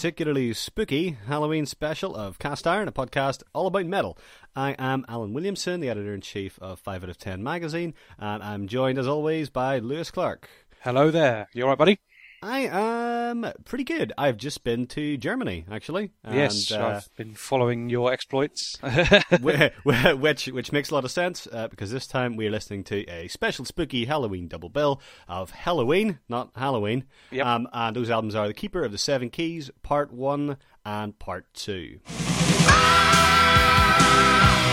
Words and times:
particularly 0.00 0.54
spooky 0.54 1.18
Halloween 1.26 1.66
special 1.66 2.16
of 2.16 2.38
Cast 2.38 2.66
Iron, 2.66 2.88
a 2.88 2.92
podcast 2.92 3.42
all 3.52 3.66
about 3.66 3.84
metal. 3.84 4.16
I 4.56 4.74
am 4.78 5.04
Alan 5.08 5.34
Williamson, 5.34 5.80
the 5.80 5.90
editor 5.90 6.14
in 6.14 6.22
chief 6.22 6.58
of 6.58 6.80
5 6.80 7.04
out 7.04 7.10
of 7.10 7.18
10 7.18 7.42
magazine, 7.42 7.92
and 8.18 8.42
I'm 8.42 8.66
joined 8.66 8.96
as 8.98 9.06
always 9.06 9.50
by 9.50 9.78
Lewis 9.78 10.10
Clark. 10.10 10.48
Hello 10.80 11.10
there. 11.10 11.48
You 11.52 11.64
alright, 11.64 11.76
buddy? 11.76 12.00
I 12.42 12.60
am 12.72 13.46
pretty 13.66 13.84
good. 13.84 14.14
I've 14.16 14.38
just 14.38 14.64
been 14.64 14.86
to 14.88 15.18
Germany, 15.18 15.66
actually. 15.70 16.10
And, 16.24 16.34
yes, 16.34 16.72
uh, 16.72 16.86
I've 16.86 17.14
been 17.14 17.34
following 17.34 17.90
your 17.90 18.10
exploits. 18.12 18.78
wh- 18.82 19.68
wh- 19.84 20.18
which 20.18 20.46
which 20.46 20.72
makes 20.72 20.88
a 20.90 20.94
lot 20.94 21.04
of 21.04 21.10
sense 21.10 21.46
uh, 21.52 21.68
because 21.68 21.90
this 21.90 22.06
time 22.06 22.36
we're 22.36 22.50
listening 22.50 22.82
to 22.84 23.06
a 23.10 23.28
special 23.28 23.66
spooky 23.66 24.06
Halloween 24.06 24.48
double 24.48 24.70
bill 24.70 25.02
of 25.28 25.52
Helloween, 25.52 26.18
not 26.30 26.50
Halloween. 26.56 27.04
Yep. 27.30 27.44
Um, 27.46 27.68
and 27.74 27.94
those 27.94 28.08
albums 28.08 28.34
are 28.34 28.46
The 28.48 28.54
Keeper 28.54 28.84
of 28.84 28.92
the 28.92 28.98
Seven 28.98 29.28
Keys, 29.28 29.70
Part 29.82 30.10
One 30.10 30.56
and 30.82 31.18
Part 31.18 31.44
Two. 31.52 32.00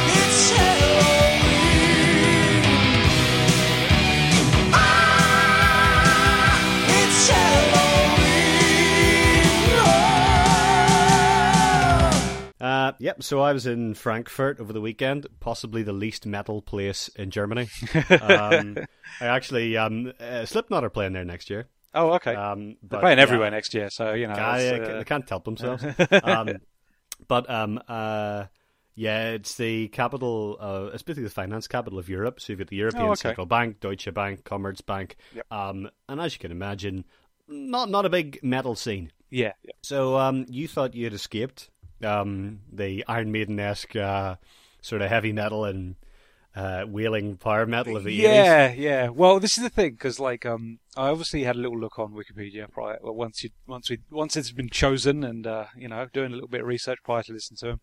It's 0.09 0.51
Halloween. 0.51 1.57
Ah, 1.59 1.66
Uh, 12.59 12.93
yep. 12.99 13.21
So 13.21 13.39
I 13.39 13.53
was 13.53 13.65
in 13.67 13.93
Frankfurt 13.93 14.59
over 14.59 14.73
the 14.73 14.81
weekend, 14.81 15.27
possibly 15.39 15.83
the 15.83 15.93
least 15.93 16.25
metal 16.25 16.61
place 16.61 17.07
in 17.15 17.29
Germany. 17.29 17.69
um, 18.21 18.77
I 19.21 19.25
actually 19.27 19.77
um, 19.77 20.11
uh, 20.19 20.45
Slipknot 20.45 20.83
are 20.83 20.89
playing 20.89 21.13
there 21.13 21.25
next 21.25 21.49
year. 21.49 21.67
oh, 21.93 22.13
okay. 22.13 22.33
Um, 22.35 22.77
They're 22.81 22.89
but, 22.89 23.01
playing 23.01 23.17
yeah. 23.19 23.23
everywhere 23.23 23.51
next 23.51 23.73
year, 23.73 23.89
so 23.89 24.13
you 24.13 24.27
know. 24.27 24.35
Yeah, 24.35 24.49
uh, 24.81 24.97
they 24.97 25.03
can't 25.03 25.27
help 25.29 25.45
themselves. 25.45 25.83
um, 26.23 26.57
but 27.27 27.49
um, 27.49 27.79
uh, 27.87 28.45
yeah, 28.95 29.29
it's 29.31 29.55
the 29.55 29.87
capital. 29.89 30.57
Uh, 30.59 30.89
it's 30.93 31.03
basically 31.03 31.25
the 31.25 31.29
finance 31.29 31.67
capital 31.67 31.99
of 31.99 32.09
Europe. 32.09 32.39
So 32.39 32.51
you've 32.53 32.59
got 32.59 32.69
the 32.69 32.75
European 32.77 33.05
Oh, 33.05 33.11
okay. 33.11 33.21
Central 33.21 33.45
Bank, 33.45 33.79
Deutsche 33.79 34.11
Bank, 34.13 34.43
Commerzbank, 34.43 35.11
Yep. 35.35 35.45
um, 35.51 35.89
and 36.09 36.19
as 36.19 36.33
you 36.33 36.39
can 36.39 36.51
imagine, 36.51 37.05
not 37.47 37.89
not 37.89 38.05
a 38.05 38.09
big 38.09 38.39
metal 38.41 38.73
scene. 38.75 39.11
yeah, 39.29 39.53
yeah. 39.63 39.71
So 39.83 40.17
um, 40.17 40.45
you 40.49 40.67
thought 40.67 40.95
you 40.95 41.03
had 41.03 41.13
escaped 41.13 41.69
um, 42.03 42.59
the 42.71 43.03
Iron 43.07 43.31
Maiden 43.31 43.59
esque 43.59 43.95
uh, 43.95 44.35
sort 44.81 45.01
of 45.01 45.09
heavy 45.09 45.33
metal 45.33 45.65
and 45.65 45.95
uh, 46.57 46.85
wailing 46.87 47.37
power 47.37 47.67
metal 47.67 47.95
of 47.95 48.03
the 48.03 48.19
80s. 48.19 48.23
Yeah, 48.23 48.73
yeah. 48.73 49.09
Well, 49.09 49.39
this 49.39 49.57
is 49.57 49.63
the 49.63 49.69
thing 49.69 49.91
because, 49.91 50.19
like, 50.19 50.43
um, 50.43 50.79
I 50.95 51.09
obviously 51.09 51.43
had 51.43 51.55
a 51.55 51.59
little 51.59 51.79
look 51.79 51.99
on 51.99 52.13
Wikipedia 52.13 52.69
prior. 52.71 52.97
Well, 52.99 53.13
once 53.13 53.43
you, 53.43 53.51
once 53.67 53.91
we, 53.91 53.99
once 54.09 54.35
it's 54.35 54.51
been 54.51 54.69
chosen, 54.69 55.23
and 55.23 55.45
uh, 55.45 55.65
you 55.77 55.87
know, 55.87 56.07
doing 56.11 56.31
a 56.31 56.33
little 56.33 56.49
bit 56.49 56.61
of 56.61 56.67
research 56.67 56.97
prior 57.03 57.21
to 57.21 57.33
listening 57.33 57.57
to 57.57 57.65
them, 57.67 57.81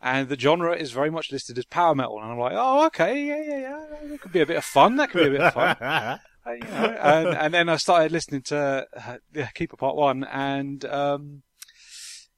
and 0.00 0.30
the 0.30 0.38
genre 0.38 0.74
is 0.74 0.90
very 0.92 1.10
much 1.10 1.30
listed 1.30 1.58
as 1.58 1.66
power 1.66 1.94
metal, 1.94 2.18
and 2.18 2.32
I'm 2.32 2.38
like, 2.38 2.54
oh, 2.56 2.86
okay, 2.86 3.26
yeah, 3.26 3.42
yeah, 3.42 3.60
yeah. 3.60 4.08
That 4.08 4.20
could 4.22 4.32
be 4.32 4.40
a 4.40 4.46
bit 4.46 4.56
of 4.56 4.64
fun. 4.64 4.96
That 4.96 5.10
could 5.10 5.20
be 5.20 5.36
a 5.36 5.38
bit 5.38 5.40
of 5.42 5.54
fun. 5.54 6.20
Uh, 6.46 6.52
you 6.52 6.60
know, 6.60 6.96
and, 7.00 7.28
and 7.28 7.54
then 7.54 7.70
I 7.70 7.76
started 7.76 8.12
listening 8.12 8.42
to 8.42 8.86
uh, 8.94 9.16
yeah, 9.32 9.46
Keeper 9.54 9.78
Part 9.78 9.96
One, 9.96 10.24
and 10.24 10.84
um, 10.84 11.42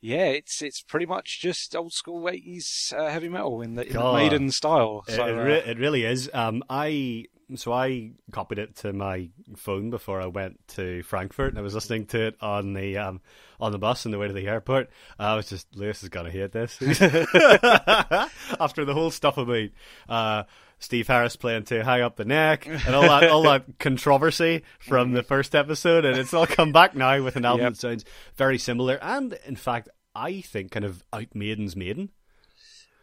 yeah, 0.01 0.27
it's 0.27 0.63
it's 0.63 0.83
pretty 0.83 1.07
much 1.07 1.41
just 1.41 1.75
old 1.75 1.93
school 1.93 2.29
eighties 2.29 2.93
uh, 2.97 3.09
heavy 3.09 3.29
metal 3.29 3.63
in 3.63 3.75
the, 3.75 3.87
in 3.87 3.95
the 3.95 4.13
Maiden 4.13 4.51
style. 4.51 5.05
It, 5.09 5.15
So, 5.15 5.27
it, 5.27 5.39
uh, 5.39 5.43
re- 5.43 5.65
it 5.67 5.79
really 5.79 6.05
is. 6.05 6.31
Um, 6.33 6.63
I 6.69 7.27
so 7.55 7.73
I 7.73 8.11
copied 8.33 8.59
it 8.59 8.77
to 8.77 8.93
my 8.93 9.29
phone 9.57 9.91
before 9.91 10.21
I 10.21 10.27
went 10.27 10.67
to 10.69 11.03
Frankfurt, 11.05 11.51
and 11.51 11.59
I 11.59 11.63
was 11.63 11.75
listening 11.75 12.07
to 12.07 12.27
it 12.27 12.37
on 12.41 12.73
the 12.73 12.99
um, 12.99 13.21
on 13.61 13.73
the 13.73 13.79
bus 13.79 14.05
on 14.05 14.13
the 14.13 14.19
way 14.19 14.27
to 14.27 14.33
the 14.33 14.49
airport. 14.49 14.91
I 15.19 15.37
was 15.37 15.49
just 15.49 15.75
Lewis 15.77 16.03
is 16.03 16.09
gonna 16.09 16.31
hate 16.31 16.53
this 16.53 16.77
after 18.61 18.85
the 18.85 18.95
whole 18.95 19.11
stuff 19.11 19.39
about 19.39 19.69
uh, 20.09 20.43
Steve 20.79 21.07
Harris 21.07 21.37
playing 21.37 21.65
to 21.65 21.83
high 21.85 22.03
up 22.03 22.17
the 22.17 22.25
neck 22.25 22.67
and 22.67 22.95
all 22.95 23.03
that 23.03 23.31
all 23.31 23.43
that 23.45 23.65
controversy 23.79 24.63
from 24.79 25.13
the 25.13 25.23
first 25.23 25.55
episode, 25.55 26.05
and 26.05 26.19
it's 26.19 26.35
all 26.35 26.47
come 26.47 26.73
back 26.73 26.95
now 26.95 27.23
with 27.23 27.37
an 27.37 27.45
album 27.45 27.65
Yep. 27.65 27.73
that 27.75 27.79
sounds 27.81 28.05
very 28.37 28.59
similar, 28.59 28.99
and 29.03 29.39
in 29.47 29.57
fact, 29.57 29.89
I 30.15 30.41
think 30.43 30.73
kind 30.73 30.85
of 30.85 31.03
out 31.13 31.35
Maiden's 31.35 31.77
Maiden. 31.77 32.11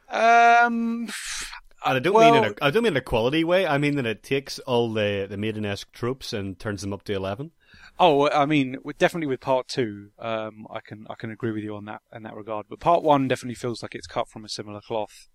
um, 0.10 1.10
And 1.86 1.98
I 1.98 2.00
don't 2.00 2.14
mean 2.14 2.36
in 2.36 2.42
Well- 2.42 2.54
a 2.62 2.66
I 2.66 2.70
don't 2.72 2.84
mean 2.84 2.94
in 2.94 2.98
a 2.98 3.02
quality 3.02 3.44
way. 3.44 3.66
I 3.68 3.78
mean 3.78 3.96
that 3.96 4.06
it 4.06 4.24
takes 4.24 4.60
all 4.60 4.94
the 4.94 5.28
the 5.30 5.36
maiden-esque 5.38 5.92
tropes 5.92 6.32
and 6.32 6.58
turns 6.58 6.82
them 6.82 6.94
up 6.94 7.04
to 7.06 7.14
eleven. 7.14 7.52
Oh, 8.00 8.30
I 8.30 8.46
mean, 8.46 8.78
definitely 8.98 9.28
with 9.28 9.40
part 9.42 9.68
two, 9.68 10.10
um, 10.20 10.66
I 10.72 10.80
can 10.80 11.06
I 11.10 11.16
can 11.16 11.30
agree 11.32 11.52
with 11.52 11.64
you 11.64 11.76
on 11.76 11.86
that 11.86 12.02
in 12.16 12.24
that 12.24 12.36
regard. 12.36 12.68
But 12.70 12.80
part 12.80 13.04
one 13.04 13.28
definitely 13.28 13.56
feels 13.56 13.82
like 13.84 13.96
it's 13.96 14.08
cut 14.08 14.30
from 14.30 14.46
a 14.46 14.50
similar 14.50 14.80
cloth, 14.82 15.28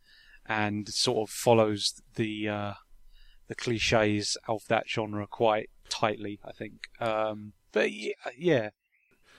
and 0.49 0.89
sort 0.89 1.29
of 1.29 1.33
follows 1.35 2.01
the 2.17 2.49
uh, 2.49 2.73
the 3.49 3.55
cliches 3.55 4.37
of 4.49 4.63
that 4.69 4.89
genre 4.89 5.27
quite 5.27 5.71
tightly. 5.89 6.41
I 6.45 6.53
think. 6.53 6.75
Um, 7.01 7.53
but 7.73 7.93
yeah, 7.93 8.13
yeah, 8.37 8.71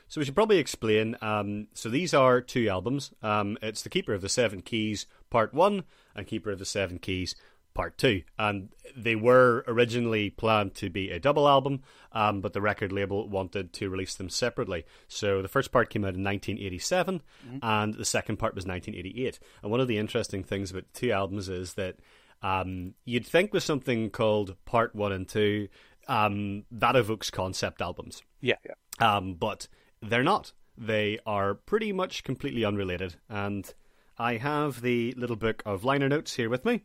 So 0.07 0.21
we 0.21 0.25
should 0.25 0.35
probably 0.35 0.59
explain. 0.59 1.17
Um, 1.21 1.67
so 1.73 1.89
these 1.89 2.13
are 2.13 2.41
two 2.41 2.69
albums. 2.69 3.11
Um, 3.21 3.57
it's 3.61 3.81
the 3.81 3.89
Keeper 3.89 4.13
of 4.13 4.21
the 4.21 4.29
Seven 4.29 4.61
Keys 4.61 5.07
Part 5.29 5.53
One 5.53 5.83
and 6.15 6.27
Keeper 6.27 6.51
of 6.51 6.59
the 6.59 6.65
Seven 6.65 6.99
Keys 6.99 7.35
Part 7.73 7.97
Two, 7.97 8.23
and 8.37 8.69
they 8.95 9.15
were 9.15 9.63
originally 9.67 10.29
planned 10.29 10.75
to 10.75 10.89
be 10.89 11.11
a 11.11 11.19
double 11.19 11.47
album, 11.47 11.83
um, 12.11 12.41
but 12.41 12.53
the 12.53 12.61
record 12.61 12.91
label 12.91 13.27
wanted 13.27 13.73
to 13.73 13.89
release 13.89 14.15
them 14.15 14.29
separately. 14.29 14.85
So 15.07 15.41
the 15.41 15.47
first 15.47 15.71
part 15.71 15.89
came 15.89 16.03
out 16.03 16.15
in 16.15 16.23
1987, 16.23 17.21
and 17.61 17.93
the 17.93 18.05
second 18.05 18.37
part 18.37 18.55
was 18.55 18.65
1988. 18.65 19.39
And 19.61 19.71
one 19.71 19.79
of 19.79 19.87
the 19.87 19.97
interesting 19.97 20.43
things 20.43 20.71
about 20.71 20.91
the 20.91 20.99
two 20.99 21.11
albums 21.11 21.49
is 21.49 21.75
that 21.75 21.97
um, 22.41 22.95
you'd 23.05 23.25
think 23.25 23.53
with 23.53 23.63
something 23.63 24.09
called 24.09 24.55
Part 24.65 24.95
One 24.95 25.11
and 25.11 25.27
Two, 25.27 25.67
um, 26.07 26.63
that 26.71 26.95
evokes 26.95 27.29
concept 27.29 27.81
albums 27.81 28.23
yeah, 28.41 28.55
yeah. 28.65 29.17
um, 29.17 29.35
but 29.35 29.67
they're 30.01 30.23
not. 30.23 30.53
They 30.77 31.19
are 31.25 31.53
pretty 31.53 31.91
much 31.91 32.23
completely 32.23 32.63
unrelated. 32.63 33.15
And 33.27 33.71
I 34.19 34.35
have 34.37 34.81
the 34.81 35.13
little 35.17 35.37
book 35.37 35.63
of 35.65 35.85
liner 35.85 36.09
notes 36.09 36.35
here 36.35 36.49
with 36.49 36.65
me, 36.65 36.83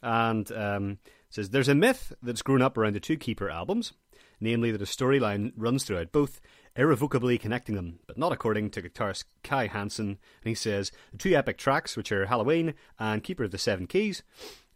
and 0.00 0.50
um, 0.52 0.90
it 1.02 1.10
says 1.34 1.50
there's 1.50 1.68
a 1.68 1.74
myth 1.74 2.12
that's 2.22 2.42
grown 2.42 2.62
up 2.62 2.78
around 2.78 2.94
the 2.94 3.00
two 3.00 3.16
Keeper 3.16 3.50
albums, 3.50 3.92
namely 4.40 4.70
that 4.70 4.80
a 4.80 4.84
storyline 4.84 5.52
runs 5.56 5.82
throughout 5.84 6.12
both, 6.12 6.40
irrevocably 6.76 7.36
connecting 7.36 7.74
them, 7.74 7.98
but 8.06 8.16
not 8.16 8.32
according 8.32 8.70
to 8.70 8.82
guitarist 8.82 9.24
Kai 9.42 9.66
Hansen. 9.66 10.06
And 10.06 10.18
he 10.44 10.54
says 10.54 10.92
the 11.10 11.18
two 11.18 11.34
epic 11.34 11.58
tracks, 11.58 11.96
which 11.96 12.12
are 12.12 12.26
Halloween 12.26 12.74
and 12.98 13.24
Keeper 13.24 13.42
of 13.44 13.50
the 13.50 13.58
Seven 13.58 13.88
Keys, 13.88 14.22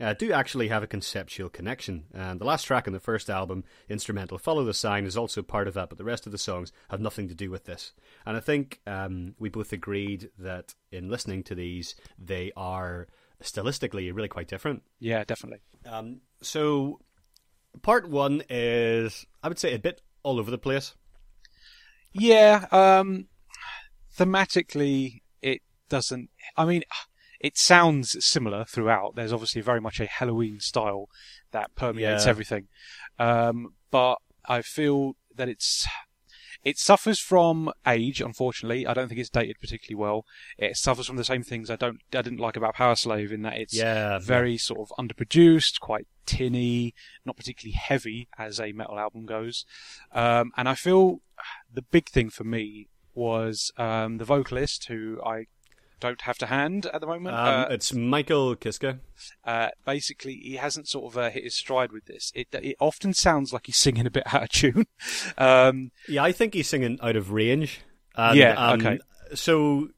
uh, 0.03 0.15
do 0.15 0.33
actually 0.33 0.69
have 0.69 0.83
a 0.83 0.89
conceptual 0.89 1.49
connection. 1.49 2.05
And 2.13 2.41
the 2.41 2.45
last 2.45 2.65
track 2.65 2.87
on 2.87 2.93
the 2.93 3.01
first 3.01 3.31
album, 3.31 3.65
instrumental 3.89 4.37
Follow 4.37 4.65
the 4.65 4.75
Sign, 4.75 5.07
is 5.07 5.17
also 5.17 5.43
part 5.43 5.69
of 5.69 5.75
that, 5.75 5.89
but 5.89 5.99
the 5.99 6.05
rest 6.05 6.27
of 6.27 6.33
the 6.33 6.39
songs 6.39 6.73
have 6.91 7.01
nothing 7.01 7.29
to 7.29 7.35
do 7.35 7.51
with 7.51 7.65
this. 7.65 7.93
And 8.27 8.37
I 8.37 8.41
think 8.41 8.81
um, 8.87 9.35
we 9.39 9.49
both 9.49 9.73
agreed 9.73 10.31
that 10.39 10.75
in 10.91 11.09
listening 11.09 11.45
to 11.45 11.55
these, 11.55 11.95
they 12.19 12.51
are 12.57 13.07
stylistically 13.43 14.13
really 14.15 14.29
quite 14.29 14.49
different. 14.49 14.83
Yeah, 14.99 15.23
definitely. 15.25 15.61
Um, 15.87 16.21
so, 16.41 17.01
part 17.83 18.09
one 18.09 18.43
is, 18.51 19.25
I 19.43 19.49
would 19.49 19.59
say, 19.59 19.75
a 19.75 19.79
bit 19.79 20.03
all 20.25 20.41
over 20.41 20.51
the 20.51 20.59
place. 20.59 20.95
Yeah, 22.13 22.67
um, 22.73 23.29
thematically, 24.19 25.23
it 25.41 25.63
doesn't. 25.89 26.29
I 26.57 26.65
mean, 26.65 26.83
it 27.43 27.59
sounds 27.59 28.17
similar 28.25 28.65
throughout. 28.65 29.17
There's 29.17 29.33
obviously 29.33 29.61
very 29.61 29.81
much 29.81 30.01
a 30.01 30.07
Helloween 30.07 30.63
style 30.63 31.09
that 31.51 31.75
permeates 31.75 32.25
Yeah. 32.25 32.31
everything, 32.31 32.69
um, 33.19 33.75
but 33.91 34.17
I 34.47 34.63
feel 34.63 35.17
that 35.35 35.49
it's 35.49 35.87
it 36.65 36.79
suffers 36.79 37.19
from 37.19 37.73
age. 37.87 38.21
Unfortunately, 38.21 38.87
I 38.87 38.95
don't 38.95 39.09
think 39.09 39.21
it's 39.21 39.29
dated 39.29 39.57
particularly 39.61 40.01
well. 40.01 40.25
It 40.57 40.77
suffers 40.77 41.09
from 41.09 41.17
the 41.17 41.25
same 41.25 41.43
things 41.43 41.69
I 41.71 41.77
don't 41.77 42.01
I 42.15 42.23
didn't 42.23 42.39
like 42.39 42.57
about 42.57 42.77
Powerslave 42.77 43.33
in 43.33 43.43
that 43.43 43.59
it's 43.59 43.75
Yeah, 43.75 44.21
very 44.21 44.57
sort 44.59 44.79
of 44.81 44.93
underproduced, 44.97 45.81
quite 45.81 46.07
tinny, 46.25 46.95
not 47.25 47.37
particularly 47.37 47.75
heavy 47.77 48.29
as 48.39 48.61
a 48.61 48.71
metal 48.73 48.97
album 48.99 49.27
goes. 49.27 49.65
Um, 50.13 50.53
and 50.57 50.69
I 50.69 50.77
feel 50.77 51.21
the 51.73 51.83
big 51.83 52.09
thing 52.09 52.31
for 52.31 52.45
me 52.45 52.87
was 53.13 53.73
um, 53.77 54.19
the 54.19 54.25
vocalist, 54.25 54.87
who 54.87 55.21
I 55.27 55.47
don't 56.03 56.21
have 56.23 56.39
to 56.39 56.47
hand 56.47 56.87
at 56.87 57.01
the 57.01 57.07
moment. 57.07 57.37
Um, 57.37 57.47
uh, 57.47 57.67
it's 57.71 57.93
Michael 57.93 58.57
Kiske. 58.57 58.99
uh, 59.45 59.69
basically, 59.87 60.35
he 60.35 60.57
hasn't 60.57 60.89
sort 60.89 61.13
of 61.13 61.19
uh, 61.19 61.31
hit 61.31 61.45
his 61.45 61.55
stride 61.55 61.93
with 61.93 62.07
this. 62.07 62.33
It, 62.35 62.49
it 62.53 62.77
often 62.81 63.15
sounds 63.15 63.53
like 63.53 63.67
he's 63.67 63.77
singing 63.77 64.07
a 64.07 64.11
bit 64.11 64.25
out 64.35 64.43
of 64.43 64.49
tune. 64.49 64.87
um, 65.39 65.93
Yeah, 66.09 66.25
I 66.25 66.33
think 66.33 66.55
he's 66.55 66.69
singing 66.69 66.99
out 67.01 67.17
of 67.17 67.31
range. 67.31 67.81
And, 68.17 68.37
Yeah, 68.37 68.55
um, 68.55 68.81
okay. 68.81 68.99
So 69.35 69.89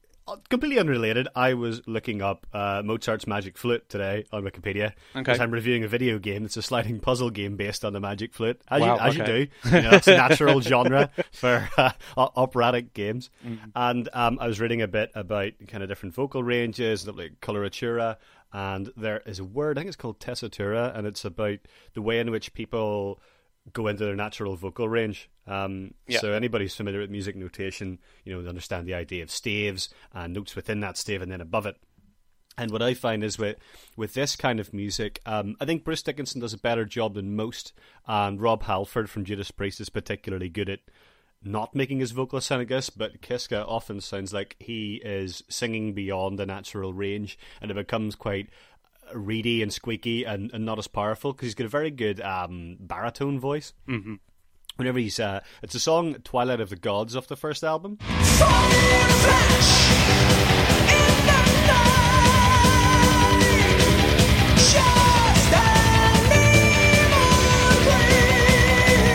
completely 0.49 0.79
unrelated, 0.79 1.27
I 1.35 1.53
was 1.53 1.81
looking 1.87 2.21
up 2.21 2.47
uh, 2.53 2.81
Mozart's 2.83 3.27
Magic 3.27 3.57
Flute 3.57 3.87
today 3.89 4.25
on 4.31 4.43
Wikipedia 4.43 4.87
Okay. 4.87 4.95
because 5.13 5.39
I'm 5.39 5.51
reviewing 5.51 5.83
a 5.83 5.87
video 5.87 6.17
game. 6.19 6.45
It's 6.45 6.57
a 6.57 6.61
sliding 6.61 6.99
puzzle 6.99 7.29
game 7.29 7.55
based 7.57 7.85
on 7.85 7.93
the 7.93 7.99
Magic 7.99 8.33
Flute, 8.33 8.59
as, 8.67 8.81
Wow, 8.81 8.95
you, 8.95 9.01
as 9.01 9.19
okay. 9.19 9.39
you 9.39 9.45
do. 9.45 9.51
You 9.75 9.81
know, 9.83 9.91
it's 9.91 10.07
a 10.07 10.17
natural 10.17 10.61
genre 10.61 11.11
for 11.31 11.69
uh, 11.77 11.91
operatic 12.17 12.93
games. 12.93 13.29
Mm-hmm. 13.45 13.69
And 13.75 14.09
um, 14.13 14.37
I 14.39 14.47
was 14.47 14.59
reading 14.59 14.81
a 14.81 14.87
bit 14.87 15.11
about 15.13 15.51
kind 15.67 15.83
of 15.83 15.89
different 15.89 16.15
vocal 16.15 16.43
ranges, 16.43 17.07
like 17.07 17.39
coloratura, 17.41 18.17
and 18.51 18.91
there 18.95 19.21
is 19.25 19.39
a 19.39 19.43
word 19.43 19.77
I 19.77 19.81
think 19.81 19.89
it's 19.89 19.97
called 19.97 20.19
tessitura, 20.19 20.95
and 20.97 21.05
it's 21.05 21.25
about 21.25 21.59
the 21.93 22.01
way 22.01 22.19
in 22.19 22.31
which 22.31 22.53
people 22.53 23.19
go 23.73 23.87
into 23.87 24.05
their 24.05 24.15
natural 24.15 24.55
vocal 24.55 24.87
range. 24.87 25.29
Um, 25.47 25.93
Yeah. 26.07 26.19
So 26.19 26.33
anybody 26.33 26.65
who's 26.65 26.75
familiar 26.75 26.99
with 26.99 27.09
music 27.09 27.35
notation, 27.35 27.99
you 28.23 28.33
know, 28.33 28.41
they 28.41 28.49
understand 28.49 28.87
the 28.87 28.93
idea 28.93 29.23
of 29.23 29.31
staves 29.31 29.89
and 30.13 30.33
notes 30.33 30.55
within 30.55 30.79
that 30.81 30.97
stave 30.97 31.21
and 31.21 31.31
then 31.31 31.41
above 31.41 31.65
it. 31.65 31.77
And 32.57 32.71
what 32.71 32.81
I 32.81 32.93
find 32.93 33.23
is 33.23 33.37
with 33.37 33.57
with 33.97 34.13
this 34.13 34.35
kind 34.35 34.59
of 34.59 34.73
music, 34.73 35.19
um, 35.25 35.57
I 35.59 35.65
think 35.65 35.83
Bruce 35.83 36.03
Dickinson 36.03 36.39
does 36.39 36.53
a 36.53 36.57
better 36.57 36.85
job 36.85 37.15
than 37.15 37.35
most, 37.35 37.73
and 38.07 38.39
Rob 38.41 38.63
Halford 38.63 39.09
from 39.09 39.25
Judas 39.25 39.51
Priest 39.51 39.81
is 39.81 39.89
particularly 39.89 40.47
good 40.47 40.69
at 40.69 40.79
not 41.43 41.75
making 41.75 41.99
his 41.99 42.11
vocals 42.11 42.45
sound 42.45 42.67
this, 42.67 42.89
but 42.89 43.21
Kiske 43.21 43.63
often 43.67 44.01
sounds 44.01 44.33
like 44.33 44.55
he 44.57 45.01
is 45.03 45.43
singing 45.49 45.93
beyond 45.93 46.39
the 46.39 46.45
natural 46.45 46.93
range, 46.93 47.37
and 47.61 47.69
it 47.69 47.75
becomes 47.75 48.15
quite 48.15 48.49
reedy 49.13 49.61
and 49.61 49.71
squeaky 49.71 50.23
and, 50.23 50.51
and 50.53 50.65
not 50.65 50.79
as 50.79 50.87
powerful 50.87 51.33
because 51.33 51.47
he's 51.47 51.55
got 51.55 51.65
a 51.65 51.69
very 51.69 51.91
good 51.91 52.19
um, 52.21 52.77
baritone 52.79 53.39
voice. 53.39 53.73
Mm-hmm. 53.87 54.15
Whenever 54.77 54.99
he's, 54.99 55.19
uh, 55.19 55.39
it's 55.63 55.75
a 55.75 55.79
song 55.79 56.15
"Twilight 56.23 56.59
of 56.59 56.69
the 56.69 56.75
Gods" 56.75 57.15
off 57.15 57.27
the 57.27 57.37
first 57.37 57.63
album. 57.63 57.97
Fall 57.97 58.65
in 58.65 59.07
the 59.07 59.13
flesh 59.23 59.91
in 60.91 61.25
the 61.25 61.35
night. 61.67 61.95
Just 64.57 65.53
an 65.53 66.31
evil 66.33 67.25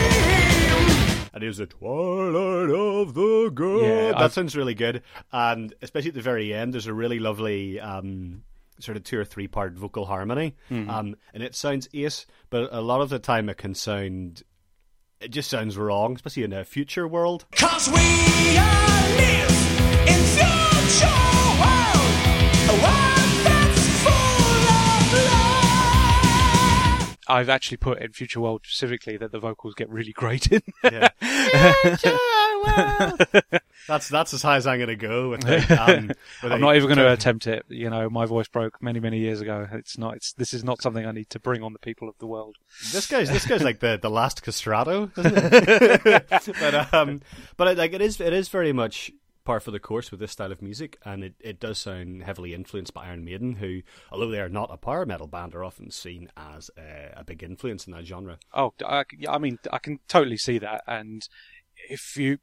dream. 0.01 1.31
and 1.35 1.43
it 1.45 1.47
was 1.47 1.59
the 1.59 1.67
twilight 1.67 2.71
of 2.71 3.15
the 3.15 3.51
gods. 3.55 3.83
Yeah, 3.83 4.13
that 4.13 4.17
I've- 4.17 4.33
sounds 4.33 4.57
really 4.57 4.75
good, 4.75 5.03
and 5.33 5.75
especially 5.83 6.09
at 6.11 6.15
the 6.15 6.23
very 6.23 6.53
end, 6.55 6.73
there's 6.75 6.87
a 6.87 6.95
really 6.95 7.19
lovely 7.19 7.79
um, 7.81 8.43
sort 8.83 8.97
of 8.97 9.05
two 9.05 9.19
or 9.19 9.25
three 9.25 9.49
part 9.49 9.75
vocal 9.75 10.07
harmony, 10.07 10.55
Mm-hmm. 10.71 10.91
um, 10.91 11.17
and 11.35 11.43
it 11.43 11.55
sounds 11.55 11.89
ace, 11.95 12.27
but 12.51 12.69
a 12.73 12.81
lot 12.81 13.01
of 13.01 13.09
the 13.11 13.19
time 13.19 13.49
it 13.49 13.57
can 13.59 13.75
sound. 13.75 14.43
It 15.21 15.31
just 15.31 15.51
sounds 15.51 15.77
wrong, 15.77 16.15
especially 16.15 16.45
in 16.45 16.53
a 16.53 16.65
future 16.65 17.07
world. 17.07 17.45
Cause 17.53 17.89
we 17.89 17.97
all 18.57 19.11
live 19.17 19.51
in 20.09 20.21
future 20.33 21.07
world, 21.61 22.17
a 22.69 22.73
world 22.83 23.45
that's 23.45 23.87
full 24.03 24.69
of 24.73 25.13
love. 25.27 27.17
I've 27.29 27.49
actually 27.51 27.77
put 27.77 28.01
in 28.03 28.13
Future 28.13 28.41
World 28.41 28.63
specifically 28.65 29.17
that 29.19 29.31
the 29.31 29.39
vocals 29.39 29.75
get 29.75 29.89
really 29.91 30.13
great 32.65 33.45
in. 33.53 33.61
That's 33.89 34.09
that's 34.09 34.35
as 34.35 34.43
high 34.43 34.57
as 34.57 34.67
I'm 34.67 34.79
going 34.79 34.89
to 34.89 34.97
go. 34.97 35.31
With 35.31 35.47
it. 35.47 35.71
Um, 35.81 36.09
with 36.43 36.53
I'm 36.53 36.53
it. 36.53 36.59
not 36.59 36.77
even 36.77 36.89
going 36.89 36.99
to 36.99 37.13
attempt 37.13 37.47
it. 37.47 37.65
You 37.69 37.89
know, 37.89 38.11
my 38.11 38.27
voice 38.27 38.49
broke 38.49 38.83
many, 38.83 39.01
many 39.01 39.19
years 39.19 39.41
ago. 39.41 39.67
It's 39.73 39.97
not. 39.97 40.17
It's 40.17 40.33
this 40.35 40.53
is 40.53 40.63
not 40.63 40.83
something 40.83 41.07
I 41.07 41.13
need 41.13 41.31
to 41.31 41.41
bring 41.41 41.63
on 41.63 41.73
the 41.73 41.79
people 41.79 42.09
of 42.09 42.19
the 42.19 42.27
world. 42.27 42.57
This 42.93 43.07
guy's 43.07 43.31
this 43.31 43.47
guy's 43.47 43.63
like 43.63 43.81
the, 43.81 43.99
the 44.01 44.11
last 44.11 44.45
castrato, 44.45 45.11
isn't 45.19 46.05
it? 46.07 46.27
but 46.61 46.95
um, 46.95 47.23
but 47.57 47.69
it, 47.69 47.79
like 47.79 47.93
it 47.93 48.03
is 48.03 48.21
it 48.21 48.33
is 48.33 48.49
very 48.49 48.73
much 48.73 49.11
par 49.45 49.61
for 49.61 49.71
the 49.71 49.81
course 49.81 50.11
with 50.11 50.21
this 50.21 50.33
style 50.33 50.53
of 50.53 50.63
music, 50.63 50.99
and 51.05 51.25
it, 51.25 51.35
it 51.41 51.59
does 51.59 51.79
sound 51.79 52.23
heavily 52.23 52.55
influenced 52.55 52.93
by 52.93 53.07
Iron 53.07 53.25
Maiden, 53.25 53.57
who, 53.57 53.81
although 54.13 54.31
they 54.31 54.41
are 54.41 54.49
not 54.49 54.71
a 54.71 54.77
power 54.77 55.07
metal 55.07 55.27
band, 55.27 55.55
are 55.55 55.65
often 55.65 55.91
seen 55.91 56.29
as 56.37 56.71
a, 56.77 57.15
a 57.17 57.25
big 57.25 57.43
influence 57.43 57.87
in 57.87 57.93
that 57.93 58.05
genre. 58.05 58.39
Oh, 58.53 58.75
I, 58.85 59.05
yeah, 59.19 59.33
I 59.33 59.39
mean, 59.39 59.59
I 59.73 59.79
can 59.79 59.99
totally 60.09 60.37
see 60.37 60.59
that. 60.59 60.85
And 60.87 61.27
if 61.89 62.17
you 62.17 62.39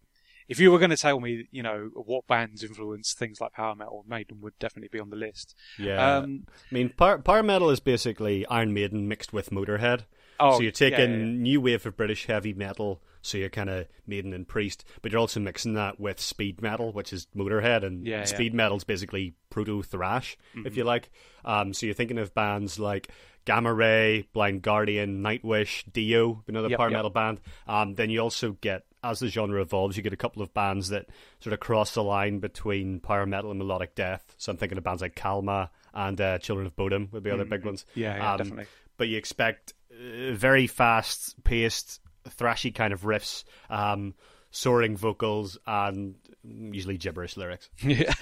if 0.47 0.59
you 0.59 0.71
were 0.71 0.79
going 0.79 0.91
to 0.91 0.97
tell 0.97 1.19
me, 1.19 1.47
you 1.51 1.61
know, 1.63 1.89
what 1.93 2.27
bands 2.27 2.63
influence 2.63 3.13
things 3.13 3.41
like 3.41 3.53
power 3.53 3.75
metal, 3.75 4.05
Maiden 4.07 4.39
would 4.41 4.57
definitely 4.59 4.89
be 4.91 4.99
on 4.99 5.09
the 5.09 5.15
list. 5.15 5.55
Yeah, 5.77 6.17
Um, 6.17 6.45
I 6.71 6.73
mean, 6.73 6.89
power, 6.89 7.17
power 7.19 7.43
metal 7.43 7.69
is 7.69 7.79
basically 7.79 8.45
Iron 8.47 8.73
Maiden 8.73 9.07
mixed 9.07 9.33
with 9.33 9.49
Motorhead. 9.49 10.05
Oh, 10.39 10.57
so 10.57 10.61
you're 10.61 10.71
taking 10.71 10.99
yeah, 10.99 11.05
yeah, 11.17 11.23
yeah. 11.25 11.41
new 11.41 11.61
wave 11.61 11.85
of 11.87 11.97
British 11.97 12.27
heavy 12.27 12.53
metal, 12.53 13.01
so 13.23 13.39
you're 13.39 13.49
kind 13.49 13.71
of 13.71 13.87
Maiden 14.05 14.33
and 14.33 14.47
Priest, 14.47 14.85
but 15.01 15.11
you're 15.11 15.19
also 15.19 15.39
mixing 15.39 15.73
that 15.73 15.99
with 15.99 16.19
speed 16.19 16.61
metal, 16.61 16.93
which 16.93 17.11
is 17.11 17.25
Motorhead, 17.35 17.83
and 17.83 18.27
speed 18.27 18.53
metal's 18.53 18.83
basically 18.83 19.33
proto 19.49 19.81
thrash, 19.81 20.37
Mm-hmm. 20.55 20.67
if 20.67 20.77
you 20.77 20.83
like. 20.83 21.09
Um, 21.43 21.73
so 21.73 21.87
you're 21.87 21.95
thinking 21.95 22.19
of 22.19 22.35
bands 22.35 22.77
like 22.77 23.09
Gamma 23.45 23.73
Ray, 23.73 24.27
Blind 24.31 24.61
Guardian, 24.61 25.23
Nightwish, 25.23 25.91
Dio, 25.91 26.43
another 26.47 26.69
Yep, 26.69 26.77
power 26.77 26.89
yep. 26.89 26.97
metal 26.97 27.09
band. 27.09 27.41
Um, 27.67 27.95
then 27.95 28.11
you 28.11 28.19
also 28.19 28.57
get, 28.61 28.83
as 29.09 29.19
the 29.19 29.27
genre 29.27 29.61
evolves, 29.61 29.97
you 29.97 30.03
get 30.03 30.13
a 30.13 30.17
couple 30.17 30.41
of 30.41 30.53
bands 30.53 30.89
that 30.89 31.07
sort 31.39 31.53
of 31.53 31.59
cross 31.59 31.93
the 31.93 32.03
line 32.03 32.39
between 32.39 32.99
power 32.99 33.25
metal 33.25 33.51
and 33.51 33.59
melodic 33.59 33.95
death. 33.95 34.35
So 34.37 34.51
I'm 34.51 34.57
thinking 34.57 34.77
of 34.77 34.83
bands 34.83 35.01
like 35.01 35.15
Kalmah 35.15 35.69
and 35.93 36.19
uh, 36.19 36.39
Children 36.39 36.67
of 36.67 36.75
Bodom 36.75 37.09
would 37.11 37.23
be 37.23 37.31
other 37.31 37.45
big 37.45 37.65
ones. 37.65 37.85
Mm-hmm. 37.91 37.99
Yeah, 37.99 38.15
yeah, 38.17 38.31
Um, 38.31 38.37
definitely. 38.37 38.65
But 38.97 39.07
you 39.07 39.17
expect 39.17 39.73
uh, 39.91 40.33
very 40.33 40.67
fast 40.67 41.41
paced, 41.43 41.99
thrashy 42.29 42.73
kind 42.73 42.93
of 42.93 43.01
riffs, 43.01 43.43
um, 43.69 44.13
soaring 44.51 44.97
vocals, 44.97 45.57
and 45.65 46.15
usually 46.43 46.97
gibberish 46.97 47.37
lyrics. 47.37 47.69
yeah, 47.81 48.13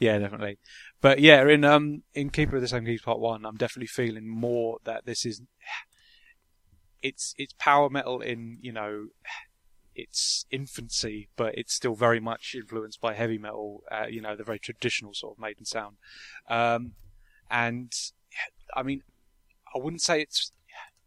yeah, 0.00 0.18
definitely. 0.18 0.58
But 1.00 1.20
yeah, 1.20 1.46
in 1.46 1.64
um 1.64 2.02
in 2.14 2.30
Keeper 2.30 2.56
of 2.56 2.62
the 2.62 2.68
Same 2.68 2.84
Keys 2.84 3.02
Part 3.02 3.20
One, 3.20 3.44
I'm 3.44 3.56
definitely 3.56 3.88
feeling 3.88 4.28
more 4.28 4.78
that 4.84 5.06
this 5.06 5.24
is 5.24 5.42
it's 7.02 7.34
it's 7.38 7.54
power 7.58 7.88
metal 7.90 8.20
in 8.20 8.58
you 8.60 8.72
know 8.72 9.06
its 9.94 10.46
infancy, 10.50 11.28
but 11.36 11.54
it's 11.56 11.74
still 11.74 11.94
very 11.94 12.20
much 12.20 12.54
influenced 12.54 13.00
by 13.00 13.14
heavy 13.14 13.38
metal. 13.38 13.82
Uh, 13.90 14.06
you 14.08 14.20
know, 14.20 14.36
the 14.36 14.44
very 14.44 14.58
traditional 14.58 15.14
sort 15.14 15.36
of 15.36 15.40
Maiden 15.40 15.64
sound. 15.64 15.96
Um, 16.48 16.92
and 17.50 17.92
I 18.74 18.82
mean, 18.82 19.02
I 19.74 19.78
wouldn't 19.78 20.02
say 20.02 20.20
it's 20.20 20.52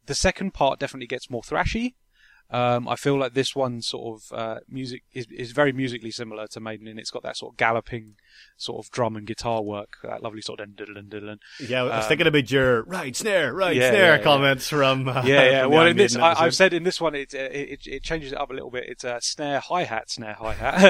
the 0.05 0.15
second 0.15 0.53
part 0.53 0.79
definitely 0.79 1.07
gets 1.07 1.29
more 1.29 1.41
thrashy. 1.41 1.95
Um, 2.51 2.87
I 2.87 2.95
feel 2.95 3.17
like 3.17 3.33
this 3.33 3.55
one 3.55 3.81
sort 3.81 4.21
of 4.21 4.37
uh, 4.37 4.59
music 4.69 5.01
is, 5.11 5.25
is 5.31 5.51
very 5.53 5.71
musically 5.71 6.11
similar 6.11 6.45
to 6.47 6.59
Maiden, 6.59 6.87
and 6.87 6.99
it's 6.99 7.09
got 7.09 7.23
that 7.23 7.35
sort 7.35 7.53
of 7.53 7.57
galloping 7.57 8.15
sort 8.57 8.85
of 8.85 8.91
drum 8.91 9.15
and 9.15 9.25
guitar 9.25 9.63
work, 9.63 9.97
that 10.03 10.21
lovely 10.21 10.41
sort 10.41 10.59
of 10.59 10.75
diddle 10.75 11.01
diddle. 11.01 11.37
Yeah, 11.59 11.81
I 11.81 11.83
was 11.83 12.03
Um, 12.05 12.09
thinking 12.09 12.27
about 12.27 12.51
your 12.51 12.83
right 12.83 13.15
snare, 13.15 13.53
right 13.53 13.75
Yeah, 13.75 13.89
snare 13.89 14.05
yeah, 14.11 14.15
yeah. 14.17 14.23
comments 14.23 14.69
from 14.69 15.07
uh, 15.09 15.23
Yeah, 15.25 15.43
yeah. 15.49 15.61
from 15.63 15.71
Well, 15.71 15.87
in 15.87 15.97
this, 15.97 16.15
I, 16.15 16.33
I've 16.43 16.53
said 16.53 16.73
in 16.73 16.83
this 16.83 17.01
one, 17.01 17.15
it, 17.15 17.33
uh, 17.33 17.39
it 17.51 17.87
it 17.87 18.03
changes 18.03 18.31
it 18.33 18.37
up 18.37 18.51
a 18.51 18.53
little 18.53 18.69
bit. 18.69 18.83
It's 18.87 19.03
a 19.03 19.17
snare 19.19 19.59
hi 19.59 19.83
hat, 19.85 20.11
snare 20.11 20.35
hi 20.39 20.53
hat. 20.53 20.83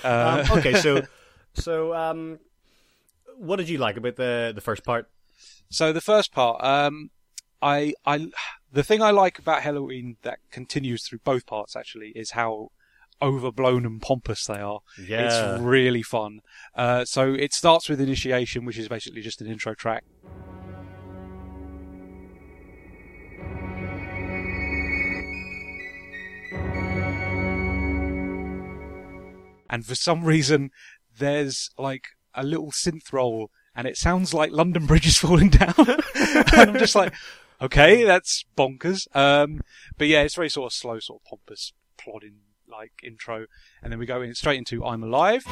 uh, 0.04 0.44
um, 0.48 0.58
okay, 0.58 0.74
so 0.74 1.02
so 1.52 1.92
um, 1.94 2.38
what 3.36 3.56
did 3.56 3.68
you 3.68 3.76
like 3.76 3.98
about 3.98 4.16
the 4.16 4.52
the 4.54 4.62
first 4.62 4.84
part? 4.84 5.10
So 5.68 5.92
the 5.92 6.00
first 6.00 6.32
part, 6.32 6.64
um, 6.64 7.10
I, 7.62 7.92
I, 8.04 8.26
the 8.72 8.82
thing 8.82 9.02
I 9.02 9.10
like 9.10 9.38
about 9.38 9.62
Helloween 9.62 10.16
that 10.22 10.38
continues 10.50 11.06
through 11.06 11.20
both 11.24 11.46
parts 11.46 11.74
actually 11.76 12.12
is 12.14 12.32
how 12.32 12.70
overblown 13.22 13.84
and 13.84 14.00
pompous 14.00 14.44
they 14.46 14.60
are. 14.60 14.80
Yeah. 14.98 15.54
It's 15.54 15.62
really 15.62 16.02
fun. 16.02 16.40
Uh, 16.74 17.04
so 17.04 17.34
it 17.34 17.52
starts 17.52 17.88
with 17.88 18.00
Initiation, 18.00 18.64
which 18.64 18.78
is 18.78 18.88
basically 18.88 19.20
just 19.22 19.40
an 19.40 19.48
intro 19.48 19.74
track. 19.74 20.04
And 29.72 29.86
for 29.86 29.94
some 29.94 30.24
reason, 30.24 30.70
there's 31.18 31.70
like 31.78 32.08
a 32.34 32.42
little 32.42 32.72
synth 32.72 33.12
roll, 33.12 33.50
and 33.74 33.86
it 33.86 33.96
sounds 33.96 34.34
like 34.34 34.50
London 34.50 34.86
Bridge 34.86 35.06
is 35.06 35.18
falling 35.18 35.50
down. 35.50 35.74
and 36.14 36.54
I'm 36.54 36.78
just 36.78 36.96
like, 36.96 37.14
okay, 37.60 38.04
that's 38.04 38.44
bonkers. 38.56 39.06
Um, 39.14 39.60
but 39.98 40.06
yeah, 40.08 40.22
it's 40.22 40.34
very 40.34 40.48
sort 40.48 40.72
of 40.72 40.76
slow, 40.76 40.98
sort 40.98 41.20
of 41.22 41.28
pompous, 41.28 41.72
plodding 41.96 42.36
like 42.68 42.92
intro, 43.02 43.46
and 43.82 43.92
then 43.92 43.98
we 43.98 44.06
go 44.06 44.22
in 44.22 44.34
straight 44.34 44.58
into 44.58 44.84
I'm 44.84 45.02
Alive. 45.02 45.44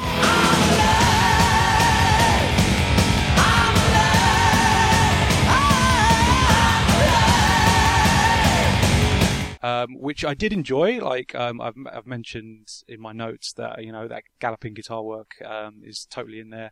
Um, 9.61 9.95
which 9.99 10.23
I 10.23 10.33
did 10.33 10.53
enjoy. 10.53 10.99
Like 10.99 11.35
um, 11.35 11.59
I've, 11.61 11.75
I've 11.91 12.07
mentioned 12.07 12.67
in 12.87 12.99
my 13.01 13.11
notes 13.11 13.53
that 13.53 13.83
you 13.83 13.91
know 13.91 14.07
that 14.07 14.23
galloping 14.39 14.73
guitar 14.73 15.03
work 15.03 15.31
um, 15.45 15.81
is 15.83 16.05
totally 16.09 16.39
in 16.39 16.49
there, 16.49 16.71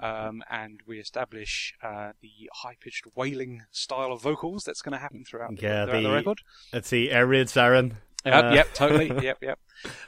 um, 0.00 0.42
and 0.50 0.80
we 0.86 0.98
establish 0.98 1.74
uh, 1.82 2.12
the 2.20 2.50
high-pitched 2.52 3.04
wailing 3.14 3.62
style 3.70 4.12
of 4.12 4.22
vocals 4.22 4.64
that's 4.64 4.82
going 4.82 4.92
to 4.92 4.98
happen 4.98 5.24
throughout, 5.24 5.60
Yeah, 5.60 5.84
throughout 5.86 6.02
the, 6.02 6.08
the- 6.08 6.14
record. 6.14 6.38
It's 6.72 6.90
the 6.90 7.06
see, 7.06 7.10
air 7.10 7.26
raid 7.26 7.48
siren. 7.48 7.98
Yep, 8.24 8.44
Uh, 8.44 8.54
yep, 8.54 8.74
totally, 8.74 9.06
yep, 9.22 9.38
yep. 9.42 9.58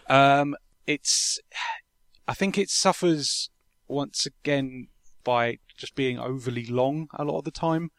Um, 0.09 0.57
it's, 0.87 1.39
I 2.27 2.33
think 2.35 2.57
it 2.57 2.71
suffers 2.71 3.51
once 3.89 4.27
again 4.27 4.89
by 5.23 5.59
just 5.77 5.95
being 5.95 6.19
overly 6.19 6.65
long 6.67 7.09
a 7.15 7.25
lot 7.25 7.39
of 7.39 7.45
the 7.45 7.51
time. 7.51 7.91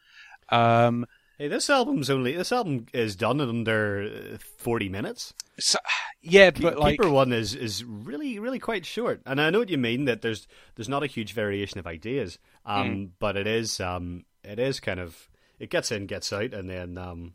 Um, 0.49 1.05
Hey, 1.37 1.47
this 1.47 1.69
album's 1.69 2.09
only 2.09 2.35
this 2.35 2.51
album 2.51 2.87
is 2.93 3.15
done 3.15 3.39
in 3.39 3.49
under 3.49 4.01
uh, 4.33 4.37
forty 4.57 4.89
minutes. 4.89 5.33
so, 5.59 5.77
yeah, 6.21 6.49
but 6.49 6.79
like 6.79 6.97
Keeper 6.99 7.09
one 7.11 7.31
is 7.31 7.53
is 7.53 7.83
really 7.83 8.39
really 8.39 8.59
quite 8.59 8.85
short, 8.85 9.21
and 9.25 9.39
I 9.39 9.49
know 9.51 9.59
what 9.59 9.69
you 9.69 9.77
mean 9.77 10.05
that 10.05 10.21
there's 10.21 10.47
there's 10.75 10.89
not 10.89 11.03
a 11.03 11.07
huge 11.07 11.33
variation 11.33 11.79
of 11.79 11.85
ideas, 11.87 12.39
um, 12.65 12.87
Mm. 12.89 13.09
but 13.19 13.37
it 13.37 13.45
is 13.47 13.79
um 13.79 14.25
it 14.43 14.57
is 14.59 14.79
kind 14.79 14.99
of 14.99 15.29
it 15.59 15.69
gets 15.69 15.91
in 15.91 16.07
gets 16.07 16.33
out, 16.33 16.53
and 16.53 16.69
then 16.69 16.97
um 16.97 17.33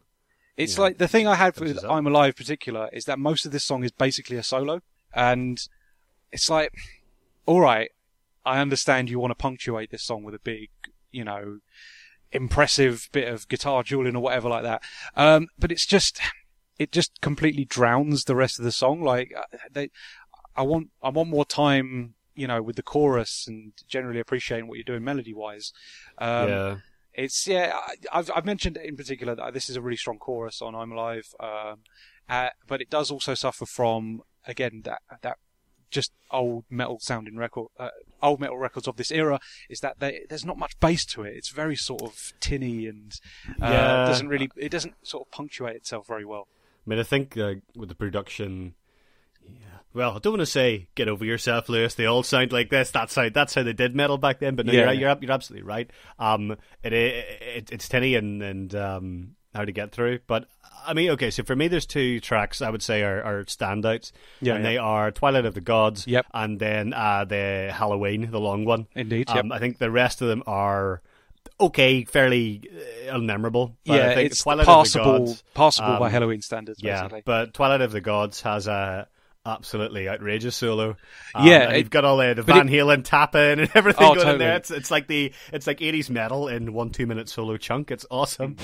It's 0.57 0.73
you 0.73 0.79
know, 0.79 0.83
like 0.85 0.99
the 0.99 1.09
thing 1.09 1.29
I 1.29 1.37
had 1.37 1.59
with. 1.61 1.85
I'm 1.85 2.07
Alive, 2.07 2.31
in 2.35 2.45
particular, 2.45 2.89
is 2.93 3.05
that 3.05 3.21
most 3.21 3.47
of 3.47 3.53
this 3.53 3.65
song 3.65 3.85
is 3.85 3.93
basically 3.93 4.37
a 4.37 4.43
solo, 4.43 4.81
and 5.15 5.59
it's 6.33 6.51
like, 6.51 6.73
all 7.47 7.61
right, 7.61 7.91
I 8.45 8.59
understand 8.59 9.11
you 9.11 9.21
want 9.21 9.31
to 9.31 9.37
punctuate 9.37 9.91
this 9.93 10.03
song 10.03 10.25
with 10.25 10.35
a 10.35 10.41
big, 10.41 10.71
you 11.13 11.23
know, 11.25 11.59
impressive 12.33 13.09
bit 13.13 13.29
of 13.29 13.49
guitar 13.49 13.83
dueling 13.83 14.17
or 14.17 14.23
whatever 14.23 14.49
like 14.49 14.63
that, 14.65 14.83
um, 15.17 15.49
but 15.59 15.71
it's 15.73 15.87
just, 15.87 16.21
it 16.79 16.93
just 16.93 17.21
completely 17.21 17.65
drowns 17.65 18.25
the 18.25 18.37
rest 18.37 18.59
of 18.59 18.65
the 18.65 18.73
song. 18.73 19.03
Like, 19.03 19.33
uh, 19.37 19.57
they, 19.71 19.91
I 20.57 20.63
want, 20.63 20.91
I 21.03 21.09
want 21.11 21.29
more 21.29 21.45
time. 21.45 22.15
You 22.35 22.47
know, 22.47 22.63
with 22.63 22.77
the 22.77 22.83
chorus 22.83 23.45
and 23.47 23.75
generally 23.87 24.19
appreciating 24.19 24.67
what 24.67 24.77
you're 24.77 24.85
doing 24.85 25.05
melody 25.05 25.35
wise. 25.35 25.71
Um, 26.17 26.49
yeah 26.49 26.77
it's 27.15 27.47
yeah. 27.47 27.73
I- 27.75 28.19
I've 28.19 28.31
I've 28.35 28.47
mentioned 28.47 28.77
in 28.77 28.97
particular 28.97 29.35
that 29.35 29.55
this 29.55 29.69
is 29.69 29.77
a 29.77 29.83
really 29.83 29.97
strong 29.97 30.19
chorus 30.19 30.63
on 30.63 30.75
"I'm 30.75 30.93
Alive," 30.93 31.35
um, 31.41 31.81
uh, 32.29 32.49
but 32.67 32.81
it 32.81 32.91
does 32.91 33.11
also 33.11 33.35
suffer 33.35 33.67
from 33.67 34.23
again 34.47 34.83
that 34.85 35.03
that 35.23 35.39
just 35.93 36.11
old 36.31 36.65
metal 36.69 36.99
sounding 37.01 37.37
record, 37.37 37.69
uh, 37.79 37.91
old 38.21 38.41
metal 38.41 38.59
records 38.59 38.89
of 38.89 38.97
this 38.97 39.13
era 39.13 39.39
is 39.71 39.79
that 39.81 40.01
they, 40.01 40.23
there's 40.29 40.45
not 40.45 40.59
much 40.59 40.79
bass 40.81 41.05
to 41.07 41.23
it. 41.23 41.35
It's 41.37 41.51
very 41.51 41.77
sort 41.77 42.03
of 42.03 42.33
tinny 42.41 42.87
and 42.89 43.13
uh, 43.63 43.67
Yeah. 43.71 44.05
doesn't 44.07 44.29
really 44.29 44.51
it 44.57 44.71
doesn't 44.71 44.95
sort 45.07 45.29
of 45.29 45.31
punctuate 45.31 45.77
itself 45.77 46.09
very 46.09 46.25
well. 46.25 46.49
I 46.85 46.91
mean, 46.91 46.99
I 46.99 47.05
think 47.05 47.37
uh, 47.39 47.55
with 47.77 47.89
the 47.91 47.95
production, 47.95 48.75
yeah. 49.49 49.67
Well, 49.95 50.17
I 50.17 50.19
don't 50.19 50.33
want 50.33 50.41
to 50.41 50.47
say 50.47 50.89
get 50.95 51.09
over 51.09 51.25
yourself, 51.25 51.69
Lewis. 51.69 51.95
They 51.95 52.07
all 52.07 52.23
sound 52.23 52.51
like 52.51 52.71
this. 52.71 52.91
That's 52.91 53.15
how 53.15 53.29
that's 53.29 53.55
how 53.55 53.63
they 53.63 53.73
did 53.75 53.95
metal 53.95 54.17
back 54.19 54.41
then. 54.41 54.57
But 54.57 54.67
no, 54.67 54.73
Yeah. 54.73 54.91
you're, 54.91 55.11
you're 55.11 55.19
you're 55.21 55.33
absolutely 55.33 55.67
right. 55.69 55.91
Um, 56.19 56.57
it, 56.83 56.93
it 56.93 57.69
it's 57.71 57.89
tinny 57.89 58.15
and 58.15 58.43
and 58.43 58.75
um 58.75 59.37
how 59.55 59.65
to 59.67 59.73
get 59.73 59.93
through. 59.93 60.21
But 60.27 60.47
I 60.87 60.95
mean, 60.95 61.11
okay. 61.11 61.31
So 61.31 61.43
for 61.43 61.55
me, 61.57 61.69
there's 61.69 61.87
two 61.87 62.21
tracks 62.21 62.61
I 62.63 62.71
would 62.71 62.83
say 62.83 63.03
are, 63.03 63.23
are 63.23 63.45
standouts. 63.45 64.13
Yeah, 64.41 64.55
and 64.55 64.65
yeah. 64.65 64.71
they 64.71 64.79
are 64.79 65.11
Twilight 65.11 65.45
of 65.45 65.55
the 65.55 65.61
Gods. 65.61 66.07
Yep. 66.07 66.27
And 66.35 66.59
then 66.59 66.93
uh, 66.93 67.25
the 67.25 67.71
Halloween, 67.73 68.31
the 68.31 68.41
long 68.41 68.65
one. 68.65 68.87
Indeed, 68.95 69.29
Um, 69.31 69.37
yep. 69.37 69.47
I 69.53 69.59
think 69.59 69.79
the 69.79 69.91
rest 69.91 70.23
of 70.23 70.29
them 70.29 70.43
are 70.47 71.01
okay, 71.61 72.05
fairly 72.05 72.63
uh, 73.09 73.15
unmemorable. 73.15 73.75
But 73.87 73.95
yeah, 73.95 74.11
I 74.11 74.15
think 74.15 74.33
it's 74.33 74.43
Twilight 74.43 74.67
passable, 74.67 75.13
the 75.13 75.19
Gods, 75.27 75.45
passable 75.55 75.99
by 75.99 76.07
um, 76.09 76.13
Helloween 76.13 76.43
standards. 76.43 76.83
yeah, 76.83 77.03
basically. 77.03 77.23
but 77.25 77.55
Twilight 77.55 77.81
of 77.81 77.93
the 77.93 78.01
Gods 78.01 78.41
has 78.43 78.67
a 78.67 79.07
absolutely 79.45 80.09
outrageous 80.09 80.55
solo. 80.55 80.97
Um, 81.35 81.47
Yeah, 81.47 81.71
it- 81.71 81.79
you've 81.79 81.91
got 81.91 82.05
all 82.05 82.17
the, 82.19 82.35
the 82.35 82.43
Van 82.43 82.69
it- 82.69 82.73
Halen 82.73 83.05
tapping 83.05 83.61
and 83.61 83.71
everything 83.75 84.07
Oh, 84.07 84.15
going 84.15 84.29
in 84.29 84.39
there. 84.39 84.55
It's 84.57 84.71
it's 84.71 84.91
like 84.91 85.07
the 85.09 85.33
it's 85.53 85.67
like 85.67 85.83
eighties 85.83 86.11
metal 86.11 86.47
in 86.49 86.73
one 86.73 86.91
two 86.91 87.07
minute 87.07 87.29
solo 87.29 87.57
chunk. 87.57 87.91
It's 87.91 88.07
awesome. 88.11 88.57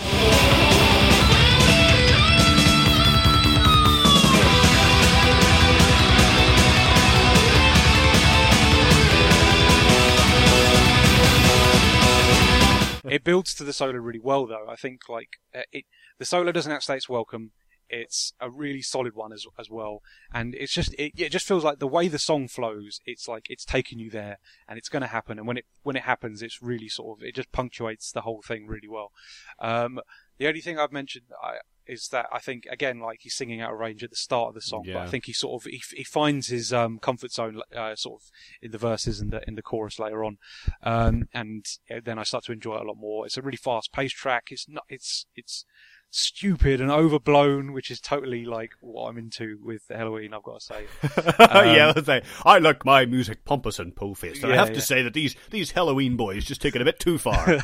it 13.14 13.24
builds 13.24 13.54
to 13.54 13.64
the 13.64 13.72
solo 13.72 13.98
really 13.98 14.20
well, 14.20 14.46
though. 14.46 14.66
I 14.68 14.76
think 14.76 15.08
like 15.08 15.38
uh, 15.54 15.62
it, 15.72 15.84
the 16.18 16.24
solo 16.24 16.52
doesn't 16.52 16.72
outstay 16.72 16.96
its 16.96 17.08
welcome. 17.08 17.52
It's 17.90 18.34
a 18.38 18.50
really 18.50 18.82
solid 18.82 19.14
one 19.14 19.32
as 19.32 19.46
as 19.58 19.70
well, 19.70 20.02
and 20.32 20.54
it's 20.54 20.72
just 20.72 20.92
it, 20.94 21.12
it 21.16 21.30
just 21.30 21.46
feels 21.46 21.64
like 21.64 21.78
the 21.78 21.86
way 21.86 22.08
the 22.08 22.18
song 22.18 22.46
flows. 22.46 23.00
It's 23.06 23.26
like 23.26 23.46
it's 23.48 23.64
taking 23.64 23.98
you 23.98 24.10
there, 24.10 24.38
and 24.68 24.78
it's 24.78 24.90
going 24.90 25.00
to 25.02 25.08
happen. 25.08 25.38
And 25.38 25.46
when 25.46 25.56
it 25.56 25.64
when 25.82 25.96
it 25.96 26.02
happens, 26.02 26.42
it's 26.42 26.60
really 26.60 26.88
sort 26.88 27.18
of 27.18 27.24
it 27.24 27.34
just 27.34 27.50
punctuates 27.50 28.12
the 28.12 28.22
whole 28.22 28.42
thing 28.42 28.66
really 28.66 28.88
well. 28.88 29.12
Um, 29.58 30.00
the 30.36 30.48
only 30.48 30.60
thing 30.60 30.78
I've 30.78 30.92
mentioned 30.92 31.26
I, 31.42 31.58
is 31.88 32.08
that 32.08 32.26
I 32.32 32.38
think 32.38 32.66
again, 32.70 33.00
like 33.00 33.20
he's 33.22 33.34
singing 33.34 33.60
out 33.60 33.72
of 33.72 33.78
range 33.78 34.04
at 34.04 34.10
the 34.10 34.16
start 34.16 34.48
of 34.48 34.54
the 34.54 34.60
song, 34.60 34.84
but 34.94 35.02
I 35.02 35.06
think 35.10 35.24
he 35.26 35.32
sort 35.32 35.62
of 35.62 35.70
he, 35.70 35.82
he 35.96 36.04
finds 36.04 36.48
his 36.48 36.72
um, 36.72 36.98
comfort 36.98 37.32
zone 37.32 37.60
uh, 37.74 37.96
sort 37.96 38.22
of 38.22 38.30
in 38.62 38.70
the 38.70 38.78
verses 38.78 39.20
and 39.20 39.30
the 39.30 39.42
in 39.48 39.54
the 39.54 39.62
chorus 39.62 39.98
later 39.98 40.24
on, 40.24 40.38
um, 40.82 41.28
and 41.32 41.64
then 42.04 42.18
I 42.18 42.22
start 42.24 42.44
to 42.44 42.52
enjoy 42.52 42.76
it 42.76 42.82
a 42.82 42.88
lot 42.88 42.98
more. 42.98 43.26
It's 43.26 43.36
a 43.36 43.42
really 43.42 43.56
fast 43.56 43.92
paced 43.92 44.16
track. 44.16 44.48
It's 44.50 44.68
not 44.68 44.84
it's 44.88 45.26
it's 45.34 45.64
stupid 46.10 46.80
and 46.80 46.90
overblown, 46.90 47.72
which 47.72 47.90
is 47.90 48.00
totally 48.00 48.44
like 48.44 48.72
what 48.80 49.08
I'm 49.08 49.18
into 49.18 49.58
with 49.62 49.82
Helloween. 49.90 50.32
I've 50.34 50.42
got 50.42 50.60
to 50.60 50.64
say. 50.64 50.86
yeah, 51.38 51.92
I 51.94 52.02
say 52.02 52.22
I 52.44 52.58
like 52.58 52.84
my 52.84 53.04
music 53.06 53.44
pompous 53.44 53.78
and 53.78 53.94
po 53.94 54.14
faced, 54.14 54.42
and 54.42 54.52
I 54.52 54.54
Yeah, 54.56 54.60
have 54.60 54.68
yeah. 54.70 54.74
to 54.74 54.80
say 54.80 55.02
that 55.02 55.14
these 55.14 55.36
these 55.50 55.72
Helloween 55.72 56.16
boys 56.16 56.44
just 56.44 56.62
take 56.62 56.74
it 56.74 56.82
a 56.82 56.84
bit 56.84 56.98
too 56.98 57.18
far. 57.18 57.44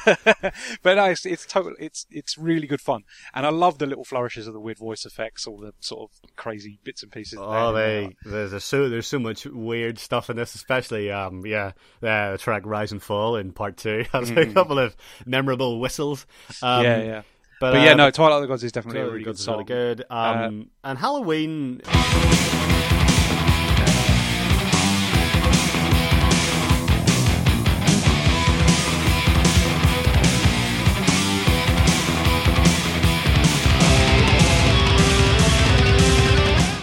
but 0.82 0.94
no, 0.96 1.04
it's, 1.06 1.24
it's 1.26 1.46
total. 1.46 1.74
It's 1.78 2.06
it's 2.10 2.36
really 2.38 2.66
good 2.66 2.80
fun, 2.80 3.04
and 3.32 3.46
I 3.46 3.50
love 3.50 3.78
the 3.78 3.86
little 3.86 4.04
flourishes 4.04 4.46
of 4.46 4.52
the 4.54 4.60
weird 4.60 4.78
voice 4.78 5.04
effects, 5.06 5.46
all 5.46 5.58
the 5.58 5.72
sort 5.80 6.10
of 6.10 6.36
crazy 6.36 6.78
bits 6.84 7.02
and 7.02 7.10
pieces. 7.12 7.38
Oh, 7.40 7.72
there. 7.72 8.02
they 8.08 8.16
there's 8.24 8.52
a, 8.52 8.60
so 8.60 8.88
there's 8.88 9.06
so 9.06 9.18
much 9.18 9.46
weird 9.46 9.98
stuff 9.98 10.28
in 10.30 10.36
this, 10.36 10.54
especially 10.54 11.10
um 11.10 11.44
yeah 11.46 11.72
uh, 12.02 12.32
the 12.32 12.38
track 12.38 12.62
Rise 12.66 12.92
and 12.92 13.02
Fall 13.02 13.36
in 13.36 13.52
part 13.52 13.76
two 13.78 14.04
has 14.12 14.30
a 14.30 14.46
couple 14.46 14.78
of 14.78 14.94
memorable 15.26 15.80
whistles. 15.80 16.26
Um, 16.62 16.74
Mm. 16.74 16.82
yeah, 16.84 17.02
yeah. 17.02 17.22
But, 17.60 17.72
But 17.72 17.82
yeah, 17.82 17.92
uh, 17.92 17.96
no, 17.96 18.10
Twilight 18.10 18.36
of 18.36 18.42
the 18.42 18.48
Gods 18.48 18.64
is 18.64 18.72
definitely 18.72 19.00
a 19.00 19.04
Good, 19.04 19.10
really 19.12 19.24
good, 19.24 19.30
good 19.36 19.38
song. 19.38 19.54
really 19.54 19.64
good. 19.64 20.04
Um, 20.10 20.70
and 20.82 20.98
Halloween. 20.98 21.80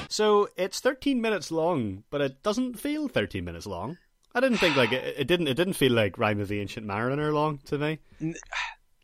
So 0.09 0.49
it's 0.57 0.81
13 0.81 1.21
minutes 1.21 1.51
long, 1.51 2.03
but 2.11 2.19
it 2.21 2.43
doesn't 2.43 2.77
feel 2.77 3.07
13 3.07 3.43
minutes 3.45 3.65
long. 3.65 3.97
I 4.35 4.39
didn't 4.41 4.57
think 4.57 4.75
like 4.75 4.91
it, 4.91 5.15
it 5.17 5.25
didn't. 5.27 5.47
It 5.47 5.55
didn't 5.55 5.73
feel 5.73 5.93
like 5.93 6.17
Rime 6.17 6.39
of 6.39 6.47
the 6.49 6.59
Ancient 6.59 6.85
Mariner 6.85 7.31
long 7.31 7.59
to 7.65 7.77
me. 7.77 7.99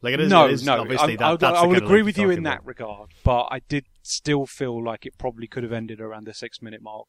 Like 0.02 0.14
it 0.14 0.22
is. 0.22 0.30
no, 0.30 0.46
it 0.46 0.52
is 0.54 0.64
no, 0.66 0.82
Obviously, 0.82 1.14
I, 1.14 1.16
that, 1.18 1.26
I, 1.26 1.36
that's 1.38 1.58
I 1.60 1.66
would 1.66 1.78
agree 1.84 2.02
with 2.04 2.18
you're 2.18 2.32
in 2.32 2.38
talking 2.38 2.44
that 2.44 2.60
about. 2.60 2.68
regard, 2.68 3.10
but 3.24 3.48
I 3.52 3.60
did 3.68 3.86
still 4.04 4.46
feel 4.46 4.82
like 4.84 5.06
it 5.06 5.18
probably 5.18 5.48
could 5.48 5.64
have 5.64 5.74
ended 5.74 6.00
around 6.00 6.26
the 6.28 6.34
six 6.34 6.62
minute 6.62 6.82
mark. 6.82 7.08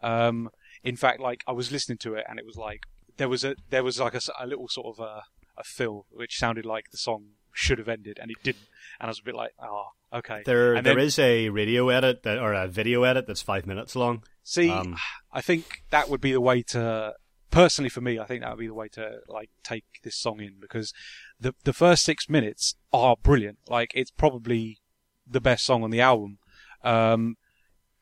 Um, 0.00 0.50
in 0.82 0.96
fact, 0.96 1.20
like 1.20 1.42
I 1.46 1.52
was 1.52 1.70
listening 1.72 1.98
to 1.98 2.14
it, 2.14 2.24
and 2.28 2.38
it 2.38 2.46
was 2.46 2.56
like 2.56 2.84
there 3.16 3.28
was 3.28 3.44
a 3.44 3.56
there 3.70 3.84
was 3.84 4.00
like 4.00 4.14
a, 4.14 4.20
a 4.40 4.46
little 4.46 4.68
sort 4.68 4.98
of 4.98 5.04
a, 5.04 5.22
a 5.58 5.64
fill 5.64 6.06
which 6.10 6.38
sounded 6.38 6.64
like 6.66 6.90
the 6.90 6.98
song 6.98 7.26
should 7.52 7.78
have 7.78 7.88
ended, 7.88 8.18
and 8.20 8.30
it 8.30 8.38
didn't, 8.42 8.66
and 9.00 9.06
I 9.06 9.10
was 9.10 9.20
a 9.20 9.24
bit 9.24 9.34
like, 9.34 9.52
oh, 9.62 9.84
okay. 10.12 10.42
There, 10.44 10.74
and 10.74 10.84
there 10.84 10.96
then- 10.96 11.04
is 11.04 11.18
a 11.18 11.48
radio 11.50 11.88
edit 11.88 12.22
that, 12.24 12.38
or 12.38 12.52
a 12.52 12.66
video 12.68 13.04
edit 13.04 13.26
that's 13.26 13.42
five 13.42 13.66
minutes 13.66 13.94
long. 13.94 14.24
See, 14.42 14.70
Um, 14.70 14.96
I 15.32 15.40
think 15.40 15.82
that 15.90 16.08
would 16.10 16.20
be 16.20 16.32
the 16.32 16.40
way 16.40 16.62
to. 16.68 17.14
Personally, 17.54 17.88
for 17.88 18.00
me, 18.00 18.18
I 18.18 18.24
think 18.24 18.42
that 18.42 18.50
would 18.50 18.58
be 18.58 18.66
the 18.66 18.74
way 18.74 18.88
to 18.88 19.18
like 19.28 19.48
take 19.62 19.84
this 20.02 20.16
song 20.16 20.40
in 20.40 20.56
because 20.60 20.92
the 21.38 21.54
the 21.62 21.72
first 21.72 22.02
six 22.02 22.28
minutes 22.28 22.74
are 22.92 23.14
brilliant. 23.22 23.58
Like 23.68 23.92
it's 23.94 24.10
probably 24.10 24.80
the 25.24 25.40
best 25.40 25.64
song 25.64 25.84
on 25.84 25.90
the 25.90 26.00
album. 26.00 26.38
Um, 26.82 27.36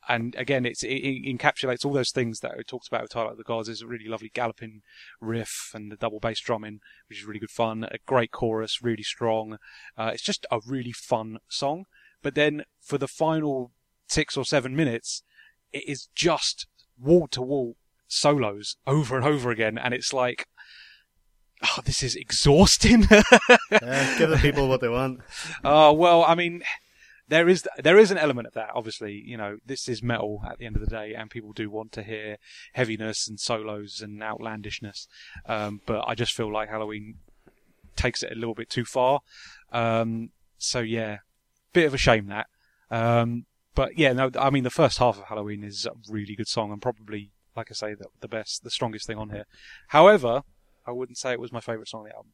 and 0.08 0.34
again, 0.36 0.64
it's, 0.64 0.82
it, 0.82 0.94
it 0.94 1.38
encapsulates 1.38 1.84
all 1.84 1.92
those 1.92 2.12
things 2.12 2.40
that 2.40 2.56
we 2.56 2.64
talked 2.64 2.88
about 2.88 3.02
with 3.02 3.10
Twilight 3.10 3.32
of 3.32 3.36
the 3.36 3.44
Gods. 3.44 3.68
There's 3.68 3.82
a 3.82 3.86
really 3.86 4.08
lovely 4.08 4.30
galloping 4.32 4.80
riff 5.20 5.70
and 5.74 5.92
the 5.92 5.96
double 5.96 6.18
bass 6.18 6.40
drumming, 6.40 6.80
which 7.10 7.18
is 7.18 7.26
really 7.26 7.38
good 7.38 7.50
fun. 7.50 7.84
A 7.84 7.98
great 8.06 8.32
chorus, 8.32 8.82
really 8.82 9.02
strong. 9.02 9.58
Uh, 9.98 10.12
it's 10.14 10.22
just 10.22 10.46
a 10.50 10.60
really 10.66 10.92
fun 10.92 11.36
song. 11.50 11.84
But 12.22 12.34
then 12.34 12.64
for 12.80 12.96
the 12.96 13.06
final 13.06 13.72
six 14.08 14.34
or 14.34 14.46
seven 14.46 14.74
minutes, 14.74 15.22
it 15.74 15.86
is 15.86 16.08
just 16.14 16.66
wall 16.98 17.28
to 17.28 17.42
wall 17.42 17.76
solos 18.12 18.76
over 18.86 19.16
and 19.16 19.24
over 19.24 19.50
again, 19.50 19.78
and 19.78 19.94
it's 19.94 20.12
like, 20.12 20.46
oh, 21.64 21.80
this 21.84 22.02
is 22.02 22.14
exhausting. 22.16 23.06
Uh, 23.72 24.18
give 24.18 24.28
the 24.28 24.36
people 24.36 24.68
what 24.68 24.80
they 24.82 24.88
want. 24.88 25.20
Oh 25.64 25.92
well, 25.92 26.24
I 26.24 26.34
mean, 26.34 26.62
there 27.28 27.48
is 27.48 27.66
there 27.82 27.98
is 27.98 28.10
an 28.10 28.18
element 28.18 28.46
of 28.46 28.52
that. 28.52 28.70
Obviously, 28.74 29.22
you 29.24 29.36
know, 29.36 29.56
this 29.64 29.88
is 29.88 30.02
metal 30.02 30.42
at 30.48 30.58
the 30.58 30.66
end 30.66 30.76
of 30.76 30.82
the 30.82 30.90
day, 30.90 31.14
and 31.14 31.30
people 31.30 31.52
do 31.52 31.70
want 31.70 31.90
to 31.92 32.02
hear 32.02 32.36
heaviness 32.74 33.26
and 33.26 33.40
solos 33.40 34.02
and 34.02 34.22
outlandishness. 34.22 35.08
Um, 35.46 35.80
but 35.86 36.04
I 36.06 36.14
just 36.14 36.34
feel 36.34 36.52
like 36.52 36.68
Halloween 36.68 37.16
takes 37.96 38.22
it 38.22 38.32
a 38.32 38.38
little 38.38 38.54
bit 38.54 38.68
too 38.68 38.84
far. 38.84 39.20
Um, 39.72 40.30
so 40.58 40.80
yeah, 40.80 41.18
bit 41.72 41.86
of 41.86 41.94
a 41.94 41.98
shame 41.98 42.26
that. 42.26 42.46
Um, 42.90 43.46
but 43.74 43.96
yeah, 43.96 44.12
no, 44.12 44.30
I 44.38 44.50
mean 44.50 44.64
the 44.64 44.70
first 44.70 44.98
half 44.98 45.18
of 45.18 45.24
Halloween 45.24 45.64
is 45.64 45.86
a 45.86 45.92
really 46.08 46.36
good 46.36 46.48
song 46.48 46.70
and 46.70 46.82
probably 46.82 47.30
like 47.56 47.68
I 47.70 47.74
say, 47.74 47.94
the, 47.94 48.06
the 48.20 48.28
best, 48.28 48.64
the 48.64 48.70
strongest 48.70 49.06
thing 49.06 49.18
on 49.18 49.30
here. 49.30 49.44
However, 49.88 50.42
I 50.86 50.90
wouldn't 50.92 51.18
say 51.18 51.32
it 51.32 51.40
was 51.40 51.52
my 51.52 51.60
favourite 51.60 51.88
song 51.88 52.00
on 52.02 52.06
the 52.06 52.14
album. 52.14 52.32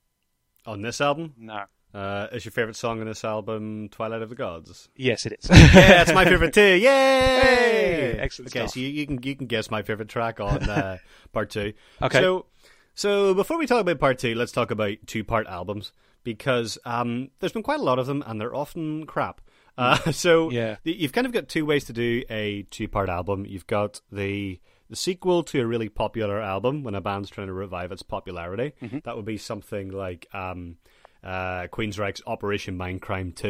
On 0.67 0.83
this 0.83 1.01
album, 1.01 1.35
No. 1.39 1.65
uh, 1.95 2.27
is 2.33 2.45
your 2.45 2.53
favorite 2.53 2.77
song 2.77 3.01
on 3.01 3.07
this 3.07 3.25
album 3.25 3.89
"Twilight 3.91 4.23
of 4.23 4.29
the 4.29 4.35
Gods"? 4.35 4.89
Yes, 4.97 5.25
it 5.27 5.35
is. 5.41 5.49
yeah, 5.51 6.03
it's 6.03 6.13
my 6.13 6.25
favorite 6.25 6.53
too. 6.53 6.61
Yay! 6.77 6.89
Hey, 6.89 8.19
excellent 8.19 8.51
Okay, 8.51 8.61
stuff. 8.61 8.71
so 8.75 8.81
you, 8.81 8.89
you 8.89 9.07
can 9.07 9.23
you 9.23 9.37
can 9.37 9.47
guess 9.47 9.71
my 9.71 9.83
favorite 9.83 10.09
track 10.09 10.41
on 10.41 10.69
uh, 10.69 10.99
part 11.33 11.51
two. 11.51 11.73
Okay. 12.03 12.21
So, 12.21 12.47
so 12.95 13.35
before 13.35 13.59
we 13.59 13.67
talk 13.67 13.81
about 13.81 13.99
part 13.99 14.19
two, 14.19 14.35
let's 14.35 14.53
talk 14.53 14.71
about 14.71 14.97
two 15.07 15.25
part 15.25 15.47
albums 15.47 15.93
because 16.25 16.77
um, 16.85 17.31
there's 17.41 17.53
been 17.53 17.63
quite 17.63 17.81
a 17.81 17.83
lot 17.85 17.99
of 17.99 18.07
them 18.07 18.23
and 18.27 18.41
they're 18.41 18.55
often 18.55 19.07
crap. 19.07 19.41
Uh, 19.79 20.11
so 20.13 20.51
Yeah. 20.51 20.77
you've 20.83 21.13
kind 21.13 21.27
of 21.27 21.33
got 21.33 21.49
two 21.49 21.65
ways 21.65 21.85
to 21.85 21.93
do 21.93 22.25
a 22.29 22.63
two 22.71 22.89
part 22.89 23.09
album. 23.09 23.47
You've 23.47 23.67
got 23.69 24.01
the 24.11 24.61
the 24.90 24.97
sequel 24.97 25.42
to 25.45 25.61
a 25.61 25.66
really 25.66 25.88
popular 25.88 26.40
album 26.40 26.83
when 26.83 26.95
a 26.95 27.00
band's 27.00 27.30
trying 27.30 27.47
to 27.49 27.52
revive 27.52 27.92
its 27.92 28.02
popularity. 28.02 28.73
Mm-hmm. 28.83 28.99
That 29.04 29.16
would 29.16 29.25
be 29.26 29.37
something 29.38 29.90
like 29.90 30.26
um, 30.33 30.76
uh, 31.23 31.66
Queensryche's 31.71 32.23
Operation 32.26 32.78
Mindcrime 32.78 33.35
2, 33.35 33.49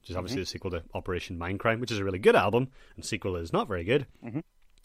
which 0.00 0.10
is 0.10 0.16
obviously 0.16 0.36
Mm-hmm. 0.36 0.42
the 0.42 0.46
sequel 0.46 0.70
to 0.72 0.82
Operation 0.94 1.38
Mindcrime, 1.38 1.80
which 1.80 1.90
is 1.90 1.98
a 1.98 2.04
really 2.04 2.18
good 2.18 2.36
album, 2.36 2.68
and 2.96 3.04
sequel 3.04 3.36
is 3.36 3.52
not 3.52 3.68
very 3.68 3.84
good. 3.84 4.06
Mm-hmm. 4.24 4.40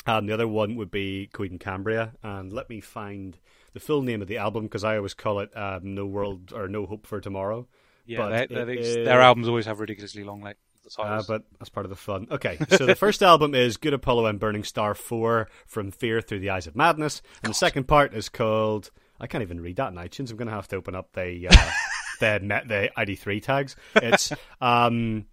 Um, 0.08 0.26
the 0.28 0.34
other 0.34 0.48
one 0.48 0.76
would 0.76 0.92
be 0.92 1.30
Coheed 1.34 1.50
and 1.52 1.60
Cambria, 1.60 2.14
and 2.22 2.54
let 2.54 2.70
me 2.70 2.80
find 2.82 3.38
the 3.74 3.80
full 3.80 4.02
name 4.04 4.22
of 4.22 4.28
the 4.28 4.38
album 4.38 4.64
because 4.66 4.84
I 4.84 4.98
always 4.98 5.14
call 5.16 5.40
it 5.40 5.56
um, 5.58 5.96
No 5.96 6.06
World 6.06 6.54
or 6.54 6.68
No 6.68 6.86
Hope 6.86 7.08
for 7.08 7.20
Tomorrow. 7.20 7.68
yeah, 8.06 8.18
But 8.20 8.50
they, 8.50 8.64
they, 8.66 8.78
is- 8.78 8.96
their 8.96 9.22
albums 9.22 9.48
always 9.48 9.66
have 9.66 9.80
ridiculously 9.80 10.24
long 10.24 10.42
like 10.42 10.58
Uh, 10.98 11.04
titles. 11.04 11.28
but 11.28 11.44
that's 11.60 11.70
part 11.70 11.86
of 11.86 11.90
the 11.90 11.96
fun. 11.96 12.28
Okay, 12.32 12.58
so 12.70 12.86
the 12.86 12.96
first 12.96 13.22
album 13.32 13.56
is 13.56 13.78
Good 13.78 13.94
Apollo 13.94 14.28
and 14.28 14.40
Burning 14.40 14.64
Star 14.64 14.94
4 14.94 15.48
From 15.66 15.92
Fear 15.92 16.22
Through 16.22 16.40
the 16.40 16.50
Eyes 16.52 16.68
of 16.68 16.76
Madness. 16.76 17.22
And 17.44 17.52
the 17.52 17.56
second 17.56 17.88
part 17.88 18.14
is 18.14 18.30
called. 18.30 18.92
I 19.20 19.28
can't 19.28 19.42
even 19.42 19.62
read 19.62 19.78
that 19.78 19.90
in 19.92 19.96
iTunes. 19.96 20.30
I'm 20.32 20.38
going 20.38 20.48
to 20.48 20.54
have 20.54 20.68
to 20.70 20.76
open 20.76 20.94
up 20.96 21.14
the 21.14 21.48
uh, 21.50 21.72
the, 22.20 22.40
net, 22.40 22.68
the 22.68 22.92
ID3 22.98 23.42
tags. 23.42 23.76
It's. 23.96 24.32
um 24.62 25.26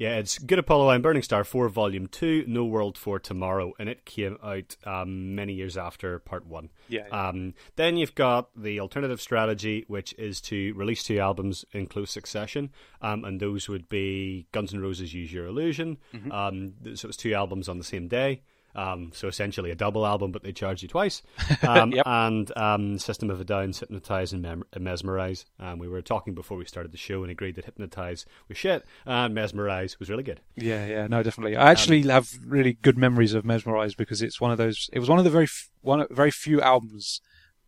yeah, 0.00 0.16
it's 0.16 0.38
Good 0.38 0.58
Apollo 0.58 0.88
and 0.88 1.02
Burning 1.02 1.22
Star 1.22 1.44
4 1.44 1.68
Volume 1.68 2.06
2, 2.06 2.46
No 2.48 2.64
World 2.64 2.96
for 2.96 3.18
Tomorrow, 3.18 3.74
and 3.78 3.86
it 3.86 4.06
came 4.06 4.38
out 4.42 4.74
um, 4.86 5.34
many 5.34 5.52
years 5.52 5.76
after 5.76 6.18
Part 6.18 6.46
1. 6.46 6.70
Yeah, 6.88 7.02
yeah. 7.06 7.28
Um, 7.28 7.52
then 7.76 7.98
you've 7.98 8.14
got 8.14 8.48
the 8.56 8.80
alternative 8.80 9.20
strategy, 9.20 9.84
which 9.88 10.14
is 10.14 10.40
to 10.42 10.72
release 10.72 11.02
two 11.02 11.18
albums 11.18 11.66
in 11.72 11.86
close 11.86 12.10
succession, 12.10 12.70
um, 13.02 13.26
and 13.26 13.40
those 13.40 13.68
would 13.68 13.90
be 13.90 14.46
Guns 14.52 14.72
N' 14.72 14.80
Roses' 14.80 15.12
"Use 15.12 15.34
Your 15.34 15.44
Illusion." 15.44 15.98
Mm-hmm. 16.14 16.32
Um, 16.32 16.72
so 16.94 17.04
it 17.04 17.08
was 17.08 17.18
two 17.18 17.34
albums 17.34 17.68
on 17.68 17.76
the 17.76 17.84
same 17.84 18.08
day. 18.08 18.40
Um, 18.74 19.10
so 19.14 19.26
essentially 19.28 19.70
a 19.70 19.74
double 19.74 20.06
album, 20.06 20.30
but 20.32 20.42
they 20.42 20.52
charge 20.52 20.82
you 20.82 20.88
twice. 20.88 21.22
Um, 21.62 21.92
Yep. 21.92 22.06
And 22.06 22.56
um, 22.56 22.98
System 22.98 23.30
of 23.30 23.40
a 23.40 23.44
Down, 23.44 23.72
Hypnotize 23.72 24.32
and 24.32 24.42
Mem- 24.42 24.64
Mesmerize. 24.78 25.44
Um, 25.58 25.78
we 25.78 25.88
were 25.88 26.02
talking 26.02 26.34
before 26.34 26.56
we 26.56 26.64
started 26.64 26.92
the 26.92 26.98
show 26.98 27.22
and 27.22 27.30
agreed 27.30 27.56
that 27.56 27.64
Hypnotize 27.64 28.24
was 28.48 28.56
shit 28.58 28.84
and 29.04 29.34
Mesmerize 29.34 29.98
was 29.98 30.08
really 30.08 30.22
good. 30.22 30.40
Yeah, 30.56 30.86
yeah, 30.86 31.06
no, 31.06 31.22
definitely. 31.22 31.56
I 31.56 31.70
actually 31.70 32.02
have 32.02 32.30
really 32.44 32.74
good 32.74 32.96
memories 32.96 33.34
of 33.34 33.44
Mesmerize 33.44 33.94
because 33.94 34.22
it's 34.22 34.40
one 34.40 34.52
of 34.52 34.58
those. 34.58 34.88
It 34.92 34.98
was 35.00 35.08
one 35.08 35.18
of 35.18 35.24
the 35.24 35.30
very 35.30 35.44
f- 35.44 35.70
one 35.82 36.06
very 36.10 36.30
few 36.30 36.60
albums 36.60 37.20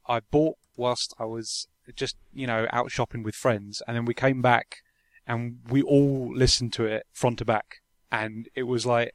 I 0.06 0.20
bought 0.20 0.56
whilst 0.76 1.14
I 1.18 1.24
was 1.24 1.68
just 1.96 2.16
you 2.32 2.46
know 2.46 2.66
out 2.72 2.90
shopping 2.90 3.22
with 3.22 3.34
friends, 3.34 3.82
and 3.86 3.96
then 3.96 4.04
we 4.04 4.14
came 4.14 4.40
back 4.40 4.78
and 5.26 5.58
we 5.68 5.82
all 5.82 6.32
listened 6.34 6.72
to 6.74 6.84
it 6.84 7.06
front 7.12 7.38
to 7.38 7.44
back, 7.44 7.80
and 8.10 8.48
it 8.54 8.64
was 8.64 8.86
like 8.86 9.14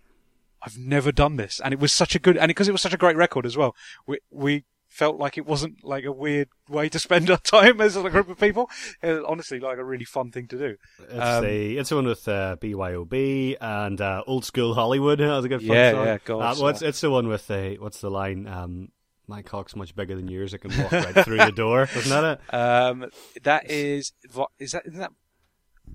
I've 0.67 0.77
never 0.77 1.12
done 1.12 1.36
this, 1.38 1.60
and 1.63 1.73
it 1.73 1.80
was 1.80 1.93
such 1.93 2.15
a 2.15 2.19
good, 2.19 2.38
and 2.38 2.49
because 2.49 2.67
it 2.67 2.71
was 2.73 2.82
such 2.82 2.93
a 2.93 2.97
great 2.97 3.15
record 3.15 3.45
as 3.45 3.56
well, 3.58 3.75
we 4.06 4.19
we 4.30 4.65
felt 4.89 5.17
like 5.17 5.38
it 5.38 5.45
wasn't 5.45 5.84
like 5.84 6.06
a 6.06 6.12
weird 6.12 6.47
way 6.69 6.88
to 6.89 6.97
spend 6.97 7.30
our 7.30 7.38
time 7.43 7.82
as 7.82 7.95
a 7.97 8.10
group 8.10 8.30
of 8.30 8.39
people. 8.39 8.69
It 9.03 9.12
was 9.13 9.23
honestly 9.27 9.60
like 9.60 9.77
a 9.77 9.84
really 9.84 10.06
fun 10.06 10.32
thing 10.32 10.47
to 10.47 10.58
do. 10.58 10.75
It's 10.99 11.13
Um, 11.38 11.43
the 11.45 11.77
it's 11.77 11.89
the 11.89 11.95
one 11.95 12.06
with 12.08 12.27
uh, 12.27 12.56
BYOB 12.62 13.58
and 13.60 13.99
uh, 14.01 14.23
old 14.27 14.45
school 14.45 14.73
Hollywood. 14.73 15.19
That 15.27 15.36
was 15.36 15.45
a 15.45 15.49
good 15.49 15.62
fun 15.62 15.75
Yeah, 15.75 15.91
song. 15.91 16.06
yeah, 16.06 16.17
God, 16.23 16.39
Uh, 16.39 16.56
well, 16.60 16.67
it's, 16.69 16.82
it's 16.82 17.01
the 17.01 17.10
one 17.12 17.27
with 17.27 17.47
the 17.47 17.77
what's 17.80 17.99
the 18.01 18.10
line? 18.10 18.47
Um, 18.47 18.89
my 19.27 19.41
cock's 19.41 19.75
much 19.75 19.93
bigger 19.93 20.15
than 20.15 20.30
yours. 20.30 20.53
It 20.53 20.60
can 20.60 20.71
walk 20.82 20.91
right 20.93 21.25
through 21.25 21.38
the 21.38 21.51
door. 21.51 21.84
Isn't 21.95 22.10
that 22.10 22.39
it? 22.49 22.53
Um, 22.53 23.12
that 23.43 23.69
is 23.69 24.13
is 24.58 24.71
that 24.71 24.84
isn't 24.86 24.99
that 24.99 25.12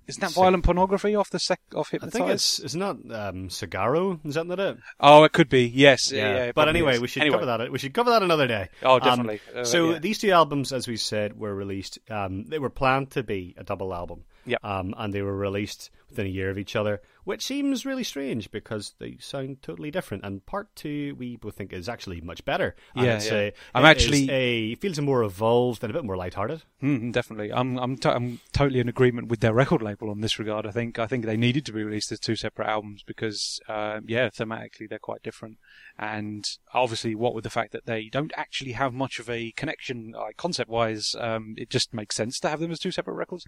isn't 0.06 0.20
that 0.20 0.32
violent 0.32 0.64
pornography 0.64 1.14
off 1.14 1.30
the 1.30 1.38
sec 1.38 1.60
off 1.74 1.92
I 1.94 2.06
think 2.08 2.28
it's 2.28 2.58
it's 2.58 2.74
not 2.74 2.96
um, 3.10 3.48
Cigaro. 3.48 4.20
Is 4.24 4.34
that 4.34 4.46
not 4.46 4.58
it? 4.60 4.78
Oh, 5.00 5.24
it 5.24 5.32
could 5.32 5.48
be. 5.48 5.66
Yes. 5.66 6.10
Yeah. 6.12 6.34
yeah, 6.46 6.52
but 6.54 6.68
anyway, 6.68 6.94
is. 6.94 7.00
we 7.00 7.08
should 7.08 7.22
Anyway. 7.22 7.36
cover 7.38 7.46
that. 7.46 7.70
We 7.70 7.78
should 7.78 7.94
cover 7.94 8.10
that 8.10 8.22
another 8.22 8.46
day. 8.46 8.68
Oh, 8.82 8.94
Um, 8.94 9.00
definitely. 9.00 9.40
Uh, 9.54 9.64
so 9.64 9.92
yeah. 9.92 9.98
these 9.98 10.18
two 10.18 10.30
albums, 10.30 10.72
as 10.72 10.88
we 10.88 10.96
said, 10.96 11.38
were 11.38 11.54
released. 11.54 11.98
Um, 12.10 12.44
they 12.44 12.58
were 12.58 12.70
planned 12.70 13.10
to 13.12 13.22
be 13.22 13.54
a 13.56 13.64
double 13.64 13.94
album. 13.94 14.24
Yeah. 14.44 14.56
Um, 14.64 14.94
and 14.98 15.14
they 15.14 15.22
were 15.22 15.36
released 15.36 15.90
within 16.08 16.26
a 16.26 16.30
year 16.30 16.50
of 16.50 16.58
each 16.58 16.74
other, 16.74 17.00
which 17.24 17.44
seems 17.44 17.86
really 17.86 18.04
strange 18.04 18.50
because 18.50 18.94
they 18.98 19.16
sound 19.20 19.62
totally 19.62 19.90
different. 19.90 20.24
And 20.24 20.44
part 20.46 20.74
two, 20.74 21.14
we 21.18 21.36
both 21.36 21.54
think 21.56 21.72
is 21.72 21.88
actually 21.88 22.20
much 22.20 22.44
better. 22.44 22.74
And 22.94 23.04
Yeah, 23.06 23.22
yeah. 23.22 23.34
A, 23.34 23.52
I'm 23.74 23.84
it 23.84 23.88
actually- 23.88 24.30
a 24.30 24.74
feels 24.76 25.00
more 25.00 25.22
evolved 25.22 25.82
and 25.84 25.90
a 25.90 25.94
bit 25.94 26.04
more 26.04 26.16
lighthearted. 26.16 26.62
Mm, 26.82 27.12
definitely. 27.12 27.52
I'm 27.52 27.78
I'm 27.78 27.96
to- 27.98 28.14
I'm 28.14 28.40
totally 28.52 28.80
in 28.80 28.88
agreement 28.88 29.28
with 29.28 29.40
their 29.40 29.52
record 29.54 29.82
label 29.82 30.10
on 30.10 30.20
this 30.20 30.38
regard. 30.38 30.66
I 30.66 30.70
think 30.70 30.98
I 30.98 31.06
think 31.06 31.24
they 31.24 31.36
needed 31.36 31.64
to 31.66 31.72
be 31.72 31.82
released 31.84 32.10
as 32.12 32.18
two 32.20 32.36
separate 32.36 32.68
albums 32.68 33.02
because 33.06 33.60
uh, 33.68 34.00
yeah, 34.06 34.28
thematically 34.30 34.88
they're 34.88 34.98
quite 34.98 35.22
different, 35.22 35.58
and 35.98 36.44
obviously 36.74 37.14
what 37.14 37.34
with 37.34 37.44
the 37.44 37.50
fact 37.50 37.72
that 37.72 37.86
they 37.86 38.08
don't 38.08 38.32
actually 38.36 38.72
have 38.72 38.92
much 38.92 39.18
of 39.18 39.30
a 39.30 39.52
connection 39.52 40.12
like 40.16 40.36
concept 40.36 40.70
wise, 40.70 41.14
um, 41.18 41.54
it 41.56 41.70
just 41.70 41.94
makes 41.94 42.16
sense 42.16 42.38
to 42.40 42.48
have 42.48 42.60
them 42.60 42.70
as 42.72 42.78
two 42.78 42.90
separate 42.90 43.14
records. 43.14 43.44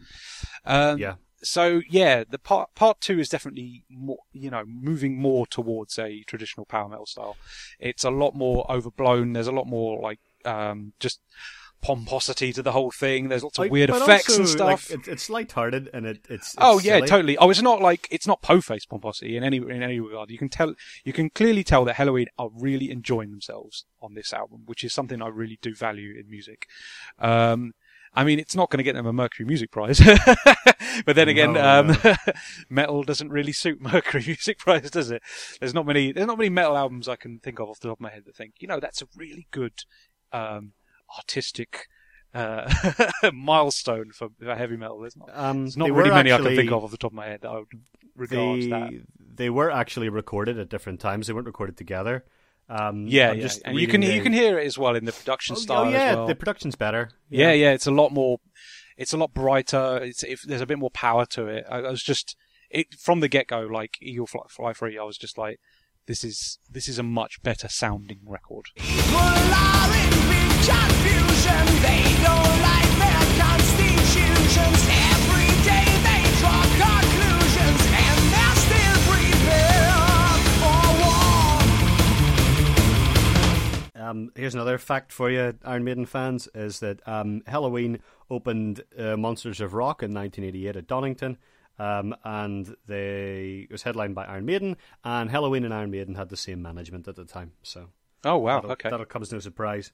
Um, 0.64 0.98
Yeah. 0.98 1.14
So 1.44 1.82
yeah, 1.88 2.24
the 2.28 2.38
part 2.38 2.74
part 2.74 3.00
two 3.00 3.18
is 3.18 3.28
definitely 3.28 3.84
more, 3.90 4.18
you 4.32 4.50
know, 4.50 4.64
moving 4.66 5.20
more 5.20 5.46
towards 5.46 5.98
a 5.98 6.22
traditional 6.24 6.66
power 6.66 6.88
metal 6.88 7.06
style. 7.06 7.36
It's 7.78 8.04
a 8.04 8.10
lot 8.10 8.34
more 8.34 8.66
overblown. 8.70 9.32
There's 9.32 9.46
a 9.46 9.52
lot 9.52 9.66
more 9.66 10.00
like 10.00 10.20
um, 10.44 10.92
just 10.98 11.20
pomposity 11.84 12.50
to 12.50 12.62
the 12.62 12.72
whole 12.72 12.90
thing. 12.90 13.28
There's 13.28 13.42
lots 13.42 13.58
of 13.58 13.70
weird 13.70 13.90
but 13.90 14.02
effects 14.02 14.30
also, 14.30 14.40
and 14.40 14.48
stuff. 14.48 14.90
Like, 14.90 15.00
it, 15.00 15.08
it's 15.08 15.28
lighthearted 15.28 15.90
and 15.92 16.06
it, 16.06 16.24
it's, 16.30 16.54
it's 16.54 16.56
oh 16.58 16.78
yeah, 16.78 16.96
silly. 16.96 17.08
totally. 17.08 17.36
Oh, 17.36 17.50
it's 17.50 17.60
not 17.60 17.82
like 17.82 18.08
it's 18.10 18.26
not 18.26 18.40
po-face 18.40 18.86
pomposity 18.86 19.36
in 19.36 19.44
any 19.44 19.58
in 19.58 19.82
any 19.82 20.00
regard. 20.00 20.30
You 20.30 20.38
can 20.38 20.48
tell, 20.48 20.74
you 21.04 21.12
can 21.12 21.28
clearly 21.30 21.62
tell 21.62 21.84
that 21.84 21.96
Helloween 21.96 22.26
are 22.38 22.48
really 22.54 22.90
enjoying 22.90 23.30
themselves 23.30 23.84
on 24.00 24.14
this 24.14 24.32
album, 24.32 24.62
which 24.64 24.82
is 24.82 24.94
something 24.94 25.20
I 25.20 25.28
really 25.28 25.58
do 25.60 25.74
value 25.74 26.14
in 26.18 26.30
music. 26.30 26.66
Um, 27.18 27.74
I 28.14 28.24
mean, 28.24 28.38
it's 28.38 28.54
not 28.54 28.70
going 28.70 28.78
to 28.78 28.84
get 28.84 28.94
them 28.94 29.06
a 29.06 29.12
Mercury 29.12 29.44
Music 29.44 29.70
Prize, 29.70 30.00
but 31.06 31.16
then 31.16 31.28
again, 31.28 31.54
No, 31.54 31.80
um, 31.80 31.96
metal 32.70 33.02
doesn't 33.02 33.30
really 33.30 33.52
suit 33.52 33.80
Mercury 33.92 34.22
Music 34.26 34.58
Prize, 34.58 34.90
does 34.90 35.10
it? 35.10 35.22
There's 35.60 35.74
not 35.74 35.86
many. 35.86 36.12
There's 36.12 36.26
not 36.26 36.38
many 36.38 36.50
metal 36.50 36.76
albums 36.76 37.08
I 37.08 37.16
can 37.16 37.40
think 37.40 37.58
of 37.58 37.68
off 37.68 37.80
the 37.80 37.88
top 37.88 37.98
of 37.98 38.02
my 38.02 38.10
head 38.10 38.24
that 38.26 38.36
think, 38.36 38.54
you 38.60 38.68
know, 38.68 38.78
that's 38.78 39.02
a 39.02 39.06
really 39.16 39.48
good 39.50 39.72
um, 40.32 40.72
artistic 41.18 41.88
uh, 42.34 42.72
milestone 43.32 44.10
for, 44.12 44.28
for 44.40 44.54
heavy 44.54 44.76
metal. 44.76 45.00
There's 45.00 45.16
not. 45.16 45.30
Um, 45.32 45.62
There's 45.62 45.76
not 45.76 45.90
really 45.90 46.10
many 46.10 46.32
I 46.32 46.36
can 46.36 46.46
actually- 46.46 46.56
think 46.56 46.72
of 46.72 46.84
off 46.84 46.90
the 46.90 46.96
top 46.96 47.12
of 47.12 47.16
my 47.16 47.26
head 47.26 47.40
that 47.42 47.50
I 47.50 47.58
would 47.58 47.68
regard 48.16 48.62
they, 48.62 48.68
that. 48.68 48.90
they 49.18 49.50
were 49.50 49.70
actually 49.70 50.08
recorded 50.08 50.58
at 50.58 50.68
different 50.68 51.00
times. 51.00 51.26
They 51.26 51.32
weren't 51.32 51.46
recorded 51.46 51.76
together. 51.76 52.24
Um, 52.68 53.06
Yeah, 53.06 53.30
I'm 53.30 53.36
yeah. 53.36 53.42
just 53.42 53.62
and 53.64 53.78
you 53.78 53.86
can 53.86 54.00
reading 54.00 54.16
you 54.16 54.22
can 54.22 54.32
hear 54.32 54.58
it 54.58 54.66
as 54.66 54.78
well 54.78 54.94
in 54.96 55.04
the 55.04 55.12
production 55.12 55.54
Oh, 55.56 55.58
style 55.58 55.84
oh, 55.84 55.88
yeah, 55.88 55.98
as 56.10 56.16
well. 56.16 56.26
the 56.26 56.34
production's 56.34 56.74
better. 56.76 57.10
yeah, 57.28 57.52
yeah, 57.52 57.72
it's 57.72 57.86
a 57.86 57.90
lot 57.90 58.12
more. 58.12 58.38
It's 58.96 59.12
a 59.12 59.16
lot 59.16 59.34
brighter. 59.34 59.98
It's 60.02 60.22
if 60.22 60.42
there's 60.42 60.60
a 60.60 60.66
bit 60.66 60.78
more 60.78 60.90
power 60.90 61.26
to 61.26 61.46
it. 61.46 61.64
I, 61.68 61.78
I 61.78 61.90
was 61.90 62.02
just 62.02 62.36
it 62.70 62.94
from 62.94 63.20
the 63.20 63.28
get 63.28 63.48
go. 63.48 63.60
Like 63.60 63.96
Eagle 64.00 64.26
Fly, 64.26 64.42
Fly 64.48 64.72
Free, 64.72 64.98
I 64.98 65.02
was 65.04 65.18
just 65.18 65.36
like, 65.36 65.58
this 66.06 66.24
is 66.24 66.58
this 66.70 66.88
is 66.88 66.98
a 66.98 67.02
much 67.02 67.42
better 67.42 67.68
sounding 67.68 68.20
record. 68.24 68.66
People 68.76 69.20
Um, 84.04 84.30
here's 84.34 84.54
another 84.54 84.78
fact 84.78 85.12
for 85.12 85.30
you, 85.30 85.54
Iron 85.64 85.84
Maiden 85.84 86.06
fans, 86.06 86.48
is 86.54 86.80
that 86.80 87.06
um, 87.08 87.42
Helloween 87.48 88.00
opened 88.30 88.82
uh, 88.98 89.16
Monsters 89.16 89.60
of 89.60 89.74
Rock 89.74 90.02
in 90.02 90.12
1988 90.12 90.76
at 90.76 90.86
Donington, 90.86 91.38
um, 91.78 92.14
and 92.24 92.74
they 92.86 93.66
it 93.68 93.72
was 93.72 93.82
headlined 93.82 94.14
by 94.14 94.24
Iron 94.26 94.44
Maiden, 94.44 94.76
and 95.04 95.30
Helloween 95.30 95.64
and 95.64 95.72
Iron 95.72 95.90
Maiden 95.90 96.14
had 96.16 96.28
the 96.28 96.36
same 96.36 96.60
management 96.60 97.08
at 97.08 97.16
the 97.16 97.24
time, 97.24 97.52
so 97.62 97.88
Oh 98.24 98.38
wow, 98.38 98.56
that'll, 98.56 98.72
okay. 98.72 98.90
that'll 98.90 99.06
come 99.06 99.22
as 99.22 99.32
no 99.32 99.38
surprise. 99.38 99.92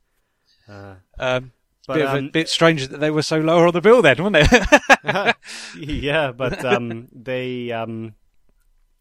Uh, 0.69 0.97
Um, 1.19 1.53
but 1.87 1.95
bit, 1.95 2.07
of 2.07 2.15
a, 2.15 2.19
um, 2.19 2.29
bit 2.29 2.49
strange 2.49 2.89
that 2.89 3.01
they 3.01 3.11
were 3.11 3.23
so 3.23 3.39
lower 3.39 3.67
on 3.67 3.73
the 3.73 3.81
bill 3.81 4.03
then, 4.03 4.23
wasn't 4.23 4.49
it? 4.53 5.37
yeah, 5.79 6.31
but 6.33 6.65
um, 6.65 7.09
they 7.13 7.73
um, 7.73 8.15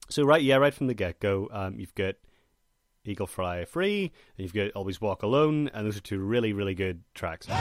so 0.09 0.23
right, 0.23 0.41
yeah, 0.41 0.55
right 0.55 0.73
from 0.73 0.87
the 0.87 0.93
get 0.93 1.19
go, 1.19 1.49
um, 1.51 1.79
you've 1.79 1.95
got 1.95 2.15
Eagle 3.09 3.27
Fly 3.27 3.65
Free, 3.65 4.11
and 4.37 4.43
you've 4.43 4.53
got 4.53 4.71
Always 4.71 5.01
Walk 5.01 5.23
Alone, 5.23 5.69
and 5.73 5.85
those 5.85 5.97
are 5.97 6.01
two 6.01 6.19
really, 6.19 6.53
really 6.53 6.75
good 6.75 7.01
tracks. 7.15 7.47
Of 7.47 7.53
of. 7.53 7.59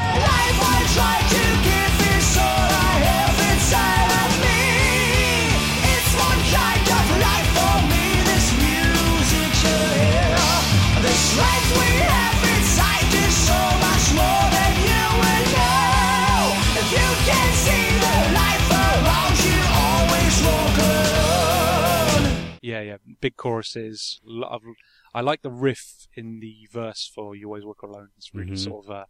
Yeah, 22.63 22.83
yeah. 22.83 22.97
Big 23.21 23.37
choruses. 23.37 24.21
Lo- 24.25 24.49
I've- 24.51 24.75
I 25.19 25.21
like 25.21 25.43
the 25.43 25.51
riff 25.51 26.07
in 26.15 26.39
the 26.39 26.69
verse 26.71 27.11
for 27.13 27.35
"You 27.35 27.47
Always 27.49 27.65
Walk 27.65 27.83
Alone." 27.83 28.11
It's 28.17 28.33
really 28.33 28.53
Mhm. 28.53 28.65
sort 28.69 28.85
of 28.85 28.91
uh, 28.91 29.05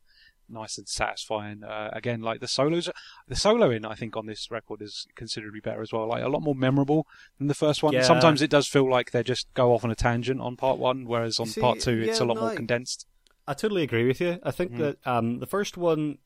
nice 0.49 0.79
and 0.79 0.88
satisfying. 0.88 1.62
Uh, 1.62 1.90
again, 1.92 2.23
like 2.23 2.40
the 2.40 2.49
solos, 2.49 2.88
the 3.27 3.35
soloing 3.35 3.85
I 3.85 3.94
think 3.94 4.16
on 4.16 4.25
this 4.25 4.51
record 4.51 4.81
is 4.81 5.07
considerably 5.14 5.61
better 5.61 5.83
as 5.83 5.92
well. 5.92 6.07
Like 6.09 6.23
a 6.25 6.29
lot 6.29 6.40
more 6.40 6.55
memorable 6.55 7.07
than 7.38 7.49
the 7.49 7.55
first 7.55 7.83
one. 7.83 7.92
Yeah. 7.92 8.03
Sometimes 8.03 8.40
it 8.40 8.51
does 8.51 8.66
feel 8.66 8.88
like 8.88 9.11
they 9.11 9.23
just 9.23 9.53
go 9.53 9.75
off 9.75 9.85
on 9.85 9.90
a 9.90 9.94
tangent 9.94 10.40
on 10.40 10.57
part 10.57 10.79
one, 10.79 11.05
whereas 11.05 11.38
on 11.38 11.47
See, 11.49 11.61
part 11.61 11.81
two 11.81 12.01
it's 12.09 12.21
a 12.21 12.25
lot 12.25 12.37
no, 12.37 12.40
more 12.47 12.55
condensed. 12.55 13.07
I 13.47 13.53
totally 13.53 13.83
agree 13.83 14.07
with 14.07 14.21
you. 14.21 14.38
I 14.42 14.51
think 14.51 14.73
Mm. 14.73 14.79
that 14.79 15.07
um, 15.07 15.38
the 15.40 15.47
first 15.47 15.77
one, 15.77 16.18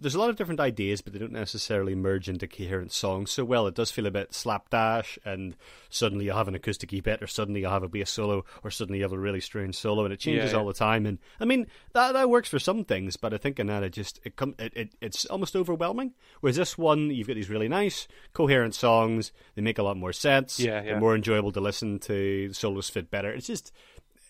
there's 0.00 0.14
a 0.14 0.18
lot 0.18 0.30
of 0.30 0.36
different 0.36 0.60
ideas, 0.60 1.00
but 1.00 1.12
they 1.12 1.18
don't 1.18 1.32
necessarily 1.32 1.94
merge 1.94 2.28
into 2.28 2.46
coherent 2.46 2.92
songs 2.92 3.32
so 3.32 3.44
well. 3.44 3.66
It 3.66 3.74
does 3.74 3.90
feel 3.90 4.06
a 4.06 4.10
bit 4.10 4.32
slapdash, 4.32 5.18
and 5.24 5.56
suddenly 5.90 6.26
you 6.26 6.32
have 6.32 6.46
an 6.46 6.54
acoustic 6.54 6.90
bit, 7.02 7.22
or 7.22 7.26
suddenly 7.26 7.60
you 7.60 7.68
have 7.68 7.82
a 7.82 7.88
bass 7.88 8.10
solo, 8.10 8.44
or 8.62 8.70
suddenly 8.70 8.98
you 8.98 9.04
have 9.04 9.12
a 9.12 9.18
really 9.18 9.40
strange 9.40 9.74
solo, 9.74 10.04
and 10.04 10.12
it 10.12 10.20
changes 10.20 10.52
Yeah, 10.52 10.58
all 10.58 10.66
the 10.66 10.72
time. 10.72 11.04
And 11.04 11.18
I 11.40 11.44
mean 11.44 11.66
that 11.94 12.12
that 12.12 12.30
works 12.30 12.48
for 12.48 12.58
some 12.58 12.84
things, 12.84 13.16
but 13.16 13.34
I 13.34 13.38
think 13.38 13.58
in 13.58 13.66
that 13.66 13.82
it 13.82 13.90
just 13.90 14.20
it 14.24 14.36
come 14.36 14.54
it, 14.58 14.72
it 14.76 14.94
it's 15.00 15.24
almost 15.26 15.56
overwhelming. 15.56 16.14
Whereas 16.40 16.56
this 16.56 16.78
one, 16.78 17.10
you've 17.10 17.26
got 17.26 17.34
these 17.34 17.50
really 17.50 17.68
nice 17.68 18.06
coherent 18.32 18.74
songs. 18.74 19.32
They 19.56 19.62
make 19.62 19.78
a 19.78 19.82
lot 19.82 19.96
more 19.96 20.12
sense. 20.12 20.60
Yeah, 20.60 20.76
yeah. 20.76 20.82
They're 20.82 21.00
more 21.00 21.16
enjoyable 21.16 21.52
to 21.52 21.60
listen 21.60 21.98
to. 22.00 22.48
The 22.48 22.54
solos 22.54 22.88
fit 22.88 23.10
better. 23.10 23.32
It's 23.32 23.46
just 23.46 23.72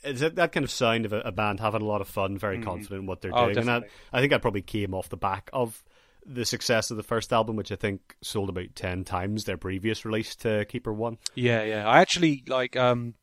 it's 0.02 0.20
that, 0.20 0.52
kind 0.52 0.64
of 0.64 0.70
sound 0.70 1.04
of 1.06 1.12
a, 1.12 1.20
a 1.20 1.32
band 1.32 1.60
having 1.60 1.82
a 1.82 1.86
lot 1.86 2.00
of 2.00 2.08
fun, 2.08 2.38
very 2.38 2.60
confident 2.60 3.00
in 3.00 3.06
what 3.06 3.20
they're 3.20 3.32
Oh, 3.34 3.46
doing, 3.46 3.58
and 3.58 3.68
that. 3.68 3.84
I 4.12 4.20
think 4.20 4.30
that 4.30 4.42
probably 4.42 4.62
came 4.62 4.94
off 4.94 5.08
the 5.08 5.16
back 5.16 5.50
of 5.52 5.82
the 6.26 6.44
success 6.44 6.90
of 6.90 6.96
the 6.96 7.02
first 7.02 7.32
album, 7.32 7.56
which 7.56 7.72
I 7.72 7.76
think 7.76 8.16
sold 8.22 8.48
about 8.50 8.74
ten 8.74 9.04
times 9.04 9.44
their 9.44 9.56
previous 9.56 10.04
release 10.04 10.34
to 10.36 10.64
Keeper 10.66 10.92
One. 10.92 11.18
Yeah, 11.34 11.62
yeah. 11.64 11.88
I 11.88 12.00
actually 12.00 12.44
like 12.46 12.76
um 12.76 13.14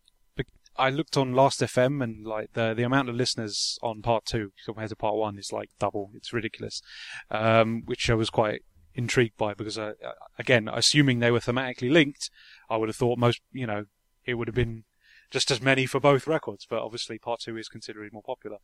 I 0.77 0.89
looked 0.89 1.15
on 1.15 1.33
Last 1.33 1.61
FM 1.61 2.03
and 2.03 2.25
like 2.25 2.51
the 2.53 2.73
the 2.73 2.83
amount 2.83 3.07
of 3.09 3.15
listeners 3.15 3.79
on 3.81 4.01
part 4.01 4.25
two 4.25 4.51
compared 4.65 4.89
to 4.89 4.95
part 4.95 5.15
one 5.15 5.37
is 5.37 5.53
like 5.53 5.69
double. 5.79 6.11
It's 6.15 6.33
ridiculous, 6.33 6.81
um, 7.31 7.83
which 7.85 8.09
I 8.09 8.13
was 8.13 8.29
quite 8.29 8.61
intrigued 8.93 9.37
by 9.37 9.53
because 9.53 9.77
uh, 9.77 9.93
uh, 10.05 10.11
again, 10.37 10.69
assuming 10.71 11.19
they 11.19 11.31
were 11.31 11.39
thematically 11.39 11.91
linked, 11.91 12.29
I 12.69 12.77
would 12.77 12.89
have 12.89 12.95
thought 12.95 13.17
most 13.19 13.41
you 13.53 13.65
know 13.67 13.85
it 14.25 14.33
would 14.33 14.47
have 14.47 14.55
been 14.55 14.83
just 15.35 15.51
as 15.51 15.61
many 15.61 15.85
for 15.85 15.99
both 15.99 16.25
records, 16.27 16.65
but 16.69 16.79
obviously 16.81 17.17
part 17.19 17.41
two 17.41 17.57
is 17.57 17.67
considerably 17.67 18.09
more 18.13 18.23
popular. 18.23 18.57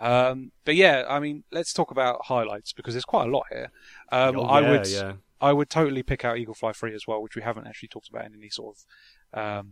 Um, 0.00 0.50
but 0.64 0.74
yeah, 0.74 1.04
I 1.08 1.20
mean, 1.20 1.44
let's 1.52 1.72
talk 1.72 1.90
about 1.92 2.26
highlights 2.26 2.72
because 2.72 2.94
there's 2.94 3.04
quite 3.14 3.28
a 3.28 3.30
lot 3.30 3.46
here. 3.50 3.70
Um, 4.10 4.36
Oh, 4.36 4.42
I 4.42 4.60
would 4.70 4.86
yeah. 4.88 5.12
I 5.40 5.52
would 5.52 5.70
totally 5.70 6.02
pick 6.02 6.24
out 6.24 6.36
Eagle 6.38 6.54
Fly 6.54 6.72
Free 6.72 6.94
as 6.94 7.06
well, 7.06 7.22
which 7.22 7.36
we 7.36 7.42
haven't 7.42 7.68
actually 7.68 7.88
talked 7.90 8.08
about 8.08 8.26
in 8.26 8.34
any 8.34 8.50
sort 8.50 8.76
of 8.76 9.40
um, 9.40 9.66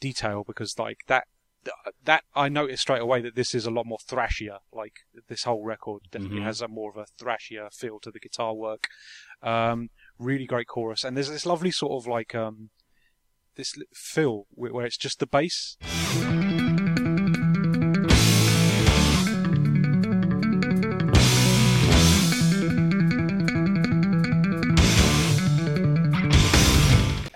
detail 0.00 0.42
because 0.44 0.76
like 0.78 1.00
that 1.06 1.24
that 2.04 2.24
I 2.34 2.48
noticed 2.50 2.82
straight 2.82 3.00
away 3.00 3.22
that 3.22 3.36
this 3.36 3.54
is 3.54 3.64
a 3.64 3.70
lot 3.70 3.86
more 3.86 3.98
thrashier. 4.10 4.58
Like 4.72 4.96
this 5.28 5.44
whole 5.44 5.62
record 5.64 6.02
definitely 6.10 6.40
Mhm. 6.40 6.50
has 6.50 6.60
a 6.60 6.68
more 6.68 6.90
of 6.90 6.96
a 6.96 7.06
thrashier 7.22 7.72
feel 7.72 8.00
to 8.00 8.10
the 8.10 8.18
guitar 8.18 8.52
work. 8.52 8.88
Um, 9.40 9.90
really 10.18 10.46
great 10.46 10.66
chorus, 10.66 11.04
and 11.04 11.16
there's 11.16 11.30
this 11.30 11.46
lovely 11.46 11.70
sort 11.70 11.92
of 11.92 12.06
like 12.16 12.34
um, 12.34 12.70
this 13.56 13.74
where 13.96 14.46
where 14.50 14.86
it's 14.86 14.96
just 14.96 15.18
the 15.18 15.26
bass. 15.26 15.76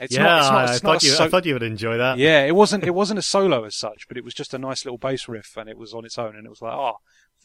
It's 0.08 0.16
yeah, 0.16 0.22
not, 0.24 0.38
it's 0.40 0.48
not, 0.50 0.56
I, 0.58 0.62
it's 0.74 0.82
not 0.82 0.92
thought 0.92 1.02
you, 1.04 1.10
so- 1.10 1.24
I 1.24 1.28
thought 1.28 1.46
you 1.46 1.52
would 1.54 1.62
enjoy 1.62 1.98
that. 1.98 2.18
yeah, 2.18 2.44
it 2.44 2.54
wasn't 2.54 2.84
it 2.84 2.94
wasn't 2.94 3.18
a 3.18 3.22
solo 3.22 3.64
as 3.64 3.74
such, 3.76 4.08
but 4.08 4.16
it 4.16 4.24
was 4.24 4.34
just 4.34 4.52
a 4.54 4.58
nice 4.58 4.84
little 4.84 4.98
bass 4.98 5.28
riff, 5.28 5.56
and 5.56 5.68
it 5.68 5.78
was 5.78 5.92
on 5.94 6.04
its 6.04 6.18
own, 6.18 6.34
and 6.36 6.46
it 6.46 6.48
was 6.50 6.62
like, 6.62 6.72
oh, 6.72 6.96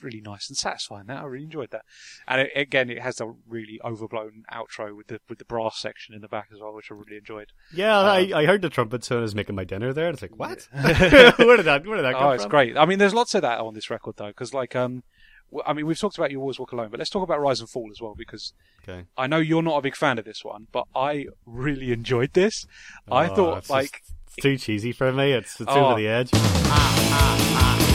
really 0.01 0.21
nice 0.21 0.49
and 0.49 0.57
satisfying. 0.57 1.05
That 1.07 1.21
I 1.21 1.25
really 1.25 1.43
enjoyed 1.45 1.71
that, 1.71 1.81
and 2.27 2.41
it, 2.41 2.51
again, 2.55 2.89
it 2.89 3.01
has 3.01 3.19
a 3.21 3.31
really 3.47 3.79
overblown 3.83 4.43
outro 4.51 4.95
with 4.95 5.07
the 5.07 5.19
with 5.29 5.39
the 5.39 5.45
brass 5.45 5.77
section 5.77 6.15
in 6.15 6.21
the 6.21 6.27
back 6.29 6.47
as 6.53 6.59
well, 6.61 6.73
which 6.73 6.89
I 6.91 6.95
really 6.95 7.17
enjoyed. 7.17 7.51
Yeah, 7.73 7.97
Um, 7.99 8.05
I, 8.07 8.31
I 8.33 8.45
heard 8.45 8.61
the 8.61 8.69
trumpet 8.69 9.09
as 9.11 9.35
making 9.35 9.55
my 9.55 9.63
dinner 9.65 9.91
there. 9.93 10.07
And 10.07 10.13
It's 10.13 10.21
like 10.21 10.37
what? 10.37 10.67
where 10.73 11.57
did 11.57 11.65
that? 11.65 11.85
Where 11.85 11.97
did 11.97 12.05
that 12.05 12.13
come 12.17 12.23
Oh, 12.27 12.31
it's 12.31 12.43
from? 12.43 12.49
great. 12.51 12.77
I 12.77 12.85
mean, 12.85 12.99
there's 12.99 13.13
lots 13.13 13.35
of 13.35 13.41
that 13.43 13.59
on 13.59 13.73
this 13.73 13.89
record 13.89 14.15
though, 14.17 14.27
because 14.27 14.53
like 14.53 14.75
um. 14.75 15.03
W- 15.53 15.63
I 15.65 15.73
mean, 15.73 15.85
we've 15.85 15.99
talked 15.99 16.17
about 16.17 16.31
You 16.31 16.39
Always 16.41 16.59
Walk 16.59 16.71
Alone, 16.71 16.89
but 16.89 16.97
let's 16.99 17.09
talk 17.09 17.23
about 17.23 17.39
Rise 17.39 17.59
and 17.59 17.69
Fall 17.69 17.89
as 17.91 18.01
well, 18.01 18.15
because 18.17 18.53
Okay. 18.87 19.05
I 19.17 19.27
know 19.27 19.37
you're 19.37 19.61
not 19.63 19.77
a 19.77 19.81
big 19.81 19.95
fan 19.95 20.19
of 20.19 20.25
this 20.25 20.43
one, 20.43 20.67
but 20.71 20.85
I 20.95 21.27
really 21.45 21.91
enjoyed 21.91 22.33
this. 22.33 22.65
I 23.09 23.29
Oh, 23.29 23.35
thought, 23.35 23.57
it's 23.59 23.69
like, 23.69 24.01
it's 24.27 24.35
too 24.41 24.57
cheesy 24.57 24.91
for 24.91 25.11
me. 25.13 25.31
It's 25.31 25.59
it's 25.61 25.71
Oh. 25.71 25.85
over 25.91 25.95
the 25.99 26.07
edge. 26.07 26.31
Once 26.33 27.92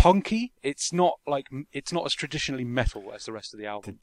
punky. 0.00 0.52
It's 0.62 0.92
not 0.92 1.14
like 1.26 1.46
it's 1.72 1.92
not 1.92 2.06
as 2.06 2.14
traditionally 2.14 2.64
metal 2.64 3.12
as 3.14 3.24
the 3.26 3.32
rest 3.32 3.54
of 3.54 3.60
the 3.60 3.66
album. 3.66 3.98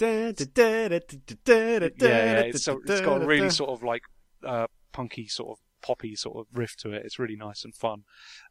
Yeah, 1.99 2.07
yeah, 2.07 2.39
it's, 2.41 2.67
got 3.01 3.21
a 3.21 3.25
really 3.25 3.49
sort 3.49 3.71
of 3.71 3.83
like 3.83 4.03
uh, 4.45 4.67
punky, 4.91 5.27
sort 5.27 5.57
of 5.57 5.63
poppy 5.81 6.15
sort 6.15 6.37
of 6.37 6.57
riff 6.57 6.75
to 6.77 6.91
it. 6.91 7.03
It's 7.05 7.19
really 7.19 7.35
nice 7.35 7.63
and 7.63 7.73
fun. 7.73 8.03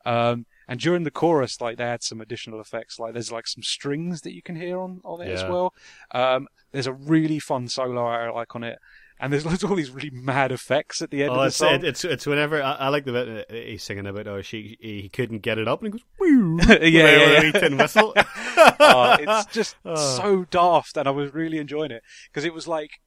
Um, 0.04 0.46
and 0.68 0.80
during 0.80 1.04
the 1.04 1.10
chorus, 1.10 1.60
like 1.60 1.76
they 1.76 1.84
had 1.84 2.02
some 2.02 2.20
additional 2.20 2.60
effects. 2.60 2.98
Like 2.98 3.12
there's 3.12 3.32
like 3.32 3.46
some 3.46 3.62
strings 3.62 4.22
that 4.22 4.34
you 4.34 4.42
can 4.42 4.56
hear 4.56 4.78
on 4.80 5.00
on 5.04 5.20
it 5.20 5.30
as 5.30 5.44
well. 5.44 5.74
Um, 6.12 6.48
there's 6.72 6.86
a 6.86 6.92
really 6.92 7.38
fun 7.38 7.68
solo 7.68 8.06
I 8.06 8.30
like 8.30 8.54
on 8.54 8.64
it. 8.64 8.78
And 9.18 9.32
there's 9.32 9.46
loads 9.46 9.62
of 9.64 9.70
all 9.70 9.76
these 9.76 9.90
really 9.90 10.10
mad 10.10 10.52
effects 10.52 11.00
at 11.00 11.10
the 11.10 11.22
end 11.22 11.30
Oh, 11.30 11.34
of 11.36 11.40
the 11.40 11.46
it's, 11.46 11.56
song. 11.56 11.84
it's 11.84 12.04
it's 12.04 12.26
whenever 12.26 12.62
I, 12.62 12.72
I 12.72 12.88
like 12.88 13.04
the 13.06 13.12
bit 13.12 13.50
he's 13.50 13.82
singing 13.82 14.06
about 14.06 14.26
oh 14.26 14.42
she 14.42 14.76
he 14.80 15.08
couldn't 15.08 15.38
get 15.38 15.56
it 15.58 15.66
up 15.66 15.82
and 15.82 15.94
he 15.94 15.98
goes 15.98 16.06
woo 16.20 16.58
Yeah, 16.68 16.84
yeah, 16.84 17.42
yeah. 17.42 17.50
tin 17.52 17.78
whistle. 17.78 18.12
oh, 18.16 19.16
it's 19.18 19.46
just 19.54 19.76
Oh. 19.86 20.16
so 20.16 20.44
daft, 20.50 20.96
and 20.98 21.08
I 21.08 21.12
was 21.12 21.32
really 21.32 21.56
enjoying 21.58 21.92
it 21.92 22.02
because 22.28 22.44
it 22.44 22.52
was 22.52 22.68
like, 22.68 23.00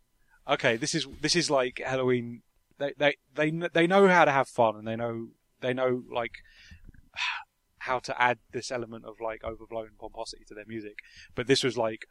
okay, 0.47 0.77
this 0.77 0.95
is 0.95 1.05
this 1.21 1.35
is 1.35 1.51
like 1.51 1.79
Helloween. 1.85 2.41
They 2.79 2.93
they 2.97 3.15
they 3.35 3.51
they 3.73 3.85
know 3.87 4.07
how 4.07 4.25
to 4.25 4.31
have 4.31 4.47
fun, 4.47 4.77
and 4.77 4.87
they 4.87 4.95
know 4.95 5.27
they 5.61 5.73
know 5.75 6.03
like 6.11 6.31
how 7.79 7.99
to 7.99 8.21
add 8.21 8.39
this 8.51 8.71
element 8.71 9.05
of 9.05 9.15
like 9.21 9.43
overblown 9.43 9.89
pomposity 9.99 10.43
to 10.47 10.53
their 10.55 10.65
music. 10.67 10.97
But 11.35 11.47
this 11.47 11.63
was 11.63 11.77
like 11.77 12.05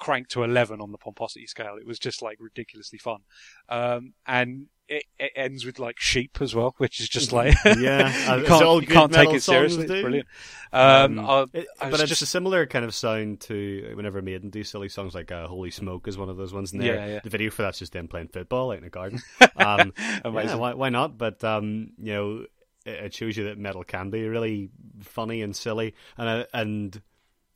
cranked 0.00 0.32
to 0.32 0.42
eleven 0.42 0.80
on 0.80 0.90
the 0.90 0.98
pomposity 0.98 1.46
scale. 1.46 1.76
It 1.80 1.86
was 1.86 1.98
just 2.00 2.20
like 2.22 2.38
ridiculously 2.40 2.98
fun, 2.98 3.20
um, 3.68 4.14
and. 4.26 4.66
It, 4.92 5.04
it 5.20 5.30
ends 5.36 5.64
with 5.64 5.78
like 5.78 6.00
sheep 6.00 6.38
as 6.40 6.52
well, 6.52 6.74
which 6.78 6.98
is 6.98 7.08
just 7.08 7.32
like 7.32 7.54
Yeah, 7.64 8.08
you 8.38 8.44
can't, 8.44 8.64
all 8.64 8.80
you 8.80 8.88
can't 8.88 9.12
take 9.12 9.28
it 9.30 9.40
seriously. 9.40 9.84
It's 9.84 9.92
brilliant. 10.02 10.26
Um, 10.72 11.20
Um, 11.20 11.30
I- 11.54 11.58
It- 11.58 11.68
but 11.78 12.00
it's 12.00 12.08
just 12.08 12.22
a 12.22 12.26
similar 12.26 12.66
kind 12.66 12.84
of 12.84 12.92
sound 12.92 13.38
to 13.42 13.92
whenever 13.94 14.20
Maiden 14.20 14.50
do 14.50 14.64
silly 14.64 14.88
songs 14.88 15.14
like 15.14 15.30
uh, 15.30 15.46
"Holy 15.46 15.70
Smoke" 15.70 16.08
is 16.08 16.18
one 16.18 16.28
of 16.28 16.36
those 16.36 16.52
ones. 16.52 16.72
There, 16.72 16.82
Yeah, 16.82 17.06
yeah. 17.06 17.20
the 17.22 17.30
video 17.30 17.50
for 17.52 17.62
that's 17.62 17.78
just 17.78 17.92
them 17.92 18.08
playing 18.08 18.30
football 18.32 18.72
out 18.72 18.78
in 18.78 18.84
a 18.84 18.90
garden. 18.90 19.22
Um, 19.56 19.92
yeah, 20.24 20.56
why, 20.56 20.74
why 20.74 20.88
not? 20.88 21.16
But 21.16 21.44
um, 21.44 21.90
you 21.96 22.12
know, 22.12 22.46
it, 22.84 23.04
it 23.04 23.14
shows 23.14 23.36
you 23.36 23.44
that 23.44 23.58
metal 23.58 23.84
can 23.84 24.10
be 24.10 24.26
really 24.26 24.70
funny 25.02 25.42
and 25.42 25.54
silly, 25.54 25.94
and 26.18 26.28
uh, 26.28 26.46
and 26.52 27.00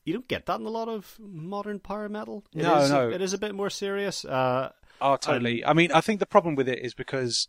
you 0.05 0.12
don't 0.12 0.29
get 0.29 0.47
that 0.47 0.61
in 0.61 0.67
a 0.67 0.71
lot 0.71 0.88
of 0.88 1.17
modern 1.19 1.81
power 1.81 2.09
metal. 2.09 2.45
It 2.55 2.62
No, 2.62 2.79
is- 2.79 2.90
no. 2.90 3.11
it 3.11 3.21
is 3.23 3.33
a 3.33 3.38
bit 3.38 3.55
more 3.55 3.71
serious. 3.71 4.25
Uh, 4.25 4.71
Oh, 5.01 5.17
totally. 5.17 5.64
I 5.64 5.73
mean, 5.73 5.90
I 5.93 6.01
think 6.01 6.21
the 6.21 6.27
problem 6.27 6.55
with 6.55 6.69
it 6.69 6.79
is 6.79 6.95
because 6.95 7.49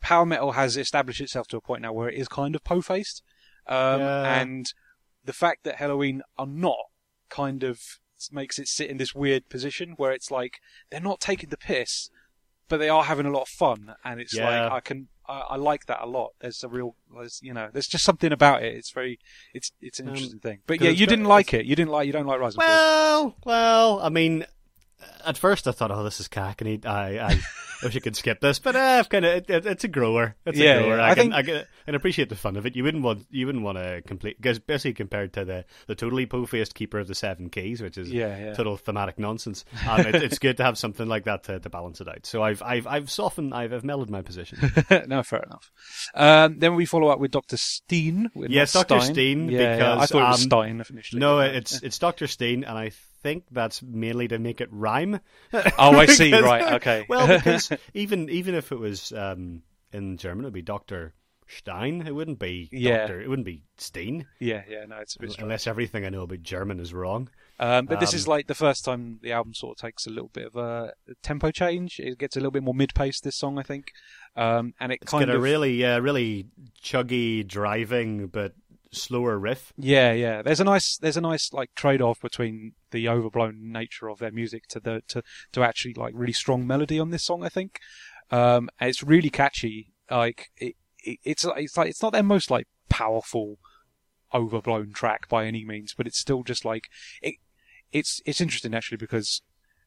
power 0.00 0.24
metal 0.24 0.52
has 0.52 0.76
established 0.76 1.20
itself 1.20 1.46
to 1.48 1.56
a 1.56 1.60
point 1.60 1.82
now 1.82 1.92
where 1.92 2.08
it 2.08 2.14
is 2.18 2.26
kind 2.26 2.54
of 2.54 2.64
po-faced, 2.64 3.22
um, 3.66 4.00
Yeah. 4.00 4.40
and 4.40 4.66
the 5.24 5.32
fact 5.34 5.64
that 5.64 5.76
Helloween 5.76 6.20
are 6.38 6.46
not 6.46 6.78
kind 7.28 7.62
of 7.62 7.80
makes 8.30 8.58
it 8.58 8.66
sit 8.66 8.88
in 8.88 8.96
this 8.96 9.14
weird 9.14 9.48
position 9.50 9.90
where 9.98 10.12
it's 10.12 10.30
like 10.30 10.58
they're 10.90 11.00
not 11.00 11.20
taking 11.20 11.50
the 11.50 11.56
piss, 11.58 12.08
but 12.68 12.78
they 12.78 12.88
are 12.88 13.04
having 13.04 13.26
a 13.26 13.30
lot 13.30 13.42
of 13.42 13.48
fun, 13.48 13.94
and 14.04 14.20
it's 14.20 14.34
Yeah. 14.34 14.64
like 14.64 14.72
I 14.72 14.80
can 14.80 15.08
I, 15.28 15.40
I 15.50 15.56
like 15.56 15.86
that 15.86 16.00
a 16.02 16.06
lot. 16.06 16.32
There's 16.40 16.62
a 16.64 16.68
real, 16.68 16.94
there's, 17.14 17.40
you 17.42 17.52
know, 17.54 17.68
there's 17.72 17.86
just 17.86 18.04
something 18.04 18.32
about 18.32 18.62
it. 18.62 18.74
It's 18.74 18.90
very, 18.90 19.18
it's 19.54 19.72
it's 19.80 20.00
an 20.00 20.08
Um, 20.08 20.14
interesting 20.14 20.40
thing. 20.40 20.58
But 20.66 20.80
yeah, 20.80 20.90
you 20.90 21.06
didn't 21.06 21.26
like 21.26 21.54
it. 21.54 21.66
You 21.66 21.76
didn't 21.76 21.90
like, 21.90 22.06
you 22.06 22.12
don't 22.12 22.26
like 22.26 22.40
Rise. 22.40 22.56
Well, 22.56 23.36
well, 23.44 24.00
I 24.02 24.08
mean, 24.08 24.46
at 25.24 25.36
first 25.38 25.66
I 25.68 25.72
thought, 25.72 25.90
oh, 25.90 26.02
this 26.04 26.20
is 26.20 26.28
cackney. 26.28 26.84
I, 26.84 27.18
I 27.28 27.40
wish 27.86 27.96
I 27.96 28.00
could 28.00 28.16
skip 28.16 28.40
this, 28.40 28.58
but 28.58 28.74
uh, 28.74 28.78
I've 28.80 29.08
kind 29.10 29.24
of 29.26 29.32
it, 29.36 29.50
it, 29.50 29.66
it's 29.66 29.84
a 29.84 29.88
grower. 29.88 30.34
It's 30.46 30.56
Yeah, 30.58 30.76
a 30.76 30.82
grower. 30.82 30.96
yeah. 30.96 31.02
I, 31.04 31.10
I 31.10 31.14
can, 31.14 31.22
think- 31.24 31.34
I 31.34 31.42
can, 31.42 31.56
I 31.56 31.64
can 31.86 31.94
appreciate 31.94 32.28
the 32.30 32.34
fun 32.36 32.56
of 32.56 32.64
it. 32.64 32.74
You 32.74 32.82
wouldn't 32.84 33.02
want, 33.04 33.26
you 33.30 33.44
wouldn't 33.46 33.62
want 33.64 33.76
to 33.78 34.00
complete, 34.06 34.38
because 34.40 34.58
basically 34.58 34.94
compared 34.94 35.34
to 35.34 35.44
the 35.44 35.64
the 35.86 35.94
totally 35.94 36.24
po-faced 36.26 36.74
keeper 36.74 36.98
of 36.98 37.06
the 37.08 37.14
seven 37.14 37.50
keys, 37.50 37.82
which 37.82 37.98
is 37.98 38.10
Yeah, 38.10 38.36
yeah. 38.38 38.54
total 38.54 38.76
thematic 38.76 39.18
nonsense. 39.18 39.64
Um, 39.88 40.00
it, 40.06 40.14
it's 40.16 40.38
good 40.38 40.56
to 40.56 40.64
have 40.64 40.76
something 40.78 41.06
like 41.06 41.24
that 41.24 41.44
to, 41.44 41.60
to 41.60 41.68
balance 41.70 42.00
it 42.00 42.08
out. 42.08 42.24
So 42.26 42.42
I've, 42.42 42.62
I've, 42.62 42.86
I've 42.86 43.10
softened, 43.10 43.52
I've, 43.54 43.72
I've 43.72 43.84
mellowed 43.84 44.10
my 44.10 44.22
position. 44.22 44.58
no, 45.06 45.22
fair 45.22 45.42
enough. 45.44 45.70
Um, 46.14 46.58
then 46.58 46.74
we 46.74 46.86
follow 46.86 47.08
up 47.08 47.20
with 47.20 47.30
Doctor 47.30 47.56
Steen. 47.56 48.30
Yes, 48.34 48.72
Dr. 48.72 49.00
Stein. 49.00 49.12
Steen, 49.14 49.48
Yeah, 49.50 49.60
yeah, 49.76 49.92
I 49.92 49.94
because, 49.96 50.10
thought 50.10 50.18
it 50.18 50.28
was 50.28 50.42
um, 50.42 50.48
Stein 50.48 50.84
initially. 50.90 51.20
no, 51.20 51.40
it's 51.40 51.82
it's 51.82 51.98
Doctor 51.98 52.26
Steen, 52.26 52.64
and 52.64 52.76
I 52.76 52.90
think 53.26 53.44
that's 53.50 53.82
mainly 53.82 54.28
to 54.28 54.38
make 54.38 54.60
it 54.60 54.68
rhyme. 54.70 55.18
Oh, 55.78 55.98
I 55.98 56.06
see. 56.06 56.30
Because- 56.30 56.44
Right, 56.44 56.72
okay. 56.74 57.06
well, 57.08 57.26
because 57.26 57.70
even 57.94 58.28
even 58.30 58.54
if 58.54 58.70
it 58.72 58.78
was 58.78 59.12
um, 59.12 59.62
in 59.92 60.16
German, 60.16 60.44
it'd 60.44 60.54
be 60.54 60.62
Doctor 60.62 61.12
Stein. 61.48 62.06
It 62.06 62.14
wouldn't 62.14 62.38
be 62.38 62.68
Yeah. 62.72 62.98
Doctor. 62.98 63.20
It 63.20 63.28
wouldn't 63.28 63.46
be 63.46 63.62
Steen, 63.78 64.26
yeah, 64.40 64.62
yeah, 64.68 64.86
no, 64.86 64.96
it's 64.96 65.16
a 65.16 65.18
bit 65.18 65.32
strange. 65.32 65.42
unless 65.44 65.66
everything 65.66 66.06
I 66.06 66.08
know 66.08 66.22
about 66.22 66.42
German 66.42 66.80
is 66.80 66.94
wrong. 66.94 67.28
Um, 67.60 67.84
but 67.86 68.00
this 68.00 68.12
Um, 68.14 68.16
is 68.16 68.26
like 68.28 68.46
the 68.46 68.54
first 68.54 68.84
time 68.86 69.18
the 69.22 69.32
album 69.32 69.52
sort 69.54 69.76
of 69.76 69.80
takes 69.82 70.06
a 70.06 70.10
little 70.10 70.30
bit 70.32 70.46
of 70.46 70.56
a 70.56 70.92
tempo 71.22 71.50
change. 71.50 72.00
It 72.00 72.16
gets 72.18 72.36
a 72.36 72.40
little 72.40 72.50
bit 72.52 72.62
more 72.62 72.74
mid-paced. 72.74 73.22
This 73.24 73.36
song, 73.36 73.58
I 73.58 73.62
think, 73.62 73.92
um, 74.34 74.72
and 74.80 74.92
it 74.92 75.00
It's 75.02 75.10
kind 75.10 75.26
got 75.26 75.34
a 75.34 75.36
of 75.36 75.42
really, 75.42 75.84
uh, 75.84 75.98
really 76.00 76.46
chuggy 76.82 77.46
driving, 77.46 78.28
but 78.28 78.54
slower 78.92 79.38
riff. 79.38 79.72
yeah, 79.76 80.12
yeah. 80.12 80.42
There's 80.42 80.60
a 80.60 80.64
nice, 80.64 80.96
there's 80.96 81.16
a 81.16 81.20
nice 81.20 81.52
like 81.52 81.70
trade-off 81.74 82.20
between 82.20 82.72
the 82.90 83.08
overblown 83.08 83.72
nature 83.72 84.08
of 84.08 84.18
their 84.18 84.32
music 84.32 84.66
to 84.68 84.80
the 84.80 85.02
to 85.08 85.22
to 85.52 85.62
actually 85.62 85.94
like 85.94 86.12
really 86.16 86.32
strong 86.32 86.66
melody 86.66 86.98
on 86.98 87.10
this 87.10 87.24
song. 87.24 87.44
I 87.44 87.48
think, 87.48 87.80
um, 88.30 88.68
it's 88.80 89.02
really 89.02 89.30
catchy. 89.30 89.92
Like 90.10 90.50
it, 90.56 90.74
it, 91.04 91.18
it's 91.24 91.44
it's 91.56 91.76
like 91.76 91.88
it's 91.90 92.02
not 92.02 92.12
their 92.12 92.22
most 92.22 92.50
like 92.50 92.66
powerful 92.88 93.58
overblown 94.34 94.92
track 94.92 95.28
by 95.28 95.46
any 95.46 95.64
means, 95.64 95.94
but 95.94 96.06
it's 96.06 96.18
still 96.18 96.42
just 96.42 96.64
like 96.64 96.88
it. 97.22 97.34
It's 97.92 98.20
it's 98.26 98.40
interesting 98.40 98.74
actually 98.74 98.98
because 98.98 99.42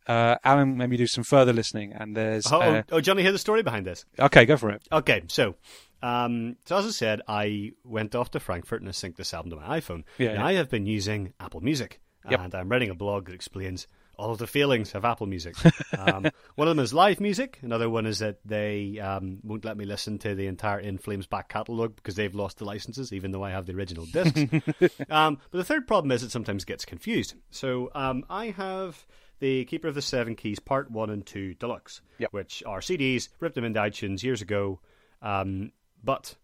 uh, 0.08 0.36
Alan 0.44 0.78
made 0.78 0.90
me 0.90 0.98
do 0.98 1.06
some 1.08 1.24
further 1.24 1.54
listening, 1.54 1.94
and 1.94 2.16
there's 2.16 2.52
Oh, 2.52 2.60
uh, 2.62 2.82
oh, 2.92 3.02
Johnny, 3.02 3.22
hear 3.22 3.32
the 3.32 3.38
story 3.38 3.62
behind 3.62 3.86
this. 3.86 4.06
okay, 4.18 4.46
go 4.46 4.58
for 4.58 4.72
it. 4.72 4.82
Okay, 4.92 5.24
so, 5.28 5.56
um, 6.02 6.56
so 6.66 6.78
as 6.78 6.86
I 6.86 6.90
said, 6.92 7.22
I 7.28 7.72
went 7.84 8.16
off 8.16 8.32
to 8.32 8.40
Frankfurt 8.40 8.82
and 8.82 8.90
I 8.90 8.94
synced 8.94 9.16
this 9.18 9.34
album 9.34 9.52
to 9.52 9.58
my 9.58 9.80
iPhone. 9.80 10.04
Yeah, 10.18 10.34
Now, 10.34 10.42
yeah. 10.42 10.46
I 10.48 10.54
have 10.54 10.70
been 10.70 10.86
using 10.86 11.34
Apple 11.40 11.62
Music, 11.62 12.00
Yep. 12.30 12.40
and 12.40 12.56
I'm 12.56 12.70
writing 12.70 12.90
a 12.90 12.96
blog 12.96 13.26
that 13.26 13.34
explains 13.36 13.88
all 14.18 14.32
of 14.32 14.38
the 14.38 14.48
failings 14.48 14.94
of 14.96 15.06
Apple 15.06 15.28
Music. 15.28 15.56
um, 15.98 16.28
one 16.56 16.68
of 16.68 16.76
them 16.76 16.84
is 16.84 16.94
live 16.94 17.22
music. 17.22 17.58
Another 17.62 17.90
one 17.90 18.06
is 18.06 18.20
that 18.20 18.40
they 18.44 19.00
um, 19.00 19.40
won't 19.44 19.64
let 19.64 19.78
me 19.78 19.86
listen 19.86 20.18
to 20.20 20.36
the 20.36 20.48
entire 20.48 20.78
In 20.80 20.98
Flames 20.98 21.26
back 21.26 21.48
catalogue 21.48 21.96
because 21.96 22.16
they've 22.16 22.36
lost 22.36 22.58
the 22.58 22.66
licenses, 22.66 23.14
even 23.14 23.32
though 23.32 23.44
I 23.44 23.52
have 23.52 23.66
the 23.66 23.74
original 23.74 24.06
discs. 24.06 24.42
um, 25.10 25.38
but 25.52 25.58
the 25.58 25.64
third 25.64 25.88
problem 25.88 26.12
is 26.12 26.22
it 26.24 26.32
sometimes 26.32 26.66
gets 26.66 26.84
confused. 26.84 27.34
So 27.50 27.92
um, 27.96 28.26
I 28.30 28.48
have 28.50 29.06
the 29.40 29.64
Keeper 29.64 29.88
of 29.88 29.96
the 29.96 30.02
Seven 30.02 30.36
Keys 30.36 30.60
Part 30.60 30.92
1 30.92 31.10
and 31.10 31.26
2 31.26 31.54
Deluxe, 31.54 32.02
Yep. 32.18 32.34
which 32.34 32.62
are 32.66 32.82
CDs, 32.82 33.30
ripped 33.40 33.56
them 33.56 33.64
into 33.64 33.80
iTunes 33.80 34.22
years 34.22 34.42
ago. 34.42 34.82
Um, 35.22 35.72
but 36.04 36.36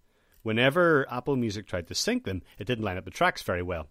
whenever 0.44 1.06
Apple 1.12 1.36
Music 1.36 1.68
tried 1.68 1.88
to 1.88 1.96
sync 1.96 2.24
them, 2.26 2.42
it 2.60 2.66
didn't 2.66 2.84
line 2.86 2.98
up 2.98 3.06
the 3.06 3.12
tracks 3.12 3.42
very 3.42 3.62
well. 3.64 3.88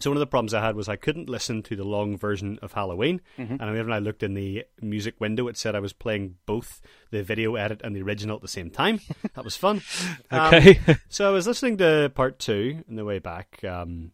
So 0.00 0.10
one 0.10 0.16
of 0.16 0.20
the 0.20 0.28
problems 0.28 0.54
I 0.54 0.64
had 0.64 0.76
was 0.76 0.88
I 0.88 0.94
couldn't 0.94 1.28
listen 1.28 1.60
to 1.64 1.74
the 1.74 1.82
long 1.82 2.16
version 2.16 2.60
of 2.62 2.72
Halloween, 2.72 3.20
and 3.36 3.58
whenever 3.58 3.90
I 3.90 3.98
looked 3.98 4.22
in 4.22 4.34
the 4.34 4.64
music 4.80 5.20
window, 5.20 5.48
it 5.48 5.56
said 5.56 5.74
I 5.74 5.80
was 5.80 5.92
playing 5.92 6.36
both 6.46 6.80
the 7.10 7.24
video 7.24 7.56
edit 7.56 7.80
and 7.82 7.96
the 7.96 8.02
original 8.02 8.36
at 8.36 8.42
the 8.42 8.46
same 8.48 8.70
time. 8.70 9.00
That 9.34 9.44
was 9.44 9.56
fun. 9.56 9.82
Um, 10.30 10.54
Okay. 10.54 10.78
so 11.08 11.28
I 11.28 11.32
was 11.32 11.48
listening 11.48 11.78
to 11.78 12.12
part 12.14 12.38
two 12.38 12.84
on 12.88 12.94
the 12.94 13.04
way 13.04 13.18
back 13.18 13.58
um, 13.64 14.12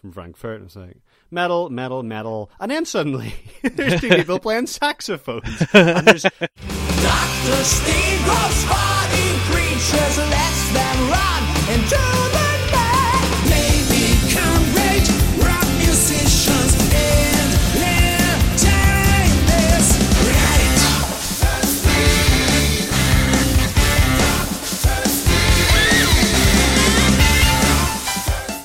from 0.00 0.12
Frankfurt, 0.12 0.54
and 0.54 0.62
I 0.62 0.64
was 0.64 0.76
like, 0.76 0.96
metal, 1.30 1.68
metal, 1.68 2.02
metal, 2.02 2.50
and 2.58 2.70
then 2.70 2.86
suddenly 2.86 3.34
there's 3.62 4.00
two 4.00 4.08
people 4.08 4.38
playing 4.38 4.68
saxophones, 4.68 5.62
and 5.74 6.06
there's 6.06 6.22
Dr. 6.22 7.64
Steve 7.64 8.24
grows 8.24 8.64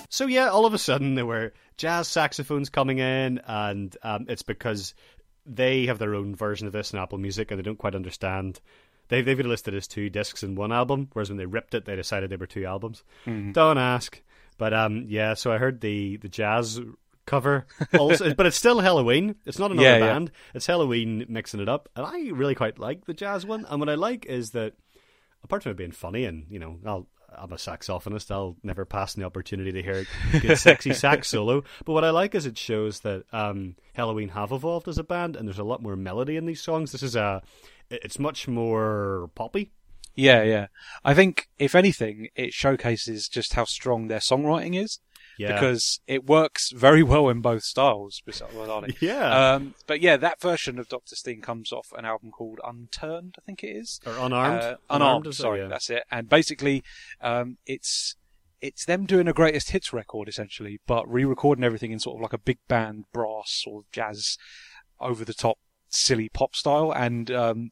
So 0.10 0.28
yeah, 0.28 0.50
all 0.50 0.66
of 0.66 0.74
a 0.74 0.78
sudden 0.78 1.16
there 1.16 1.26
were 1.26 1.52
jazz 1.78 2.08
saxophones 2.08 2.70
coming 2.70 3.00
in, 3.00 3.40
and 3.48 3.96
um, 4.04 4.26
it's 4.28 4.44
because 4.44 4.94
they 5.46 5.86
have 5.86 5.98
their 5.98 6.14
own 6.14 6.36
version 6.36 6.68
of 6.68 6.74
this 6.74 6.94
in 6.94 7.00
Apple 7.00 7.18
Music, 7.18 7.50
and 7.50 7.58
they 7.58 7.64
don't 7.64 7.78
quite 7.78 7.96
understand. 7.96 8.60
They 9.12 9.22
they've 9.22 9.38
got 9.38 9.46
listed 9.46 9.76
as 9.76 9.88
two 9.88 10.10
discs 10.10 10.42
in 10.42 10.56
one 10.56 10.72
album, 10.72 11.10
whereas 11.14 11.30
when 11.30 11.38
they 11.38 11.46
ripped 11.46 11.76
it, 11.76 11.86
they 11.86 11.96
decided 11.96 12.30
they 12.30 12.38
were 12.38 12.48
two 12.48 12.66
albums. 12.66 13.04
Don't 13.26 13.78
ask. 13.78 14.20
But 14.58 14.74
um, 14.74 15.06
yeah, 15.08 15.34
so 15.36 15.52
I 15.52 15.58
heard 15.58 15.82
the 15.82 16.18
the 16.18 16.30
jazz 16.30 16.80
cover, 17.26 17.66
also, 18.00 18.34
but 18.38 18.46
it's 18.46 18.58
still 18.58 18.78
Helloween. 18.78 19.36
It's 19.46 19.60
not 19.60 19.72
another 19.72 19.88
Yeah, 19.88 19.98
yeah. 19.98 20.14
band. 20.14 20.32
It's 20.56 20.66
Helloween 20.68 21.28
mixing 21.30 21.60
it 21.60 21.70
up, 21.70 21.90
and 21.96 22.06
I 22.06 22.30
really 22.32 22.56
quite 22.56 22.80
like 22.80 23.06
the 23.06 23.14
jazz 23.14 23.46
one. 23.46 23.66
And 23.70 23.80
what 23.80 23.90
I 23.90 23.96
like 23.96 24.26
is 24.26 24.52
that 24.52 24.74
apart 25.44 25.64
from 25.64 25.72
it 25.74 25.78
being 25.78 25.92
funny 25.92 26.24
and 26.26 26.46
you 26.50 26.60
know 26.60 26.78
I'll 26.86 27.08
I'm 27.36 27.52
a 27.52 27.56
saxophonist 27.56 28.30
I'll 28.30 28.58
never 28.62 28.86
pass 28.86 29.14
the 29.16 29.24
opportunity 29.24 29.72
to 29.72 29.82
hear 29.82 30.06
a 30.34 30.40
good 30.40 30.58
sexy 30.58 30.94
sax 31.04 31.30
solo 31.30 31.64
but 31.86 31.94
what 31.94 32.04
I 32.04 32.12
like 32.12 32.36
is 32.36 32.46
it 32.46 32.58
shows 32.60 33.00
that 33.00 33.24
um, 33.34 33.76
Helloween 33.98 34.30
have 34.32 34.52
evolved 34.52 34.88
as 34.88 34.98
a 35.00 35.04
band 35.04 35.36
and 35.36 35.48
there's 35.48 35.58
a 35.58 35.64
lot 35.64 35.82
more 35.82 35.96
melody 35.96 36.36
in 36.38 36.46
these 36.46 36.62
songs 36.62 36.92
this 36.92 37.02
is 37.02 37.16
a 37.16 37.42
it's 37.92 38.20
much 38.20 38.48
more 38.48 39.30
poppy 39.36 39.72
Yeah, 40.16 40.44
yeah. 40.44 40.68
I 41.04 41.14
think 41.14 41.48
if 41.58 41.74
anything, 41.76 42.30
it 42.36 42.54
showcases 42.54 43.28
just 43.30 43.54
how 43.54 43.66
strong 43.66 44.08
their 44.08 44.20
songwriting 44.20 44.76
is 44.82 45.00
yeah 45.38 45.54
because 45.54 46.02
it 46.08 46.26
works 46.26 46.72
very 46.72 47.02
well 47.02 47.30
in 47.30 47.40
both 47.42 47.64
styles. 47.64 48.22
yeah 49.00 49.54
Um, 49.54 49.76
but 49.88 50.02
yeah, 50.02 50.18
that 50.18 50.42
version 50.42 50.78
of 50.80 50.90
Doctor 50.90 51.16
Steen 51.16 51.42
comes 51.42 51.72
off 51.72 51.88
an 51.98 52.04
album 52.06 52.32
called 52.32 52.60
Unturned, 52.64 53.36
I 53.40 53.42
think 53.46 53.64
it 53.64 53.70
is. 53.70 54.00
or 54.06 54.14
unarmed 54.18 54.62
Uh, 54.62 54.76
unarmed, 54.90 55.28
it? 55.28 55.34
sorry, 55.34 55.62
yeah. 55.62 55.68
that's 55.70 55.90
it. 55.90 56.04
And 56.12 56.28
basically, 56.28 56.84
um, 57.22 57.58
it's 57.66 58.16
it's 58.60 58.86
them 58.86 59.06
doing 59.08 59.28
a 59.28 59.34
greatest 59.34 59.72
hits 59.72 59.92
record 59.94 60.28
essentially, 60.28 60.80
but 60.86 61.10
re-recording 61.12 61.64
everything 61.64 61.92
in 61.92 62.00
sort 62.00 62.18
of 62.18 62.22
like 62.22 62.34
a 62.34 62.38
big 62.38 62.60
band 62.68 63.06
brass 63.14 63.64
or 63.66 63.84
jazz, 63.92 64.38
over 65.00 65.26
the 65.26 65.34
top, 65.34 65.58
silly 65.90 66.30
pop 66.30 66.56
style. 66.56 66.92
And 66.92 67.32
um, 67.32 67.72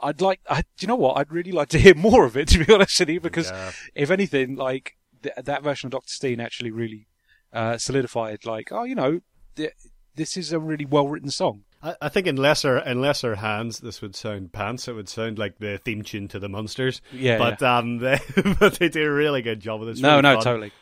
I'd 0.00 0.20
like, 0.20 0.40
I, 0.48 0.60
do 0.60 0.66
you 0.80 0.88
know 0.88 0.96
what? 0.96 1.16
I'd 1.18 1.32
really 1.32 1.52
like 1.52 1.68
to 1.70 1.78
hear 1.78 1.94
more 1.94 2.24
of 2.24 2.36
it, 2.36 2.48
to 2.50 2.64
be 2.64 2.72
honest 2.72 2.98
with 3.00 3.08
you, 3.10 3.20
because 3.20 3.50
Yeah. 3.50 3.72
if 3.94 4.10
anything, 4.10 4.56
like 4.56 4.96
th- 5.22 5.34
that 5.44 5.62
version 5.62 5.86
of 5.88 5.92
Doctor 5.92 6.12
Steen 6.12 6.40
actually 6.40 6.70
really 6.70 7.06
uh, 7.52 7.78
solidified, 7.78 8.44
like, 8.44 8.70
oh, 8.72 8.84
you 8.84 8.94
know, 8.94 9.20
th- 9.56 9.72
this 10.14 10.36
is 10.36 10.52
a 10.52 10.58
really 10.58 10.84
well 10.84 11.08
written 11.08 11.30
song. 11.30 11.62
I, 11.82 11.94
I 12.02 12.08
think 12.08 12.26
in 12.26 12.36
lesser 12.36 12.78
in 12.78 13.00
lesser 13.02 13.34
hands 13.36 13.80
this 13.80 14.00
would 14.00 14.16
sound 14.16 14.50
pants 14.52 14.88
it 14.88 14.94
would 14.94 15.10
sound 15.10 15.38
like 15.38 15.58
the 15.58 15.76
theme 15.76 16.02
tune 16.02 16.26
to 16.28 16.38
the 16.38 16.48
Monsters 16.48 17.02
Yeah, 17.12 17.36
but 17.36 17.62
um 17.62 17.98
they, 18.00 18.18
but 18.58 18.74
they 18.78 18.88
do 18.88 19.04
a 19.04 19.10
really 19.12 19.42
good 19.42 19.60
job 19.60 19.80
with 19.80 19.90
this 19.90 20.00
No, 20.00 20.22
no, 20.22 20.40
totally. 20.40 20.72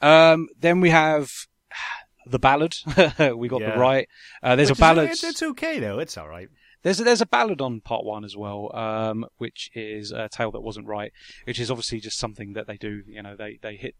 Um, 0.00 0.48
then 0.58 0.80
we 0.80 0.90
have 0.90 1.30
the 2.26 2.38
ballad. 2.38 2.76
we 3.36 3.48
got 3.48 3.60
Yeah. 3.60 3.72
the 3.74 3.78
right. 3.78 4.08
Uh, 4.42 4.56
there's 4.56 4.70
Which 4.70 4.78
a 4.78 4.80
ballad. 4.80 5.10
it's, 5.10 5.24
it's 5.24 5.42
okay 5.42 5.78
though 5.78 5.98
it's 6.00 6.16
all 6.18 6.28
right 6.28 6.48
There's 6.82 7.00
a, 7.00 7.04
there's 7.04 7.20
a 7.20 7.26
ballad 7.26 7.60
on 7.60 7.80
part 7.80 8.04
one 8.04 8.24
as 8.24 8.36
well, 8.36 8.74
um, 8.76 9.26
which 9.38 9.70
is 9.74 10.12
a 10.12 10.28
tale 10.28 10.50
that 10.52 10.60
wasn't 10.60 10.86
right, 10.86 11.12
which 11.44 11.58
is 11.58 11.70
obviously 11.70 12.00
just 12.00 12.18
something 12.18 12.52
that 12.52 12.66
they 12.66 12.76
do. 12.76 13.02
You 13.06 13.22
know, 13.22 13.34
they 13.36 13.58
they 13.60 13.76
hit 13.76 13.94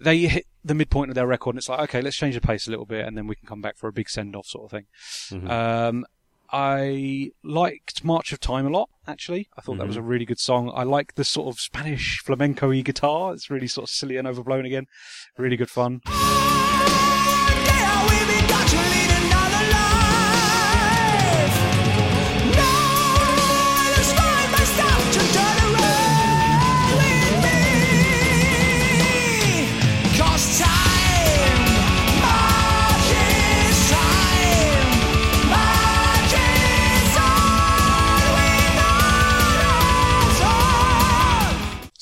they 0.00 0.18
hit 0.20 0.46
the 0.64 0.74
midpoint 0.74 1.10
of 1.10 1.14
their 1.14 1.26
record, 1.26 1.54
and 1.54 1.58
it's 1.58 1.68
like, 1.68 1.80
okay, 1.80 2.00
let's 2.00 2.16
change 2.16 2.34
the 2.34 2.40
pace 2.40 2.66
a 2.66 2.70
little 2.70 2.86
bit, 2.86 3.04
and 3.06 3.16
then 3.16 3.26
we 3.26 3.34
can 3.34 3.46
come 3.46 3.60
back 3.60 3.76
for 3.76 3.88
a 3.88 3.92
big 3.92 4.08
send 4.08 4.34
off 4.36 4.46
sort 4.46 4.64
of 4.66 4.70
thing. 4.70 4.86
Mhm. 5.30 5.50
Um, 5.50 6.06
I 6.50 7.32
liked 7.44 8.04
March 8.04 8.32
of 8.32 8.40
Time 8.40 8.66
a 8.66 8.70
lot, 8.70 8.88
actually. 9.06 9.48
I 9.58 9.60
thought 9.60 9.76
that 9.76 9.86
was 9.86 9.96
a 9.96 10.02
really 10.02 10.24
good 10.24 10.38
song. 10.38 10.72
I 10.74 10.82
like 10.82 11.14
the 11.16 11.24
sort 11.24 11.54
of 11.54 11.60
Spanish 11.60 12.20
flamenco 12.24 12.70
y 12.70 12.80
guitar. 12.80 13.34
It's 13.34 13.50
really 13.50 13.66
sort 13.66 13.90
of 13.90 13.94
silly 13.94 14.16
and 14.16 14.26
overblown 14.26 14.64
again. 14.64 14.86
Really 15.36 15.56
good 15.58 15.68
fun. 15.68 16.00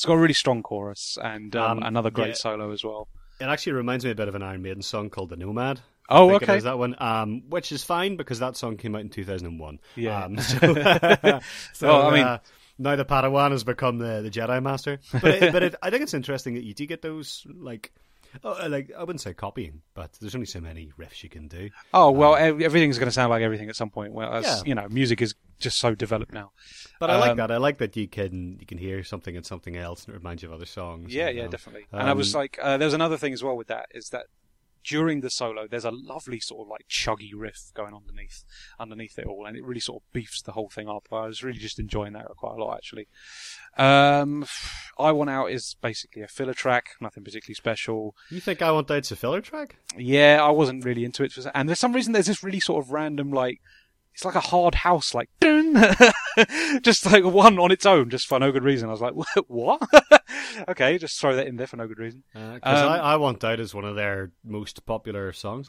Got 0.07 0.13
you 0.15 0.15
leading 0.15 0.15
got 0.15 0.15
a 0.15 0.23
really 0.23 0.35
strong 0.35 0.63
chorus 0.63 1.19
and 1.23 1.55
um, 1.57 1.79
Um, 1.79 1.83
another 1.85 2.11
great 2.11 2.29
yeah. 2.29 2.35
solo 2.35 2.73
as 2.73 2.85
well. 2.85 3.09
It 3.41 3.45
actually 3.45 3.73
reminds 3.75 4.05
me 4.05 4.11
a 4.11 4.15
bit 4.15 4.29
of 4.29 4.35
an 4.35 4.43
Iron 4.43 4.63
Maiden 4.63 4.83
song 4.83 5.11
called 5.11 5.31
"The 5.31 5.37
Nomad." 5.37 5.81
Oh, 6.09 6.29
I 6.29 6.31
think 6.31 6.43
it 6.43 6.49
okay. 6.51 6.57
is 6.59 6.65
that 6.65 6.79
one, 6.79 6.95
um, 6.99 7.43
which 7.49 7.73
is 7.73 7.83
fine 7.83 8.17
because 8.17 8.39
that 8.39 8.57
song 8.57 8.77
came 8.77 8.95
out 8.95 9.01
in 9.01 9.11
2001. 9.11 9.81
Yeah. 9.97 10.25
Um, 10.25 10.39
so, 10.41 10.59
so 11.73 11.87
Well, 11.89 12.07
I 12.07 12.11
mean- 12.13 12.25
uh, 12.25 12.39
now 12.79 12.95
the 12.95 13.05
Padawan 13.05 13.51
has 13.53 13.65
become 13.65 13.99
the, 13.99 14.23
the 14.23 14.31
Jedi 14.31 14.63
Master. 14.63 15.01
But, 15.13 15.25
it, 15.43 15.53
but 15.53 15.63
it, 15.63 15.75
I 15.83 15.91
think 15.91 16.03
it's 16.03 16.15
interesting 16.15 16.55
that 16.55 16.63
you 16.65 16.75
do 16.75 16.87
get 16.87 17.03
those 17.03 17.47
like. 17.59 17.93
Oh, 18.45 18.67
like 18.69 18.91
I 18.97 19.01
wouldn't 19.01 19.21
say 19.21 19.35
copying, 19.35 19.83
but 19.95 20.13
there's 20.21 20.35
only 20.35 20.47
so 20.47 20.61
many 20.61 20.93
riffs 20.99 21.23
you 21.23 21.29
can 21.29 21.49
do. 21.49 21.71
Oh 21.95 22.11
well, 22.11 22.37
ev- 22.37 22.61
everything's 22.61 22.99
going 22.99 23.09
to 23.09 23.13
sound 23.13 23.31
like 23.31 23.43
everything 23.43 23.69
at 23.69 23.77
some 23.77 23.91
point. 23.91 24.13
Well, 24.13 24.33
as, 24.33 24.45
Yeah. 24.45 24.63
you 24.67 24.75
know, 24.75 24.89
music 24.89 25.23
is 25.23 25.35
just 25.59 25.79
so 25.79 25.95
developed 25.95 26.33
now. 26.35 26.53
But 27.01 27.11
I 27.11 27.19
like 27.19 27.31
Um, 27.33 27.37
that. 27.39 27.51
I 27.51 27.57
like 27.57 27.79
that 27.79 27.97
you 27.97 28.09
can 28.09 28.59
you 28.61 28.67
can 28.67 28.79
hear 28.79 29.03
something 29.05 29.37
and 29.37 29.45
something 29.47 29.77
else 29.77 30.05
and 30.05 30.15
it 30.15 30.19
reminds 30.19 30.43
you 30.43 30.49
of 30.49 30.55
other 30.55 30.67
songs. 30.67 31.15
Yeah, 31.15 31.29
yeah, 31.31 31.45
um, 31.45 31.51
definitely. 31.51 31.87
and 31.93 32.09
I 32.09 32.13
was 32.13 32.35
um, 32.35 32.41
like, 32.41 32.59
uh, 32.63 32.77
there 32.77 32.87
was 32.87 32.95
another 32.95 33.17
thing 33.17 33.33
as 33.33 33.43
well 33.43 33.57
with 33.57 33.69
that 33.69 33.87
is 33.93 34.11
that 34.11 34.27
during 34.87 35.21
the 35.21 35.31
solo, 35.31 35.67
there's 35.69 35.85
a 35.85 35.91
lovely 35.91 36.41
sort 36.41 36.67
of 36.67 36.69
like 36.69 36.87
chuggy 36.89 37.31
riff 37.35 37.73
going 37.75 37.95
underneath 37.95 38.45
underneath 38.79 39.19
it 39.19 39.27
all, 39.27 39.47
and 39.47 39.57
it 39.57 39.65
really 39.65 39.81
sort 39.81 40.03
of 40.03 40.13
beefs 40.13 40.43
the 40.43 40.53
whole 40.53 40.69
thing 40.69 40.89
up. 40.89 41.07
I 41.13 41.27
was 41.27 41.43
really 41.43 41.59
just 41.59 41.79
enjoying 41.79 42.13
that 42.13 42.27
quite 42.37 42.57
a 42.57 42.65
lot, 42.65 42.77
actually. 42.77 43.09
Um, 43.77 44.47
I 44.99 45.13
Want 45.13 45.31
Out 45.31 45.51
is 45.51 45.77
basically 45.81 46.23
a 46.23 46.29
filler 46.29 46.55
track, 46.55 46.91
nothing 47.01 47.25
particularly 47.25 47.55
special. 47.55 48.15
You 48.31 48.41
think 48.41 48.63
I 48.63 48.71
Want 48.71 48.91
Out's 48.91 49.11
a 49.11 49.17
filler 49.17 49.41
track? 49.41 49.77
Yeah, 49.97 50.39
I 50.43 50.51
wasn't 50.51 50.85
really 50.85 51.05
into 51.05 51.25
it, 51.25 51.33
for, 51.33 51.51
and 51.55 51.69
there's 51.69 51.81
some 51.81 51.93
reason 51.93 52.13
there's 52.13 52.27
this 52.27 52.43
really 52.43 52.61
sort 52.61 52.85
of 52.85 52.91
random 52.91 53.31
like. 53.31 53.61
It's 54.17 54.25
like 54.25 54.35
a 54.35 54.41
hard 54.41 54.77
house, 54.77 55.13
like 55.15 55.29
just 56.81 57.05
like 57.05 57.23
one 57.23 57.59
on 57.59 57.71
its 57.71 57.85
own, 57.85 58.09
just 58.09 58.27
for 58.27 58.39
no 58.39 58.51
good 58.51 58.65
reason. 58.65 58.89
I 58.89 58.93
was 58.93 59.03
like, 59.03 59.13
"What? 59.47 59.83
okay, 60.69 60.97
just 60.97 61.21
throw 61.21 61.37
that 61.37 61.47
in 61.47 61.57
there 61.57 61.67
for 61.67 61.77
no 61.77 61.87
good 61.87 61.99
reason." 61.99 62.23
Because 62.33 62.81
Um, 62.83 62.89
I, 62.89 62.99
I 62.99 63.17
Want 63.17 63.45
Out 63.45 63.61
is 63.61 63.75
one 63.75 63.85
of 63.85 63.95
their 63.95 64.31
most 64.43 64.87
popular 64.87 65.35
songs. 65.35 65.69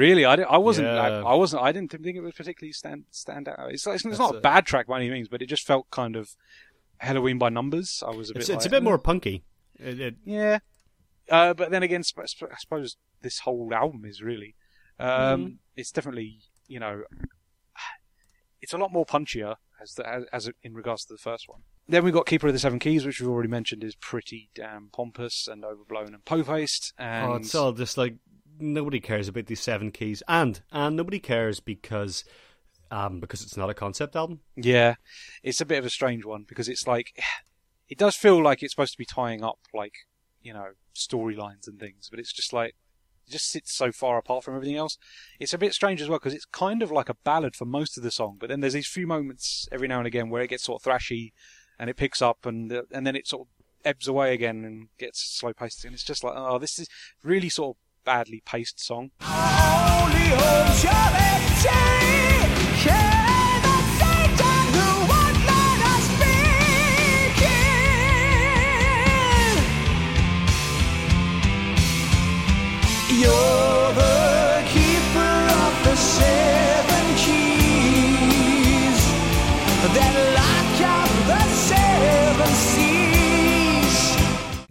Really, 0.00 0.24
I, 0.24 0.34
I 0.34 0.58
wasn't. 0.58 0.88
I, 0.88 1.08
Yeah. 1.08 1.24
I 1.26 1.34
wasn't. 1.34 1.62
I 1.62 1.72
didn't 1.72 1.90
think 1.90 2.16
it 2.16 2.20
was 2.22 2.34
particularly 2.34 2.72
stand 2.72 3.04
stand 3.10 3.48
out. 3.48 3.70
It's, 3.70 3.86
it's, 3.86 4.04
it's 4.04 4.18
not 4.18 4.34
a- 4.34 4.38
a 4.38 4.40
bad 4.40 4.64
track 4.66 4.86
by 4.86 4.96
any 5.00 5.10
means, 5.10 5.28
but 5.28 5.42
it 5.42 5.46
just 5.46 5.66
felt 5.66 5.90
kind 5.90 6.16
of 6.16 6.30
Helloween 7.02 7.38
by 7.38 7.48
numbers. 7.50 8.02
I 8.06 8.10
was 8.10 8.30
a 8.30 8.34
bit. 8.34 8.40
It's, 8.40 8.48
it's 8.50 8.66
a 8.66 8.70
bit 8.70 8.82
more 8.82 8.98
punky. 8.98 9.44
It, 9.78 10.00
it, 10.00 10.14
Yeah. 10.24 10.58
Uh, 11.30 11.54
but 11.54 11.70
then 11.70 11.82
again, 11.82 12.02
I 12.18 12.24
suppose 12.58 12.96
this 13.22 13.40
whole 13.40 13.70
album 13.74 14.04
is 14.04 14.22
really. 14.22 14.54
Um, 14.98 15.08
Mm-hmm. 15.10 15.54
It's 15.76 15.90
definitely 15.92 16.40
you 16.66 16.78
know, 16.80 17.02
it's 18.60 18.72
a 18.72 18.78
lot 18.78 18.92
more 18.92 19.06
punchier 19.06 19.56
as 19.82 19.94
the, 19.94 20.06
as, 20.08 20.24
as 20.32 20.50
in 20.62 20.74
regards 20.74 21.04
to 21.06 21.14
the 21.14 21.18
first 21.18 21.48
one. 21.48 21.60
Then 21.88 22.04
we've 22.04 22.14
got 22.14 22.26
Keeper 22.26 22.46
of 22.46 22.52
the 22.52 22.58
Seven 22.58 22.78
Keys, 22.78 23.04
which 23.04 23.20
we've 23.20 23.28
already 23.30 23.48
mentioned 23.48 23.82
is 23.82 23.96
pretty 23.96 24.50
damn 24.54 24.90
pompous 24.92 25.48
and 25.50 25.64
overblown 25.64 26.14
and 26.14 26.24
po-faced. 26.24 26.92
And 26.98 27.32
oh, 27.32 27.34
it's 27.36 27.54
all 27.54 27.72
just 27.72 27.98
like 27.98 28.14
nobody 28.60 29.00
cares 29.00 29.28
about 29.28 29.46
these 29.46 29.60
seven 29.60 29.90
keys, 29.90 30.22
and 30.28 30.60
and 30.70 30.96
nobody 30.96 31.18
cares 31.18 31.60
because 31.60 32.24
um 32.90 33.20
because 33.20 33.42
it's 33.42 33.56
not 33.56 33.70
a 33.70 33.74
concept 33.74 34.16
album. 34.16 34.40
Yeah, 34.56 34.96
it's 35.42 35.60
a 35.60 35.66
bit 35.66 35.78
of 35.78 35.86
a 35.86 35.90
strange 35.90 36.24
one 36.24 36.44
because 36.48 36.68
it's 36.68 36.86
like 36.86 37.12
it 37.88 37.98
does 37.98 38.16
feel 38.16 38.42
like 38.42 38.62
it's 38.62 38.72
supposed 38.72 38.92
to 38.92 38.98
be 38.98 39.04
tying 39.04 39.42
up 39.42 39.58
like 39.74 39.94
you 40.42 40.52
know 40.52 40.70
storylines 40.94 41.66
and 41.66 41.78
things, 41.78 42.08
but 42.10 42.20
it's 42.20 42.32
just 42.32 42.52
like 42.52 42.74
it 43.26 43.32
just 43.32 43.50
sits 43.50 43.72
so 43.72 43.92
far 43.92 44.18
apart 44.18 44.44
from 44.44 44.54
everything 44.54 44.76
else. 44.76 44.96
It's 45.38 45.54
a 45.54 45.58
bit 45.58 45.74
strange 45.74 46.00
as 46.00 46.08
well 46.08 46.18
because 46.18 46.34
it's 46.34 46.46
kind 46.46 46.82
of 46.82 46.90
like 46.90 47.08
a 47.08 47.16
ballad 47.24 47.56
for 47.56 47.64
most 47.64 47.96
of 47.96 48.02
the 48.02 48.10
song, 48.10 48.36
but 48.38 48.48
then 48.48 48.60
there's 48.60 48.74
these 48.74 48.88
few 48.88 49.06
moments 49.06 49.68
every 49.70 49.88
now 49.88 49.98
and 49.98 50.06
again 50.06 50.30
where 50.30 50.42
it 50.42 50.50
gets 50.50 50.64
sort 50.64 50.84
of 50.84 50.90
thrashy 50.90 51.32
and 51.78 51.88
it 51.88 51.96
picks 51.96 52.22
up 52.22 52.44
and 52.44 52.72
and 52.92 53.06
then 53.06 53.16
it 53.16 53.26
sort 53.26 53.46
of 53.46 53.48
ebbs 53.84 54.06
away 54.06 54.34
again 54.34 54.64
and 54.64 54.88
gets 54.98 55.38
slow 55.38 55.52
paced 55.54 55.84
and 55.84 55.94
it's 55.94 56.04
just 56.04 56.22
like 56.22 56.34
oh 56.36 56.58
this 56.58 56.78
is 56.78 56.86
really 57.22 57.48
sort 57.48 57.76
of 57.76 57.80
badly 58.04 58.42
paced 58.44 58.80
song. 58.80 59.10
Only 59.20 60.30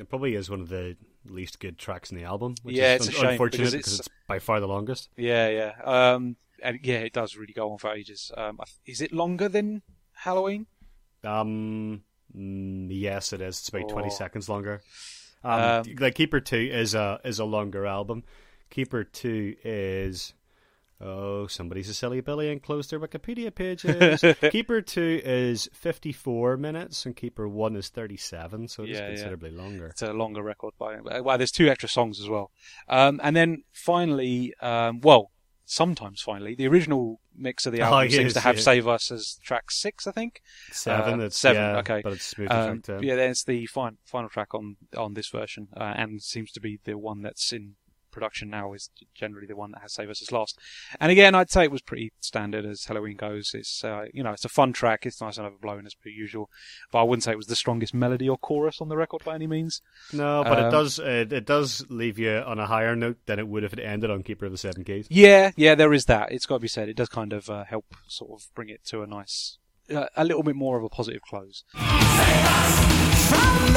It 0.10 0.12
probably 0.12 0.34
is 0.34 0.50
one 0.50 0.60
of 0.60 0.70
the 0.70 0.98
least 1.28 1.60
good 1.60 1.78
tracks 1.78 2.10
in 2.10 2.18
the 2.18 2.24
album. 2.24 2.56
Which 2.64 2.76
Yeah, 2.76 2.96
is 2.96 3.06
it's 3.08 3.16
a 3.16 3.20
un- 3.20 3.22
shame, 3.26 3.32
unfortunate 3.34 3.58
because 3.66 3.74
because 3.74 3.94
it's- 3.94 4.08
it's 4.08 4.16
by 4.28 4.40
far 4.40 4.60
the 4.60 4.68
longest. 4.68 5.10
Yeah, 5.16 5.50
yeah. 5.50 5.74
Um, 5.84 6.36
and 6.64 6.80
yeah, 6.82 6.98
it 7.02 7.14
does 7.14 7.36
really 7.38 7.54
go 7.54 7.72
on 7.72 7.78
for 7.78 7.94
ages. 7.94 8.32
Um, 8.36 8.60
is 8.88 9.02
it 9.02 9.14
longer 9.14 9.48
than 9.48 9.84
Halloween? 10.14 10.66
Um, 11.24 12.02
mm, 12.36 12.88
yes, 12.90 13.34
it 13.34 13.42
is. 13.42 13.60
It's 13.60 13.70
about 13.70 13.88
twenty 13.90 14.10
seconds 14.10 14.50
longer. 14.50 14.82
Um, 15.44 15.62
Um, 15.62 15.84
like 16.00 16.16
Keeper 16.16 16.40
Two 16.40 16.58
is 16.74 16.96
a 16.96 17.22
is 17.24 17.38
a 17.38 17.46
longer 17.46 17.86
album. 17.86 18.24
Keeper 18.72 19.04
Two 19.04 19.56
is 19.64 20.34
oh 21.02 21.48
somebody's 21.48 21.90
a 21.90 21.94
silly 21.94 22.22
Billy 22.22 22.52
and 22.52 22.62
closed 22.62 22.92
their 22.92 23.00
Wikipedia 23.00 23.54
pages. 23.54 24.24
Keeper 24.52 24.82
Two 24.82 25.22
is 25.24 25.70
fifty 25.74 26.12
four 26.12 26.58
minutes 26.58 27.06
and 27.06 27.16
Keeper 27.16 27.48
One 27.48 27.76
is 27.76 27.90
thirty 27.90 28.18
seven, 28.18 28.68
so 28.68 28.84
it's 28.84 28.92
Yeah, 28.94 29.00
yeah. 29.02 29.08
considerably 29.10 29.52
longer. 29.52 29.88
It's 29.88 30.02
a 30.02 30.14
longer 30.14 30.42
record 30.44 30.74
by 30.78 31.00
well. 31.22 31.38
There's 31.38 31.52
two 31.52 31.70
extra 31.70 31.90
songs 31.90 32.20
as 32.20 32.28
well. 32.30 32.52
Um, 32.88 33.20
and 33.24 33.36
then 33.36 33.64
finally, 33.72 34.54
um, 34.62 35.00
well, 35.02 35.32
sometimes 35.66 36.22
finally, 36.22 36.56
the 36.56 36.68
original 36.68 37.20
mix 37.36 37.66
of 37.66 37.72
the 37.74 37.82
Oh, 37.84 37.86
album 37.86 38.10
seems 38.10 38.24
yes, 38.24 38.34
to 38.34 38.40
have 38.42 38.56
yeah. 38.58 38.62
"Save 38.62 38.88
Us" 38.88 39.12
as 39.12 39.36
track 39.44 39.72
six, 39.72 40.06
I 40.08 40.12
think. 40.12 40.42
Seven, 40.72 41.22
Uh, 41.22 41.26
it's 41.26 41.38
seven, 41.38 41.62
yeah, 41.62 41.78
okay. 41.78 42.02
but 42.04 42.14
it's 42.14 42.26
smooth 42.26 42.52
Um, 42.52 42.82
uh, 42.90 43.00
yeah, 43.00 43.16
there's 43.16 43.44
the 43.44 43.66
fin- 43.68 43.98
final 44.06 44.30
track 44.30 44.54
on 44.54 44.76
on 44.98 45.14
this 45.14 45.30
version, 45.30 45.70
uh, 45.78 45.94
and 45.96 46.22
seems 46.22 46.52
to 46.54 46.60
be 46.60 46.80
the 46.84 46.98
one 46.98 47.22
that's 47.22 47.54
in 47.54 47.76
production 48.20 48.50
now 48.50 48.74
is 48.74 48.90
generally 49.16 49.48
the 49.48 49.56
one 49.56 49.72
that 49.72 49.82
has 49.82 49.94
Save 49.94 50.10
Us 50.10 50.22
as 50.22 50.32
last. 50.32 50.60
And 51.00 51.12
again, 51.12 51.34
I'd 51.36 51.50
say 51.50 51.64
it 51.64 51.72
was 51.72 51.82
pretty 51.82 52.12
standard 52.20 52.66
as 52.66 52.82
Helloween 52.84 53.18
goes. 53.18 53.52
It's 53.54 53.84
uh, 53.84 54.06
you 54.14 54.24
know 54.24 54.32
it's 54.34 54.44
a 54.46 54.50
fun 54.50 54.74
track. 54.74 55.06
It's 55.06 55.22
nice 55.22 55.38
and 55.38 55.48
overblown 55.48 55.86
as 55.86 55.94
per 55.96 56.10
usual, 56.10 56.50
but 56.92 57.00
I 57.00 57.04
wouldn't 57.04 57.24
say 57.24 57.32
it 57.32 57.38
was 57.38 57.48
the 57.48 57.56
strongest 57.56 57.94
melody 57.94 58.28
or 58.28 58.38
chorus 58.38 58.82
on 58.82 58.90
the 58.90 58.98
record 58.98 59.24
by 59.24 59.36
any 59.36 59.48
means. 59.48 59.82
No, 60.12 60.44
but 60.44 60.60
it 60.60 60.66
Um, 60.66 60.72
does 60.72 61.00
it, 61.00 61.32
it 61.32 61.46
does 61.46 61.86
leave 61.90 62.20
you 62.20 62.32
on 62.40 62.60
a 62.60 62.66
higher 62.68 62.96
note 62.96 63.18
than 63.26 63.40
it 63.40 63.48
would 63.48 63.64
if 63.64 63.72
it 63.74 63.80
ended 63.80 64.12
on 64.12 64.24
Keeper 64.24 64.46
of 64.46 64.52
the 64.52 64.58
Seven 64.58 64.84
Keys. 64.84 65.08
Yeah, 65.10 65.52
yeah, 65.56 65.76
there 65.76 65.94
is 65.94 66.06
that. 66.06 66.32
It's 66.32 66.46
got 66.46 66.56
to 66.56 66.60
be 66.62 66.68
said. 66.68 66.90
It 66.90 66.98
does 66.98 67.10
kind 67.10 67.32
of 67.34 67.50
uh, 67.50 67.64
help 67.64 67.86
sort 68.08 68.32
of 68.42 68.48
bring 68.54 68.70
it 68.70 68.84
to 68.88 69.02
a 69.02 69.08
nice, 69.08 69.58
uh, 69.94 70.08
a 70.18 70.26
little 70.26 70.44
bit 70.44 70.56
more 70.56 70.78
of 70.78 70.84
a 70.84 70.90
positive 70.90 71.22
close. 71.22 71.64
From 71.72 71.86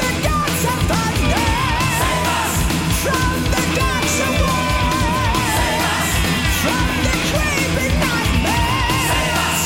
the 0.01 0.11
gods 0.27 0.63
of 0.71 0.79
thunder, 0.89 1.45
save 1.99 2.27
us. 2.39 2.53
From 3.03 3.43
the 3.53 3.63
gods 3.79 4.02
of 4.19 4.33
war, 4.41 5.33
save 5.57 5.83
us. 5.93 6.11
From 6.63 6.87
the 7.05 7.15
creeping 7.29 7.95
nightmare, 7.99 9.01
save 9.09 9.35
us. 9.47 9.61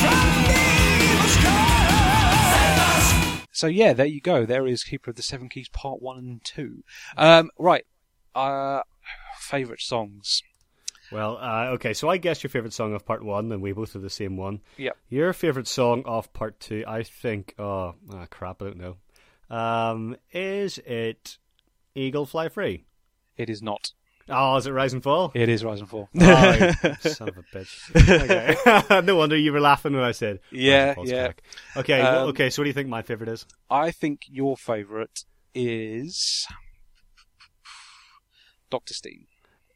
From 0.00 0.28
the 0.48 0.62
evil 1.04 1.28
scourge, 1.36 2.44
save 2.54 2.78
us. 2.78 3.48
So 3.52 3.66
yeah, 3.66 3.92
there 3.92 4.06
you 4.06 4.20
go. 4.20 4.46
There 4.46 4.66
is 4.66 4.84
Keeper 4.84 5.10
of 5.10 5.16
the 5.16 5.22
Seven 5.22 5.48
Keys 5.48 5.68
Part 5.68 6.00
One 6.00 6.18
and 6.18 6.44
Two. 6.44 6.84
Um, 7.16 7.50
right, 7.58 7.84
uh, 8.34 8.82
favorite 9.38 9.80
songs. 9.80 10.42
Well, 11.12 11.38
uh, 11.40 11.70
okay, 11.72 11.92
so 11.92 12.08
I 12.08 12.18
guess 12.18 12.42
your 12.42 12.50
favorite 12.50 12.72
song 12.72 12.94
of 12.94 13.04
part 13.04 13.24
one, 13.24 13.50
and 13.50 13.60
we 13.60 13.72
both 13.72 13.94
have 13.94 14.02
the 14.02 14.08
same 14.10 14.36
one. 14.36 14.60
Yeah. 14.76 14.92
Your 15.08 15.32
favorite 15.32 15.66
song 15.66 16.04
of 16.06 16.32
part 16.32 16.60
two, 16.60 16.84
I 16.86 17.02
think. 17.02 17.54
Oh, 17.58 17.96
ah, 18.12 18.26
crap, 18.30 18.62
I 18.62 18.66
don't 18.66 18.76
know. 18.76 18.96
Um, 19.50 20.16
is 20.32 20.78
it 20.78 21.38
Eagle 21.96 22.26
Fly 22.26 22.48
Free? 22.48 22.84
It 23.40 23.48
is 23.48 23.62
not. 23.62 23.92
Oh, 24.28 24.56
is 24.56 24.66
it 24.66 24.72
Rise 24.72 24.92
and 24.92 25.02
Fall? 25.02 25.32
It 25.34 25.48
is 25.48 25.64
Rise 25.64 25.80
and 25.80 25.88
Fall. 25.88 26.08
Oh, 26.20 26.68
son 27.00 27.28
of 27.30 27.38
a 27.38 27.42
bitch. 27.56 27.74
Okay. 28.84 29.00
no 29.06 29.16
wonder 29.16 29.36
you 29.36 29.50
were 29.52 29.60
laughing 29.60 29.94
when 29.94 30.04
I 30.04 30.12
said. 30.12 30.40
Rise 30.52 30.52
and 30.52 30.60
Yeah, 30.62 30.94
Fall's 30.94 31.10
yeah. 31.10 31.22
correct. 31.22 31.42
Okay, 31.78 32.02
well, 32.02 32.22
Um, 32.24 32.28
okay. 32.28 32.50
So, 32.50 32.60
what 32.60 32.64
do 32.64 32.68
you 32.68 32.74
think 32.74 32.88
my 32.90 33.02
favorite 33.02 33.30
is? 33.30 33.46
I 33.70 33.90
think 33.92 34.20
your 34.28 34.56
favorite 34.58 35.24
is 35.54 36.46
Doctor 38.70 38.94
Steen. 38.94 39.26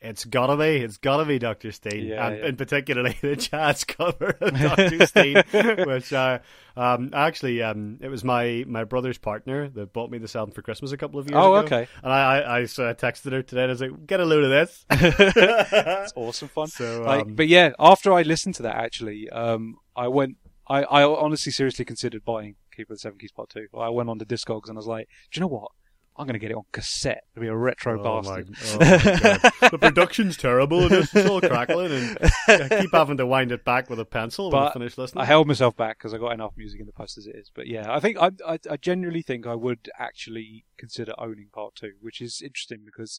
It's 0.04 0.24
gotta 0.24 0.56
be, 0.56 0.76
it's 0.84 0.96
gotta 0.98 1.24
be 1.24 1.38
Doctor 1.38 1.72
Steen, 1.72 2.06
Yeah, 2.06 2.26
and 2.28 2.38
yeah. 2.38 2.46
in 2.46 2.56
particularly 2.56 3.16
the 3.22 3.36
jazz 3.36 3.84
cover 3.84 4.36
of 4.40 4.54
Doctor 4.58 5.06
Steen, 5.06 5.42
which 5.86 6.12
uh, 6.12 6.38
um, 6.76 7.10
actually 7.12 7.62
um, 7.62 7.98
it 8.00 8.08
was 8.08 8.22
my 8.24 8.64
my 8.68 8.84
brother's 8.84 9.18
partner 9.18 9.68
that 9.70 9.92
bought 9.92 10.10
me 10.10 10.18
this 10.18 10.36
album 10.36 10.54
for 10.54 10.62
Christmas 10.62 10.92
a 10.92 10.96
couple 10.96 11.18
of 11.20 11.28
years 11.30 11.36
Oh, 11.42 11.54
ago. 11.54 11.66
okay. 11.66 11.88
And 12.02 12.12
I, 12.12 12.40
I, 12.40 12.58
I 12.60 12.62
texted 12.64 13.32
her 13.32 13.42
today 13.42 13.62
and 13.62 13.70
I 13.70 13.72
was 13.72 13.80
like, 13.80 14.06
"Get 14.06 14.20
a 14.20 14.24
load 14.24 14.44
of 14.44 14.50
this." 14.50 14.84
It's 14.90 16.12
awesome 16.16 16.48
fun. 16.48 16.68
So, 16.68 17.02
Like, 17.02 17.22
um, 17.22 17.34
but 17.34 17.48
yeah, 17.48 17.72
after 17.78 18.12
I 18.12 18.22
listened 18.22 18.54
to 18.56 18.62
that, 18.64 18.76
actually, 18.76 19.28
um, 19.30 19.76
I 19.96 20.08
went. 20.08 20.36
I, 20.66 20.82
I 20.84 21.02
honestly, 21.04 21.52
seriously 21.52 21.84
considered 21.84 22.24
buying 22.24 22.56
Keeper 22.74 22.94
of 22.94 22.96
the 22.96 23.00
Seven 23.00 23.18
Keys 23.18 23.32
Part 23.32 23.50
Two. 23.50 23.66
I 23.78 23.90
went 23.90 24.08
on 24.08 24.18
to 24.18 24.24
Discogs 24.24 24.68
and 24.68 24.76
I 24.76 24.80
was 24.80 24.86
like, 24.86 25.08
do 25.30 25.38
you 25.38 25.40
know 25.42 25.46
what? 25.48 25.70
I'm 26.16 26.26
going 26.26 26.34
to 26.34 26.38
get 26.38 26.52
it 26.52 26.56
on 26.56 26.62
cassette. 26.70 27.24
It'll 27.34 27.40
be 27.42 27.48
a 27.48 27.56
retro 27.56 28.00
Oh 28.00 28.22
bastard. 28.22 28.54
oh 28.72 28.78
my 28.78 28.86
God. 28.86 29.52
the 29.72 29.78
production's 29.78 30.36
terrible. 30.36 30.92
It's 30.92 31.12
it's 31.14 31.28
all 31.28 31.40
crackling, 31.40 31.90
and 31.92 32.18
I 32.46 32.80
keep 32.82 32.92
having 32.92 33.16
to 33.16 33.26
wind 33.26 33.50
it 33.50 33.64
back 33.64 33.90
with 33.90 33.98
a 33.98 34.04
pencil 34.04 34.50
when 34.50 34.62
I 34.62 34.64
But 34.66 34.72
finish 34.74 34.96
listening. 34.96 35.22
I 35.22 35.24
held 35.24 35.48
myself 35.48 35.76
back 35.76 35.98
because 35.98 36.14
I 36.14 36.18
got 36.18 36.30
enough 36.32 36.52
music 36.56 36.78
in 36.78 36.86
the 36.86 36.92
post 36.92 37.18
as 37.18 37.26
it 37.26 37.34
is. 37.34 37.50
But 37.52 37.66
yeah, 37.66 37.92
I 37.92 37.98
think 37.98 38.16
I, 38.18 38.30
I, 38.46 38.58
I 38.70 38.76
genuinely 38.76 39.22
think 39.22 39.46
I 39.46 39.54
would 39.56 39.90
actually 39.98 40.64
consider 40.78 41.14
owning 41.18 41.48
part 41.52 41.74
two, 41.74 41.94
which 42.00 42.20
is 42.20 42.40
interesting 42.40 42.82
because 42.84 43.18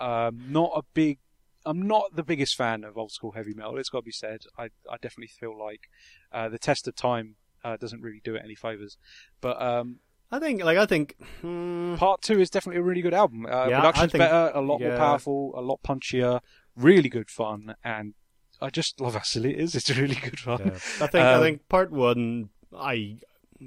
um, 0.00 0.42
not 0.48 0.72
a 0.74 0.82
big. 0.92 1.18
I'm 1.66 1.86
not 1.86 2.14
the 2.14 2.24
biggest 2.24 2.56
fan 2.56 2.84
of 2.84 2.98
old 2.98 3.12
school 3.12 3.32
heavy 3.32 3.54
metal. 3.54 3.78
It's 3.78 3.88
got 3.88 4.00
to 4.00 4.04
be 4.04 4.10
said. 4.10 4.40
I, 4.58 4.64
I 4.90 4.96
definitely 5.00 5.28
feel 5.28 5.56
like 5.58 5.88
uh, 6.32 6.48
the 6.50 6.58
test 6.58 6.86
of 6.88 6.94
time 6.96 7.36
uh, 7.64 7.76
doesn't 7.78 8.02
really 8.02 8.20
do 8.22 8.34
it 8.34 8.42
any 8.44 8.54
favors. 8.54 8.98
But 9.40 9.62
um, 9.62 10.00
I 10.30 10.38
think, 10.40 10.64
like, 10.64 10.78
I 10.78 10.86
think, 10.86 11.16
hmm, 11.40 11.94
part 11.96 12.22
two 12.22 12.40
is 12.40 12.50
definitely 12.50 12.80
a 12.80 12.84
really 12.84 13.02
good 13.02 13.14
album. 13.14 13.46
Uh, 13.46 13.68
Yeah, 13.68 13.80
production's 13.80 14.12
think- 14.12 14.20
better, 14.22 14.50
a 14.54 14.60
lot 14.60 14.80
yeah. 14.80 14.88
more 14.88 14.96
powerful, 14.98 15.52
a 15.56 15.60
lot 15.60 15.80
punchier, 15.82 16.40
really 16.76 17.08
good 17.08 17.30
fun, 17.30 17.74
and 17.84 18.14
I 18.60 18.70
just 18.70 19.00
love 19.00 19.14
how 19.14 19.22
silly 19.22 19.52
it 19.54 19.60
is. 19.60 19.74
It's 19.76 19.90
a 19.90 19.94
really 19.94 20.14
good 20.16 20.38
fun. 20.40 20.60
yeah. 20.64 20.74
I 20.74 21.06
think, 21.06 21.14
I 21.14 21.34
Um, 21.34 21.42
think 21.42 21.68
part 21.68 21.90
one, 21.92 22.48
I 22.76 23.18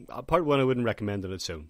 uh, 0.09 0.21
part 0.23 0.45
one, 0.45 0.59
I 0.59 0.63
wouldn't 0.65 0.85
recommend 0.85 1.23
on 1.25 1.31
its 1.31 1.49
own. 1.49 1.69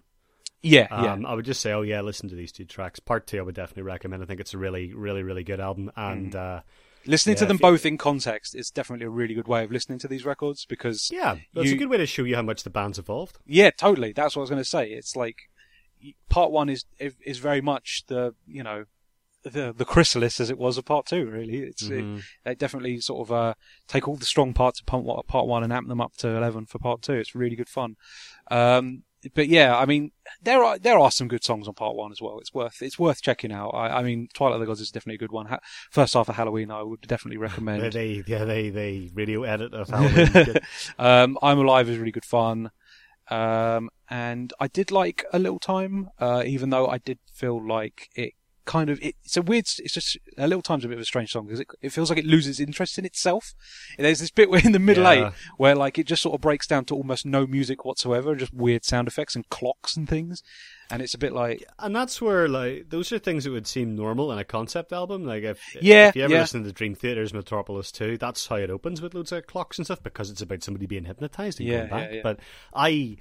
Yeah, 0.60 0.88
yeah. 0.90 1.12
Um, 1.12 1.24
I 1.24 1.34
would 1.34 1.44
just 1.44 1.60
say, 1.60 1.72
oh 1.72 1.82
yeah, 1.82 2.00
listen 2.00 2.28
to 2.30 2.34
these 2.34 2.50
two 2.50 2.64
tracks. 2.64 2.98
Part 2.98 3.28
two, 3.28 3.38
I 3.38 3.42
would 3.42 3.54
definitely 3.54 3.84
recommend. 3.84 4.24
I 4.24 4.26
think 4.26 4.40
it's 4.40 4.54
a 4.54 4.58
really, 4.58 4.92
really, 4.92 5.22
really 5.22 5.44
good 5.44 5.60
album, 5.60 5.92
and 5.94 6.34
uh, 6.34 6.62
Listening 7.08 7.36
to 7.36 7.46
them 7.46 7.56
both 7.56 7.84
in 7.86 7.96
context 7.98 8.54
is 8.54 8.70
definitely 8.70 9.06
a 9.06 9.10
really 9.10 9.34
good 9.34 9.48
way 9.48 9.64
of 9.64 9.72
listening 9.72 9.98
to 10.00 10.08
these 10.08 10.24
records 10.24 10.64
because 10.66 11.10
yeah, 11.12 11.36
that's 11.54 11.68
You- 11.68 11.74
a 11.74 11.78
good 11.78 11.88
way 11.90 11.96
to 11.96 12.06
show 12.06 12.24
you 12.24 12.36
how 12.36 12.42
much 12.42 12.62
the 12.62 12.70
band's 12.70 12.98
evolved. 12.98 13.38
yeah, 13.46 13.70
totally. 13.70 14.12
That's 14.12 14.36
what 14.36 14.40
I 14.40 14.44
was 14.44 14.50
going 14.50 14.62
to 14.62 14.68
say. 14.68 14.90
It's 14.90 15.16
like 15.16 15.36
part 16.28 16.50
one 16.50 16.68
is 16.68 16.84
is 16.98 17.38
very 17.38 17.60
much 17.60 18.04
the 18.06 18.34
you 18.46 18.62
know 18.62 18.84
the 19.42 19.72
the 19.72 19.84
chrysalis 19.84 20.40
as 20.40 20.50
it 20.50 20.58
was 20.58 20.76
of 20.78 20.84
part 20.84 21.06
two. 21.06 21.24
Really, 21.26 21.58
it's 21.58 21.84
Mhm. 21.88 22.18
it, 22.18 22.24
they 22.44 22.54
definitely 22.54 23.00
sort 23.00 23.26
of 23.28 23.32
uh, 23.32 23.54
take 23.86 24.06
all 24.06 24.16
the 24.16 24.26
strong 24.26 24.52
parts 24.52 24.80
of 24.80 24.86
part 24.86 25.04
one, 25.04 25.22
part 25.26 25.46
one 25.46 25.62
and 25.64 25.72
amp 25.72 25.88
them 25.88 26.00
up 26.00 26.16
to 26.18 26.28
eleven 26.28 26.66
for 26.66 26.78
part 26.78 27.02
two. 27.02 27.14
It's 27.14 27.34
really 27.34 27.56
good 27.56 27.68
fun. 27.68 27.96
Um, 28.50 29.04
but 29.34 29.48
yeah, 29.48 29.76
I 29.76 29.84
mean, 29.84 30.12
there 30.42 30.62
are 30.62 30.78
there 30.78 30.98
are 30.98 31.10
some 31.10 31.28
good 31.28 31.44
songs 31.44 31.66
on 31.68 31.74
part 31.74 31.96
one 31.96 32.12
as 32.12 32.20
well. 32.20 32.38
It's 32.38 32.54
worth 32.54 32.82
it's 32.82 32.98
worth 32.98 33.20
checking 33.22 33.52
out. 33.52 33.70
I, 33.70 33.98
I 33.98 34.02
mean, 34.02 34.28
Twilight 34.34 34.54
of 34.54 34.60
the 34.60 34.66
Gods 34.66 34.80
is 34.80 34.90
definitely 34.90 35.16
a 35.16 35.18
good 35.18 35.32
one. 35.32 35.46
Ha- 35.46 35.60
First 35.90 36.14
half 36.14 36.28
of 36.28 36.36
Halloween, 36.36 36.70
I 36.70 36.82
would 36.82 37.00
definitely 37.02 37.38
recommend. 37.38 37.82
They, 37.82 37.90
they, 37.90 38.24
yeah, 38.26 38.44
they, 38.44 38.70
they 38.70 39.10
radio 39.14 39.42
edit 39.42 39.74
of 39.74 39.88
Halloween. 39.88 40.56
Um, 40.98 41.38
I'm 41.42 41.58
Alive 41.58 41.88
is 41.88 41.98
really 41.98 42.12
good 42.12 42.24
fun. 42.24 42.70
Um, 43.30 43.90
and 44.08 44.52
I 44.58 44.68
did 44.68 44.90
like 44.90 45.24
a 45.32 45.38
little 45.38 45.58
time, 45.58 46.08
uh, 46.18 46.42
even 46.46 46.70
though 46.70 46.86
I 46.86 46.98
did 46.98 47.18
feel 47.32 47.66
like 47.66 48.08
it 48.14 48.32
kind 48.68 48.90
of, 48.90 49.02
it, 49.02 49.16
it's 49.24 49.36
a 49.36 49.42
weird, 49.42 49.64
it's 49.78 49.92
just, 49.94 50.16
a 50.36 50.46
little 50.46 50.62
time's 50.62 50.84
a 50.84 50.88
bit 50.88 50.94
of 50.98 51.00
a 51.02 51.04
strange 51.04 51.32
song 51.32 51.46
because 51.46 51.60
it, 51.60 51.68
it 51.80 51.88
feels 51.90 52.10
like 52.10 52.18
it 52.18 52.26
loses 52.26 52.60
interest 52.60 52.98
in 52.98 53.04
itself. 53.06 53.54
There's 53.98 54.20
this 54.20 54.30
bit 54.30 54.50
where 54.50 54.60
in 54.64 54.72
the 54.72 54.78
middle 54.78 55.04
Yeah. 55.04 55.28
eight 55.28 55.32
where 55.56 55.74
like 55.74 55.98
it 55.98 56.06
just 56.06 56.20
sort 56.22 56.34
of 56.34 56.40
breaks 56.42 56.66
down 56.66 56.84
to 56.86 56.94
almost 56.94 57.24
no 57.24 57.46
music 57.46 57.84
whatsoever, 57.84 58.36
just 58.36 58.52
weird 58.52 58.84
sound 58.84 59.08
effects 59.08 59.34
and 59.34 59.48
clocks 59.48 59.96
and 59.96 60.06
things. 60.08 60.42
And 60.90 61.02
it's 61.02 61.14
a 61.14 61.18
bit 61.18 61.32
like, 61.32 61.64
And 61.78 61.94
that's 61.96 62.20
where, 62.20 62.48
like, 62.48 62.90
those 62.90 63.10
are 63.12 63.18
things 63.18 63.44
that 63.44 63.50
would 63.50 63.66
seem 63.66 63.94
normal 63.96 64.32
in 64.32 64.38
a 64.38 64.44
concept 64.44 64.92
album. 64.92 65.24
Like, 65.24 65.42
if, 65.42 65.60
Yeah, 65.82 66.08
if 66.08 66.16
you 66.16 66.24
ever 66.24 66.34
yeah. 66.34 66.40
listen 66.40 66.64
to 66.64 66.72
Dream 66.72 66.94
Theater's 66.94 67.34
Metropolis 67.34 67.90
2, 67.92 68.16
that's 68.18 68.46
how 68.46 68.56
it 68.56 68.70
opens 68.70 69.02
with 69.02 69.12
loads 69.14 69.32
of 69.32 69.46
clocks 69.46 69.78
and 69.78 69.86
stuff 69.86 70.02
because 70.02 70.30
it's 70.30 70.40
about 70.42 70.62
somebody 70.62 70.86
being 70.86 71.04
hypnotized 71.04 71.58
and 71.60 71.68
Yeah, 71.68 71.78
going 71.78 71.90
back. 71.90 72.08
yeah, 72.10 72.16
yeah. 72.16 72.22
But 72.22 72.40
I, 72.74 73.16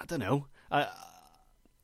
I 0.00 0.04
don't 0.06 0.20
know. 0.20 0.46
I, 0.70 0.88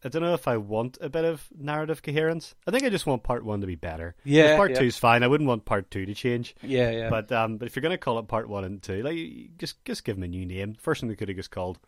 I 0.04 0.08
don't 0.08 0.22
know 0.22 0.34
if 0.34 0.46
I 0.46 0.56
want 0.58 0.96
a 1.00 1.08
bit 1.08 1.24
of 1.24 1.44
narrative 1.58 2.02
coherence. 2.02 2.54
I 2.66 2.70
think 2.70 2.84
I 2.84 2.88
just 2.88 3.06
want 3.06 3.24
part 3.24 3.44
one 3.44 3.60
to 3.62 3.66
be 3.66 3.74
better. 3.74 4.14
Yeah, 4.24 4.56
part 4.56 4.70
yeah. 4.70 4.78
two's 4.78 4.96
fine. 4.96 5.22
I 5.22 5.26
wouldn't 5.26 5.48
want 5.48 5.64
part 5.64 5.90
two 5.90 6.06
to 6.06 6.14
change. 6.14 6.54
yeah, 6.62 6.90
yeah. 6.90 7.10
But 7.10 7.32
um, 7.32 7.56
but 7.56 7.66
if 7.66 7.74
you're 7.74 7.82
gonna 7.82 7.98
call 7.98 8.18
it 8.18 8.28
part 8.28 8.48
one 8.48 8.64
and 8.64 8.80
two, 8.82 9.02
like 9.02 9.16
just 9.58 9.84
just 9.84 10.04
give 10.04 10.16
them 10.16 10.22
a 10.22 10.28
new 10.28 10.46
name. 10.46 10.74
First 10.80 11.02
one 11.02 11.08
they 11.08 11.16
could 11.16 11.28
have 11.28 11.36
just 11.36 11.50
called 11.50 11.78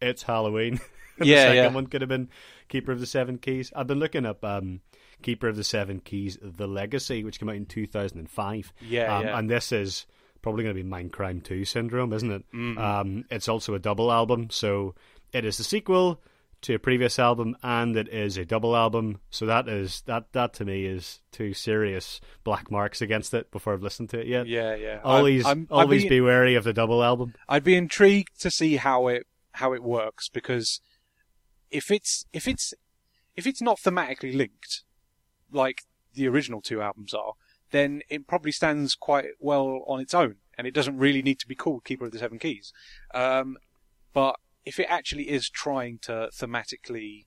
"It's 0.00 0.22
Halloween." 0.22 0.80
the 1.18 1.26
Yeah, 1.26 1.42
second 1.42 1.56
yeah. 1.56 1.68
one 1.68 1.86
could 1.86 2.00
have 2.02 2.08
been 2.08 2.28
"Keeper 2.68 2.90
of 2.92 2.98
the 3.00 3.06
Seven 3.06 3.38
Keys." 3.38 3.72
I've 3.76 3.86
been 3.86 4.00
looking 4.00 4.26
up 4.26 4.44
um, 4.44 4.80
"Keeper 5.22 5.46
of 5.48 5.54
the 5.56 5.62
Seven 5.64 6.00
Keys: 6.00 6.36
The 6.42 6.66
Legacy," 6.66 7.22
which 7.22 7.38
came 7.38 7.48
out 7.48 7.54
in 7.54 7.66
2005. 7.66 8.72
Yeah, 8.88 9.16
um, 9.16 9.24
yeah. 9.26 9.38
and 9.38 9.48
this 9.48 9.70
is 9.70 10.06
probably 10.42 10.64
going 10.64 10.76
to 10.76 10.82
be 10.82 10.88
Mindcrime 10.88 11.42
Two 11.42 11.64
syndrome, 11.64 12.12
isn't 12.12 12.30
it? 12.32 12.44
Mm-hmm. 12.52 12.78
Um, 12.78 13.24
it's 13.30 13.48
also 13.48 13.74
a 13.74 13.78
double 13.78 14.10
album, 14.10 14.50
so 14.50 14.94
it 15.32 15.44
is 15.44 15.56
the 15.58 15.64
sequel 15.64 16.20
to 16.64 16.74
a 16.74 16.78
previous 16.78 17.18
album, 17.18 17.56
and 17.62 17.96
it 17.96 18.08
is 18.08 18.36
a 18.36 18.44
double 18.44 18.76
album. 18.76 19.20
So 19.30 19.46
that 19.46 19.68
is 19.68 20.02
that 20.06 20.32
that 20.32 20.52
to 20.54 20.64
me 20.64 20.84
is 20.86 21.20
two 21.32 21.54
serious 21.54 22.20
black 22.42 22.70
marks 22.70 23.00
against 23.00 23.32
it 23.34 23.50
before 23.50 23.72
I've 23.74 23.82
listened 23.82 24.10
to 24.10 24.20
it 24.20 24.26
yet. 24.26 24.46
yeah, 24.46 24.74
yeah. 24.74 25.00
Always, 25.04 25.44
I'm- 25.46 25.66
I'm- 25.70 25.82
always 25.82 26.02
be- 26.04 26.08
be 26.10 26.20
wary 26.20 26.54
of 26.54 26.64
the 26.64 26.72
double 26.72 27.02
album. 27.02 27.34
I'd 27.48 27.64
be 27.64 27.76
intrigued 27.76 28.40
to 28.40 28.50
see 28.50 28.76
how 28.76 29.08
it 29.08 29.26
how 29.52 29.72
it 29.72 29.82
works 29.82 30.28
because 30.28 30.80
if 31.70 31.90
it's 31.90 32.26
if 32.32 32.46
it's 32.48 32.74
if 33.36 33.46
it's 33.46 33.62
not 33.62 33.78
thematically 33.78 34.34
linked 34.34 34.82
like 35.52 35.82
the 36.14 36.26
original 36.28 36.60
two 36.60 36.80
albums 36.80 37.12
are, 37.14 37.32
then 37.72 38.02
it 38.08 38.26
probably 38.26 38.52
stands 38.52 38.94
quite 38.94 39.26
well 39.40 39.84
on 39.86 40.00
its 40.00 40.14
own, 40.14 40.36
and 40.56 40.66
it 40.66 40.74
doesn't 40.74 40.96
really 40.98 41.22
need 41.22 41.38
to 41.40 41.46
be 41.48 41.54
called 41.54 41.84
Keeper 41.84 42.06
of 42.06 42.12
the 42.12 42.18
Seven 42.20 42.38
Keys. 42.38 42.72
Um, 43.12 43.56
but 44.12 44.36
if 44.64 44.78
it 44.78 44.86
actually 44.88 45.28
is 45.28 45.48
trying 45.48 45.98
to 46.02 46.28
thematically 46.34 47.26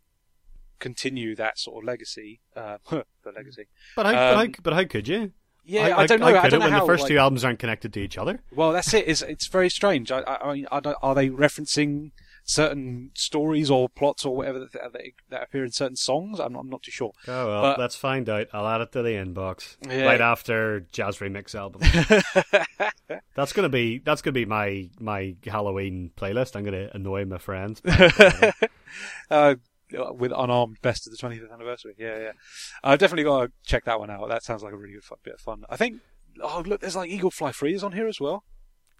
continue 0.79 1.35
that 1.35 1.57
sort 1.57 1.83
of 1.83 1.87
legacy, 1.87 2.39
uh, 2.55 2.77
the 2.89 3.31
legacy. 3.35 3.67
But 3.95 4.05
how, 4.05 4.11
but, 4.11 4.35
how, 4.35 4.41
Um, 4.41 4.53
but 4.63 4.73
how 4.73 4.83
could 4.85 5.07
you? 5.07 5.31
Yeah, 5.65 5.97
I, 5.97 6.03
I, 6.03 6.05
don't 6.07 6.21
know. 6.21 6.27
How 6.27 6.43
I 6.43 6.49
don't 6.49 6.61
know 6.61 6.65
when 6.67 6.73
how. 6.73 6.79
the 6.79 6.85
first 6.85 7.03
like- 7.03 7.09
two 7.09 7.17
albums 7.17 7.43
aren't 7.43 7.59
connected 7.59 7.91
to 7.93 7.99
each 7.99 8.17
other? 8.17 8.39
Well, 8.55 8.71
that's 8.71 8.93
it. 8.93 9.05
It's, 9.07 9.21
it's 9.21 9.47
very 9.47 9.69
strange. 9.69 10.11
I, 10.11 10.21
I, 10.21 10.49
I 10.49 10.53
mean, 10.53 10.67
are 10.71 11.15
they 11.15 11.29
referencing 11.29 12.11
certain 12.47 13.11
stories 13.13 13.69
or 13.69 13.89
plots 13.89 14.25
or 14.25 14.35
whatever 14.35 14.57
that, 14.59 14.71
that, 14.71 14.91
that 15.29 15.43
appear 15.43 15.63
in 15.65 15.71
certain 15.71 15.97
songs? 15.97 16.39
I'm 16.39 16.53
not, 16.53 16.59
I'm 16.61 16.69
not 16.69 16.81
too 16.81 16.91
sure. 16.91 17.11
Oh 17.27 17.47
well, 17.47 17.61
But- 17.61 17.79
let's 17.79 17.95
find 17.95 18.27
out. 18.29 18.47
I'll 18.53 18.67
add 18.67 18.81
it 18.81 18.91
to 18.93 19.03
the 19.03 19.09
inbox 19.11 19.75
Yeah. 19.87 20.05
right 20.05 20.21
after 20.21 20.79
Jazz 20.91 21.17
Remix 21.19 21.53
album. 21.53 21.81
that's 23.35 23.53
gonna 23.53 23.69
be 23.69 23.99
that's 23.99 24.21
gonna 24.21 24.33
be 24.33 24.45
my 24.45 24.89
my 24.99 25.35
Halloween 25.45 26.11
playlist. 26.17 26.55
I'm 26.55 26.63
gonna 26.63 26.89
annoy 26.93 27.25
my 27.25 27.37
friends. 27.37 27.81
uh, 29.29 29.55
with 29.91 30.31
unarmed 30.35 30.77
best 30.81 31.07
of 31.07 31.11
the 31.11 31.17
25th 31.17 31.53
anniversary. 31.53 31.95
Yeah, 31.97 32.17
yeah. 32.19 32.31
I've 32.83 32.99
definitely 32.99 33.23
got 33.23 33.45
to 33.45 33.51
check 33.65 33.85
that 33.85 33.99
one 33.99 34.09
out. 34.09 34.27
That 34.27 34.43
sounds 34.43 34.61
like 34.63 34.73
a 34.73 34.77
really 34.77 34.93
good 34.93 35.03
fun, 35.03 35.17
bit 35.23 35.35
of 35.35 35.39
fun. 35.39 35.63
I 35.69 35.77
think. 35.77 36.01
Oh, 36.41 36.61
look, 36.65 36.81
there's 36.81 36.95
like 36.95 37.09
Eagle 37.09 37.31
Fly 37.31 37.51
Free 37.51 37.73
is 37.73 37.83
on 37.83 37.93
here 37.93 38.07
as 38.07 38.19
well. 38.19 38.43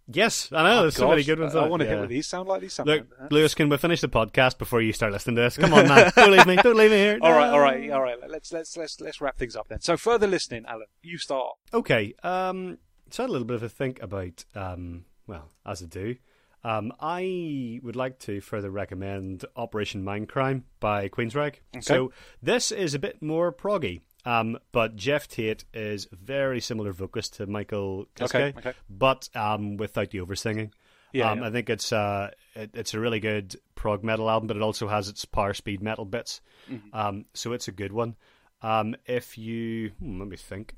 Yes, 0.07 0.49
I 0.51 0.63
know. 0.63 0.79
Oh, 0.79 0.81
there's 0.83 0.95
so 0.95 1.09
many 1.09 1.23
good 1.23 1.39
ones. 1.39 1.55
I, 1.55 1.65
it, 1.65 1.69
want 1.69 1.81
to 1.81 1.87
hear 1.87 1.99
what 1.99 2.09
these 2.09 2.27
sound 2.27 2.47
like. 2.47 2.61
These 2.61 2.73
sound 2.73 2.87
Look, 2.87 3.07
like. 3.19 3.31
Lewis, 3.31 3.53
can 3.55 3.69
we 3.69 3.77
finish 3.77 4.01
the 4.01 4.09
podcast 4.09 4.57
before 4.57 4.81
you 4.81 4.93
start 4.93 5.11
listening 5.11 5.35
to 5.37 5.43
this? 5.43 5.57
Come 5.57 5.73
on, 5.73 5.87
man. 5.87 6.11
don't 6.15 6.31
leave 6.31 6.45
me. 6.47 6.55
Don't 6.57 6.75
leave 6.77 6.91
me 6.91 6.97
here. 6.97 7.19
All 7.21 7.31
right, 7.31 7.47
No. 7.47 7.53
all 7.53 7.59
right, 7.59 7.91
all 7.91 8.01
right. 8.01 8.17
Let's 8.29 8.51
let's 8.51 8.75
let's 8.77 8.99
let's 9.01 9.21
wrap 9.21 9.37
things 9.37 9.55
up 9.55 9.67
then. 9.67 9.81
So 9.81 9.97
further 9.97 10.27
listening, 10.27 10.65
Alan, 10.67 10.87
you 11.01 11.17
start. 11.17 11.55
Okay. 11.73 12.13
Um, 12.23 12.77
so 13.09 13.23
I 13.23 13.25
had 13.25 13.29
a 13.29 13.33
little 13.33 13.47
bit 13.47 13.55
of 13.55 13.63
a 13.63 13.69
think 13.69 14.01
about, 14.01 14.43
um, 14.55 15.05
well, 15.27 15.51
as 15.65 15.81
I 15.81 15.85
do. 15.85 16.15
Um, 16.63 16.91
I 16.99 17.79
would 17.83 17.95
like 17.95 18.19
to 18.19 18.41
further 18.41 18.69
recommend 18.69 19.45
Operation 19.55 20.03
Mindcrime 20.03 20.63
by 20.79 21.07
Queensrÿche. 21.07 21.55
So 21.79 22.11
this 22.41 22.71
is 22.71 22.93
a 22.93 22.99
bit 22.99 23.21
more 23.21 23.53
proggy, 23.53 24.01
um, 24.27 24.57
but 24.73 24.97
Geoff 24.97 25.27
Tate 25.29 25.63
is 25.73 26.07
very 26.11 26.59
similar 26.59 26.91
vocalist 26.91 27.35
to 27.35 27.47
Michael 27.47 28.07
Kiske, 28.15 28.35
Okay, 28.35 28.53
okay. 28.57 28.73
but 28.89 29.29
um, 29.33 29.77
without 29.77 30.11
the 30.11 30.19
oversinging. 30.19 30.73
Yeah, 31.13 31.31
um, 31.31 31.39
yeah. 31.39 31.47
I 31.47 31.51
think 31.51 31.69
it's 31.69 31.93
uh, 31.93 32.31
it, 32.53 32.71
it's 32.73 32.93
a 32.93 32.99
really 32.99 33.21
good 33.21 33.55
prog 33.75 34.03
metal 34.03 34.29
album, 34.29 34.47
but 34.47 34.57
it 34.57 34.61
also 34.61 34.89
has 34.89 35.07
its 35.07 35.23
power 35.23 35.53
speed 35.53 35.81
metal 35.81 36.03
bits. 36.03 36.41
Mm-hmm. 36.69 36.93
Um, 36.93 37.25
so 37.33 37.53
it's 37.53 37.69
a 37.69 37.71
good 37.71 37.93
one. 37.93 38.17
Um, 38.61 38.95
if 39.05 39.37
you 39.37 39.91
hmm, 39.99 40.19
let 40.19 40.27
me 40.27 40.35
think, 40.35 40.75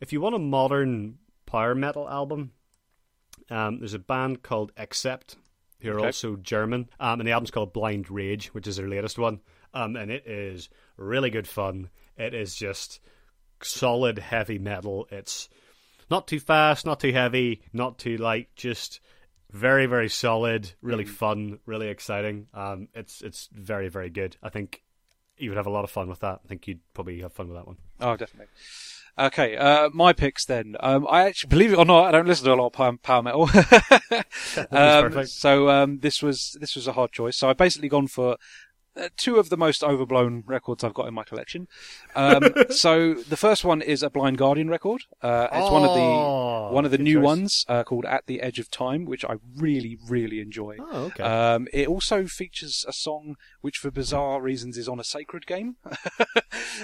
if 0.00 0.12
you 0.12 0.20
want 0.20 0.36
a 0.36 0.38
modern 0.38 1.18
power 1.46 1.74
metal 1.74 2.08
album, 2.08 2.52
um, 3.50 3.80
there's 3.80 3.94
a 3.94 3.98
band 3.98 4.42
called 4.42 4.70
Accept, 4.76 5.36
who 5.80 5.90
are 5.90 5.96
Okay. 5.96 6.06
also 6.06 6.36
German, 6.36 6.88
um, 7.00 7.18
and 7.18 7.26
the 7.26 7.32
album's 7.32 7.50
called 7.50 7.72
Blind 7.72 8.08
Rage, 8.10 8.54
which 8.54 8.68
is 8.68 8.76
their 8.76 8.88
latest 8.88 9.18
one, 9.18 9.40
um, 9.72 9.96
and 9.96 10.12
it 10.12 10.26
is 10.28 10.68
really 10.96 11.30
good 11.30 11.48
fun. 11.48 11.90
It 12.16 12.34
is 12.34 12.54
just 12.54 13.00
solid 13.62 14.18
heavy 14.18 14.58
metal. 14.58 15.06
It's 15.10 15.48
not 16.10 16.26
too 16.26 16.40
fast, 16.40 16.86
not 16.86 17.00
too 17.00 17.12
heavy, 17.12 17.62
not 17.72 17.98
too 17.98 18.16
light. 18.16 18.48
Just 18.56 19.00
very, 19.50 19.86
very 19.86 20.08
solid. 20.08 20.72
Really 20.82 21.04
fun. 21.04 21.58
Really 21.66 21.88
exciting. 21.88 22.46
Um, 22.54 22.88
it's 22.94 23.22
it's 23.22 23.48
very, 23.52 23.88
very 23.88 24.10
good. 24.10 24.36
I 24.42 24.48
think 24.48 24.82
you 25.36 25.50
would 25.50 25.56
have 25.56 25.66
a 25.66 25.70
lot 25.70 25.84
of 25.84 25.90
fun 25.90 26.08
with 26.08 26.20
that. 26.20 26.40
I 26.44 26.48
think 26.48 26.68
you'd 26.68 26.80
probably 26.92 27.20
have 27.20 27.32
fun 27.32 27.48
with 27.48 27.56
that 27.56 27.66
one. 27.66 27.76
Oh, 28.00 28.16
definitely. 28.16 28.46
Okay, 29.16 29.56
uh, 29.56 29.90
my 29.92 30.12
picks 30.12 30.44
then. 30.44 30.74
Um, 30.80 31.06
I 31.08 31.26
actually, 31.26 31.48
believe 31.48 31.72
it 31.72 31.78
or 31.78 31.84
not, 31.84 32.06
I 32.06 32.10
don't 32.10 32.26
listen 32.26 32.46
to 32.46 32.52
a 32.52 32.56
lot 32.56 32.74
of 32.76 33.00
power, 33.00 33.22
metal. 33.22 33.48
um, 34.72 35.26
so 35.26 35.68
um, 35.68 36.00
this 36.00 36.20
was 36.20 36.56
this 36.60 36.74
was 36.74 36.88
a 36.88 36.92
hard 36.92 37.12
choice. 37.12 37.36
So 37.36 37.48
I've 37.48 37.56
basically 37.56 37.88
gone 37.88 38.08
for 38.08 38.36
two 39.16 39.36
of 39.36 39.48
the 39.50 39.56
most 39.56 39.82
overblown 39.82 40.44
records 40.46 40.84
I've 40.84 40.94
got 40.94 41.08
in 41.08 41.14
my 41.14 41.24
collection. 41.24 41.68
Um, 42.14 42.42
so 42.70 43.14
the 43.14 43.36
first 43.36 43.64
one 43.64 43.82
is 43.82 44.02
a 44.02 44.10
Blind 44.10 44.38
Guardian 44.38 44.68
record. 44.70 45.02
Uh, 45.22 45.48
it's 45.52 45.70
one 45.70 45.84
of 45.84 45.90
Oh, 45.90 46.68
the 46.68 46.74
one 46.74 46.84
of 46.84 46.90
the 46.90 46.98
new 46.98 47.16
choice. 47.18 47.24
ones 47.24 47.64
uh, 47.68 47.84
called 47.84 48.04
"At 48.04 48.26
the 48.26 48.40
Edge 48.40 48.58
of 48.58 48.70
Time," 48.70 49.04
which 49.04 49.24
I 49.24 49.34
really 49.56 49.98
really 50.08 50.40
enjoy. 50.40 50.76
Oh, 50.80 51.04
okay. 51.06 51.22
Um, 51.22 51.68
it 51.72 51.88
also 51.88 52.26
features 52.26 52.84
a 52.88 52.92
song 52.92 53.36
which, 53.60 53.76
for 53.78 53.90
bizarre 53.90 54.40
reasons, 54.40 54.76
is 54.78 54.88
on 54.88 54.98
a 55.00 55.04
sacred 55.04 55.46
game, 55.46 55.76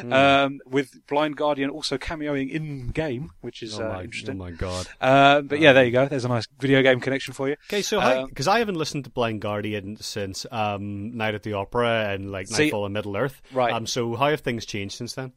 Hmm. 0.00 0.12
um, 0.12 0.60
with 0.66 1.06
Blind 1.08 1.36
Guardian 1.36 1.70
also 1.70 1.98
cameoing 1.98 2.50
in 2.50 2.88
game, 2.88 3.30
which 3.40 3.62
is 3.62 3.78
oh, 3.78 3.86
uh, 3.86 3.88
my, 3.94 4.08
oh 4.28 4.34
my 4.34 4.50
god. 4.50 4.86
Um, 5.00 5.46
but 5.46 5.58
yeah, 5.60 5.72
there 5.72 5.84
you 5.84 5.90
go. 5.90 6.06
There's 6.06 6.24
a 6.24 6.28
nice 6.28 6.46
video 6.58 6.82
game 6.82 7.00
connection 7.00 7.34
for 7.34 7.48
you. 7.48 7.56
Okay, 7.68 7.82
so 7.82 8.00
Um, 8.00 8.28
because 8.28 8.46
I 8.48 8.58
haven't 8.60 8.76
listened 8.76 9.04
to 9.04 9.10
Blind 9.10 9.40
Guardian 9.40 9.96
since 10.00 10.46
um, 10.50 11.16
Night 11.16 11.34
at 11.34 11.42
the 11.42 11.52
Opera 11.54 11.99
and 12.00 12.30
like 12.30 12.46
See- 12.48 12.64
Nightfall 12.64 12.86
in 12.86 12.92
Middle 12.92 13.16
Earth. 13.16 13.40
Right. 13.52 13.72
Um, 13.72 13.86
so 13.86 14.14
how 14.16 14.30
have 14.30 14.40
things 14.40 14.66
changed 14.66 14.96
since 14.96 15.14
then? 15.14 15.32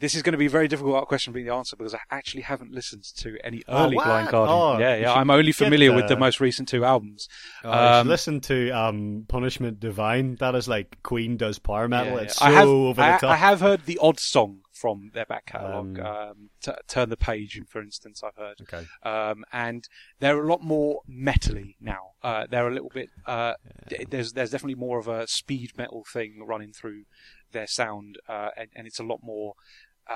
This 0.00 0.14
is 0.14 0.22
going 0.22 0.32
to 0.32 0.38
be 0.38 0.46
a 0.46 0.50
very 0.50 0.68
difficult 0.68 1.06
question 1.08 1.32
to 1.32 1.36
be 1.36 1.42
the 1.42 1.52
answer 1.52 1.76
because 1.76 1.92
I 1.92 1.98
actually 2.10 2.42
haven't 2.42 2.72
listened 2.72 3.04
to 3.16 3.36
any 3.44 3.62
Oh, 3.68 3.84
early 3.84 3.96
what? 3.96 4.06
Blind 4.06 4.28
Guardian. 4.28 4.58
Oh, 4.58 4.78
yeah, 4.78 4.96
yeah. 4.96 5.12
I'm 5.12 5.28
only 5.28 5.52
familiar 5.52 5.92
with 5.92 6.08
the- 6.08 6.16
most 6.16 6.40
recent 6.40 6.68
two 6.68 6.84
albums. 6.84 7.28
Uh, 7.62 8.00
Um, 8.00 8.08
listen 8.08 8.40
to 8.42 8.70
um, 8.70 9.24
Punishment 9.28 9.80
Divine. 9.80 10.36
That 10.36 10.54
is 10.54 10.66
like 10.68 11.02
Queen 11.02 11.36
does 11.36 11.58
power 11.58 11.88
metal. 11.88 12.14
Yeah, 12.14 12.22
It's 12.22 12.36
so 12.36 12.44
I 12.46 12.50
have, 12.52 12.68
over 12.68 13.02
the 13.02 13.06
I, 13.14 13.18
top. 13.18 13.30
I 13.30 13.36
have 13.36 13.60
heard 13.60 13.84
the 13.84 13.98
odd 14.00 14.18
song 14.20 14.60
from 14.82 15.10
their 15.14 15.24
back 15.32 15.46
catalogue. 15.46 15.98
Um, 15.98 16.06
Um, 16.06 16.50
t- 16.60 16.82
Turn 16.94 17.08
the 17.08 17.16
Page, 17.16 17.60
for 17.72 17.80
instance, 17.80 18.22
I've 18.26 18.36
heard. 18.36 18.58
Okay. 18.62 18.84
um, 19.04 19.44
and 19.52 19.82
they're 20.20 20.42
a 20.42 20.46
lot 20.54 20.62
more 20.62 21.00
metally 21.08 21.76
now. 21.80 22.02
Uh, 22.22 22.46
they're 22.50 22.68
a 22.72 22.74
little 22.78 22.90
bit. 23.00 23.08
Uh, 23.34 23.54
d- 23.88 24.04
There's 24.12 24.32
there's 24.32 24.50
definitely 24.50 24.80
more 24.86 24.98
of 24.98 25.08
a 25.08 25.26
speed 25.26 25.70
metal 25.76 26.02
thing 26.14 26.30
running 26.52 26.72
through 26.72 27.04
their 27.52 27.66
sound, 27.66 28.18
uh, 28.28 28.50
and, 28.56 28.68
and 28.76 28.86
it's 28.88 28.98
a 28.98 29.04
lot 29.12 29.20
more 29.22 29.54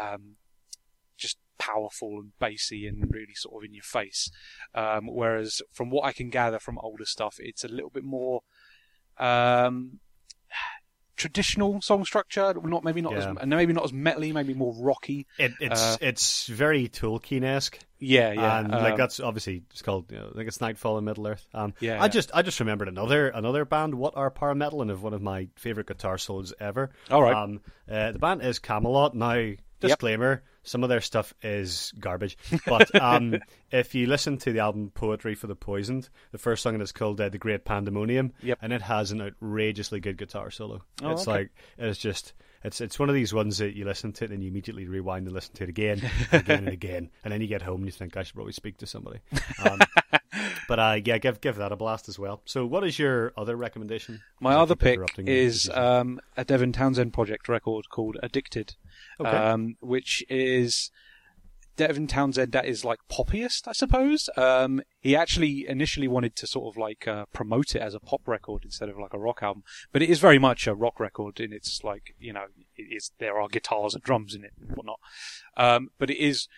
um, 0.02 0.36
just 1.16 1.36
powerful 1.58 2.12
and 2.20 2.32
bassy 2.38 2.86
and 2.88 2.96
really 3.12 3.34
sort 3.34 3.54
of 3.62 3.66
in 3.68 3.74
your 3.74 3.82
face. 3.98 4.30
Um, 4.74 5.06
whereas 5.06 5.62
from 5.72 5.88
what 5.90 6.04
I 6.04 6.12
can 6.12 6.28
gather 6.30 6.58
from 6.58 6.78
older 6.78 7.06
stuff, 7.06 7.36
it's 7.38 7.64
a 7.64 7.68
little 7.68 7.90
bit 7.98 8.04
more. 8.04 8.40
Um, 9.18 10.00
Traditional 11.16 11.80
song 11.80 12.04
structure, 12.04 12.54
not 12.62 12.84
maybe 12.84 13.00
not 13.00 13.12
Yeah. 13.12 13.18
as 13.30 13.36
and 13.40 13.50
maybe 13.50 13.72
not 13.72 13.84
as 13.84 13.92
metally, 13.92 14.32
maybe 14.34 14.52
more 14.54 14.74
rocky. 14.78 15.26
It, 15.38 15.52
it's 15.60 15.80
Uh, 15.80 15.96
it's 16.00 16.46
very 16.46 16.88
Tolkien 16.88 17.42
esque. 17.42 17.78
Yeah, 17.98 18.32
yeah. 18.32 18.58
and 18.58 18.70
like 18.70 18.92
um, 18.92 18.98
that's 18.98 19.18
obviously 19.20 19.62
it's 19.70 19.80
called 19.80 20.12
you 20.12 20.18
know, 20.18 20.28
I 20.30 20.36
think 20.36 20.48
it's 20.48 20.60
Nightfall 20.60 20.98
in 20.98 21.04
Middle 21.04 21.26
Earth. 21.28 21.46
Um, 21.54 21.72
Yeah, 21.80 21.94
I 21.98 22.02
yeah. 22.04 22.08
just 22.08 22.30
I 22.34 22.42
just 22.42 22.60
remembered 22.60 22.88
another 22.88 23.28
another 23.28 23.64
band. 23.64 23.94
What 23.94 24.14
are 24.16 24.30
power 24.30 24.54
metal 24.54 24.82
and 24.82 24.90
of 24.90 25.02
one 25.02 25.14
of 25.14 25.22
my 25.22 25.48
favorite 25.56 25.86
guitar 25.86 26.18
solos 26.18 26.52
ever. 26.60 26.90
All 27.10 27.22
right. 27.22 27.34
Um, 27.34 27.60
uh, 27.90 28.12
the 28.12 28.18
band 28.18 28.42
is 28.42 28.58
Kamelot. 28.60 29.14
Now, 29.14 29.54
disclaimer: 29.80 30.42
some 30.66 30.82
of 30.82 30.88
their 30.88 31.00
stuff 31.00 31.32
is 31.42 31.92
garbage. 31.98 32.36
But 32.66 32.94
um, 33.00 33.36
if 33.70 33.94
you 33.94 34.06
listen 34.06 34.38
to 34.38 34.52
the 34.52 34.58
album 34.60 34.90
Poetry 34.94 35.34
for 35.34 35.46
the 35.46 35.54
Poisoned, 35.54 36.08
the 36.32 36.38
first 36.38 36.62
song 36.62 36.80
is 36.80 36.92
called 36.92 37.20
uh, 37.20 37.28
"The 37.28 37.38
Great 37.38 37.64
Pandemonium," 37.64 38.32
Yep. 38.42 38.58
and 38.62 38.72
it 38.72 38.82
has 38.82 39.12
an 39.12 39.20
outrageously 39.20 40.00
good 40.00 40.18
guitar 40.18 40.50
solo. 40.50 40.82
Oh, 41.02 41.10
it's 41.10 41.22
okay. 41.22 41.30
like 41.30 41.50
it's 41.78 41.98
just. 41.98 42.34
It's 42.64 42.80
it's 42.80 42.98
one 42.98 43.08
of 43.08 43.14
these 43.14 43.32
ones 43.32 43.58
that 43.58 43.76
you 43.76 43.84
listen 43.84 44.12
to 44.14 44.24
it 44.24 44.32
and 44.32 44.42
you 44.42 44.48
immediately 44.48 44.88
rewind 44.88 45.26
and 45.26 45.34
listen 45.34 45.54
to 45.56 45.64
it 45.64 45.68
again, 45.68 46.02
and 46.32 46.40
again 46.42 46.58
and 46.58 46.68
again, 46.68 47.10
and 47.22 47.32
then 47.32 47.40
you 47.40 47.46
get 47.46 47.62
home 47.62 47.76
and 47.76 47.86
you 47.86 47.92
think 47.92 48.16
I 48.16 48.24
should 48.24 48.34
probably 48.34 48.54
speak 48.54 48.78
to 48.78 48.86
somebody. 48.86 49.20
Um, 49.64 49.78
but 50.68 50.78
uh, 50.78 50.98
yeah, 51.04 51.18
give 51.18 51.40
give 51.40 51.56
that 51.56 51.70
a 51.70 51.76
blast 51.76 52.08
as 52.08 52.18
well. 52.18 52.42
So, 52.44 52.66
what 52.66 52.82
is 52.84 52.98
your 52.98 53.32
other 53.36 53.54
recommendation? 53.54 54.20
My 54.40 54.54
other 54.54 54.74
pick 54.74 54.98
is 55.18 55.70
um, 55.70 56.20
a 56.36 56.44
Devin 56.44 56.72
Townsend 56.72 57.12
project 57.12 57.48
record 57.48 57.88
called 57.88 58.16
Addicted, 58.22 58.74
Okay. 59.20 59.30
um, 59.30 59.76
which 59.80 60.24
is 60.28 60.90
Devin 61.76 62.06
Townsend 62.06 62.52
that 62.52 62.64
is 62.64 62.84
like 62.84 63.00
poppiest, 63.10 63.68
I 63.68 63.72
suppose. 63.72 64.28
Um, 64.36 64.82
he 65.00 65.14
actually 65.14 65.66
initially 65.68 66.08
wanted 66.08 66.34
to 66.36 66.46
sort 66.46 66.74
of 66.74 66.78
like 66.78 67.06
uh, 67.06 67.26
promote 67.32 67.74
it 67.74 67.82
as 67.82 67.94
a 67.94 68.00
pop 68.00 68.22
record 68.26 68.64
instead 68.64 68.88
of 68.88 68.98
like 68.98 69.12
a 69.12 69.18
rock 69.18 69.42
album, 69.42 69.62
but 69.92 70.02
it 70.02 70.08
is 70.08 70.18
very 70.18 70.38
much 70.38 70.66
a 70.66 70.74
rock 70.74 70.98
record 70.98 71.38
and 71.38 71.52
its 71.52 71.84
like 71.84 72.14
you 72.18 72.32
know 72.32 72.46
it 72.76 72.82
is 72.82 73.12
there 73.18 73.40
are 73.40 73.48
guitars 73.48 73.94
and 73.94 74.02
drums 74.02 74.34
in 74.34 74.44
it 74.44 74.52
and 74.60 74.76
whatnot, 74.76 75.00
um, 75.56 75.90
but 75.98 76.10
it 76.10 76.18
is 76.18 76.48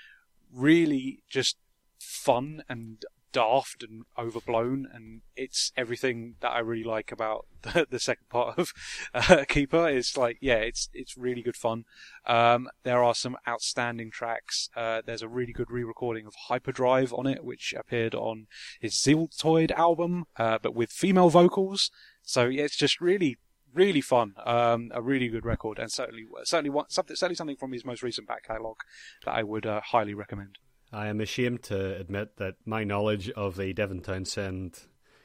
really 0.52 1.20
just 1.28 1.56
fun 1.98 2.62
and 2.68 3.04
daft 3.33 3.83
and 3.83 4.05
overblown, 4.18 4.89
and 4.93 5.22
it's 5.37 5.72
everything 5.76 6.37
that 6.41 6.51
I 6.51 6.61
really 6.61 6.85
like 6.85 7.12
about 7.12 7.47
the, 7.62 7.87
the 7.89 7.99
second 7.99 8.29
part 8.29 8.59
of 8.59 8.72
uh, 9.14 9.45
Keeper. 9.49 9.89
It's 9.89 10.16
like, 10.16 10.39
yeah, 10.41 10.57
it's 10.57 10.89
it's 10.93 11.16
really 11.16 11.43
good 11.43 11.57
fun. 11.57 11.85
Um, 12.26 12.68
there 12.83 13.03
are 13.03 13.14
some 13.14 13.37
outstanding 13.47 14.11
tracks. 14.11 14.70
Uh, 14.76 15.03
there's 15.05 15.22
a 15.22 15.29
really 15.29 15.53
good 15.53 15.70
re-recording 15.70 16.26
of 16.26 16.35
Hyperdrive 16.49 17.12
on 17.12 17.26
it, 17.26 17.45
which 17.45 17.74
appeared 17.76 18.14
on 18.14 18.47
his 18.81 18.95
Ziltoid 18.95 19.70
album, 19.72 20.26
uh, 20.37 20.59
but 20.62 20.74
with 20.74 20.91
female 20.91 21.31
vocals. 21.31 21.91
So 22.22 22.47
yeah, 22.47 22.64
it's 22.64 22.76
just 22.76 23.01
really. 23.01 23.37
Really 23.74 24.01
fun, 24.01 24.33
um, 24.47 24.91
a 24.95 25.03
really 25.03 25.29
good 25.29 25.45
record, 25.45 25.79
and 25.79 25.93
certainly, 25.93 26.24
certainly, 26.43 26.70
one, 26.70 26.87
something, 26.89 27.14
certainly 27.14 27.35
something 27.35 27.59
from 27.59 27.72
his 27.72 27.85
most 27.85 28.03
recent 28.03 28.26
back 28.26 28.45
catalogue 28.45 28.79
that 29.26 29.33
I 29.33 29.43
would 29.43 29.66
uh, 29.66 29.83
highly 29.83 30.14
recommend. 30.14 30.57
I 30.93 31.09
am 31.09 31.20
ashamed 31.20 31.62
to 31.64 31.97
admit 31.97 32.36
that 32.39 32.55
my 32.64 32.84
knowledge 32.84 33.30
of 33.30 33.57
the 33.57 33.72
Devin 33.72 34.01
Townsend 34.01 34.78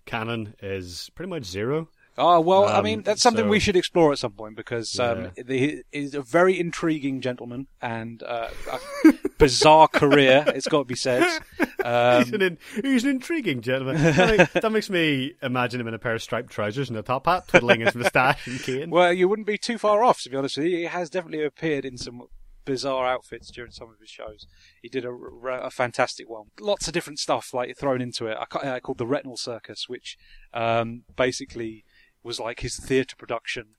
canon 0.05 0.55
is 0.61 1.09
pretty 1.15 1.29
much 1.29 1.45
zero. 1.45 1.89
Oh 2.15 2.39
well, 2.41 2.65
I 2.65 2.77
Um, 2.77 2.83
mean 2.83 3.01
that's 3.01 3.23
something 3.23 3.45
so- 3.45 3.49
we 3.49 3.59
should 3.59 3.75
explore 3.75 4.11
at 4.11 4.19
some 4.19 4.33
point 4.33 4.55
because 4.55 4.99
um, 4.99 5.31
Yeah. 5.35 5.43
he 5.47 5.81
is 5.91 6.13
a 6.13 6.21
very 6.21 6.59
intriguing 6.59 7.21
gentleman 7.21 7.65
and 7.81 8.21
uh, 8.21 8.49
a 8.71 9.13
bizarre 9.39 9.87
career. 9.87 10.43
It's 10.47 10.67
got 10.67 10.79
to 10.79 10.85
be 10.85 10.95
said. 10.95 11.23
he's, 11.57 11.67
Um, 11.83 12.33
an 12.35 12.41
in, 12.43 12.57
he's 12.83 13.03
an 13.03 13.09
intriguing 13.09 13.61
gentleman. 13.61 13.95
That 13.97 14.71
makes 14.71 14.89
me 14.91 15.33
imagine 15.41 15.81
him 15.81 15.87
in 15.87 15.93
a 15.95 15.99
pair 15.99 16.13
of 16.13 16.21
striped 16.21 16.51
trousers 16.51 16.87
and 16.89 16.99
a 16.99 17.01
top 17.01 17.25
hat, 17.25 17.47
twiddling 17.47 17.79
his 17.81 17.95
moustache 17.95 18.45
and 18.47 18.61
cane. 18.61 18.89
well, 18.91 19.11
you 19.11 19.27
wouldn't 19.27 19.47
be 19.47 19.57
too 19.57 19.79
far 19.79 20.03
off, 20.03 20.21
to 20.21 20.29
be 20.29 20.37
honest 20.37 20.57
with 20.57 20.67
you. 20.67 20.77
He 20.77 20.83
has 20.83 21.09
definitely 21.09 21.43
appeared 21.43 21.83
in 21.83 21.97
some 21.97 22.27
bizarre 22.65 23.07
outfits 23.07 23.51
during 23.51 23.71
some 23.71 23.89
of 23.89 23.99
his 23.99 24.09
shows. 24.09 24.47
He 24.81 24.89
did 24.89 25.05
a, 25.05 25.11
a 25.11 25.69
fantastic 25.69 26.29
one. 26.29 26.47
Lots 26.59 26.87
of 26.87 26.93
different 26.93 27.19
stuff 27.19 27.53
like 27.53 27.77
thrown 27.77 28.01
into 28.01 28.27
it. 28.27 28.37
I 28.39 28.45
ca- 28.45 28.59
uh, 28.59 28.79
called 28.79 28.97
the 28.97 29.07
Retinal 29.07 29.37
Circus, 29.37 29.87
which 29.87 30.17
um, 30.53 31.03
basically 31.15 31.83
was 32.23 32.39
like 32.39 32.61
his 32.61 32.77
theatre 32.77 33.15
production, 33.15 33.75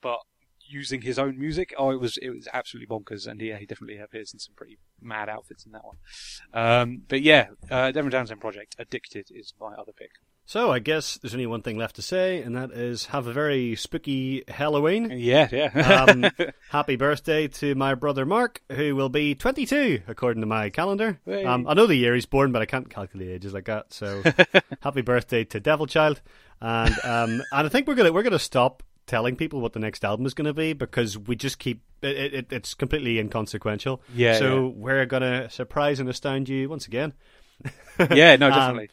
but 0.00 0.20
using 0.70 1.02
his 1.02 1.18
own 1.18 1.38
music. 1.38 1.74
Oh, 1.76 1.90
it 1.90 2.00
was 2.00 2.16
it 2.18 2.30
was 2.30 2.48
absolutely 2.52 2.86
bonkers, 2.94 3.26
and 3.26 3.40
yeah, 3.40 3.58
he 3.58 3.66
definitely 3.66 3.98
appears 3.98 4.32
in 4.32 4.38
some 4.38 4.54
pretty 4.54 4.78
mad 5.00 5.28
outfits 5.28 5.66
in 5.66 5.72
that 5.72 5.84
one. 5.84 5.96
Um, 6.52 7.02
but 7.08 7.22
yeah, 7.22 7.48
uh, 7.70 7.90
Devin 7.90 8.10
Townsend 8.10 8.40
Project, 8.40 8.76
Addicted 8.78 9.28
is 9.30 9.52
my 9.60 9.74
other 9.74 9.92
pick. 9.96 10.12
So 10.50 10.72
I 10.72 10.80
guess 10.80 11.16
there's 11.18 11.32
only 11.32 11.46
one 11.46 11.62
thing 11.62 11.78
left 11.78 11.94
to 11.94 12.02
say, 12.02 12.42
and 12.42 12.56
that 12.56 12.72
is 12.72 13.06
have 13.06 13.28
a 13.28 13.32
very 13.32 13.76
spooky 13.76 14.42
Halloween. 14.48 15.08
Yeah, 15.14 15.46
yeah. 15.52 16.06
Um, 16.10 16.28
happy 16.70 16.96
birthday 16.96 17.46
to 17.46 17.76
my 17.76 17.94
brother 17.94 18.26
Mark, 18.26 18.60
who 18.72 18.96
will 18.96 19.08
be 19.10 19.36
22 19.36 20.02
according 20.08 20.40
to 20.40 20.48
my 20.48 20.68
calendar. 20.70 21.20
Um, 21.24 21.68
I 21.68 21.74
know 21.74 21.86
the 21.86 21.94
year 21.94 22.16
he's 22.16 22.26
born, 22.26 22.50
but 22.50 22.62
I 22.62 22.66
can't 22.66 22.90
calculate 22.90 23.28
ages 23.28 23.54
like 23.54 23.66
that. 23.66 23.92
So 23.92 24.24
happy 24.80 25.02
birthday 25.02 25.44
to 25.44 25.60
Devil 25.60 25.86
Child, 25.86 26.20
and 26.60 26.94
um, 27.04 27.30
and 27.52 27.66
I 27.66 27.68
think 27.68 27.86
we're 27.86 27.94
gonna 27.94 28.12
we're 28.12 28.24
gonna 28.24 28.40
stop 28.40 28.82
telling 29.06 29.36
people 29.36 29.60
what 29.60 29.72
the 29.72 29.78
next 29.78 30.04
album 30.04 30.26
is 30.26 30.34
going 30.34 30.46
to 30.46 30.52
be 30.52 30.72
because 30.72 31.16
we 31.16 31.36
just 31.36 31.60
keep 31.60 31.80
it, 32.02 32.34
it, 32.34 32.52
it's 32.52 32.74
completely 32.74 33.20
inconsequential. 33.20 34.02
Yeah, 34.16 34.36
So 34.36 34.66
yeah. 34.66 34.72
we're 34.74 35.06
gonna 35.06 35.48
surprise 35.48 36.00
and 36.00 36.08
astound 36.08 36.48
you 36.48 36.68
once 36.68 36.88
again. 36.88 37.12
yeah, 38.10 38.34
no, 38.34 38.46
Um, 38.50 38.52
definitely. 38.52 38.90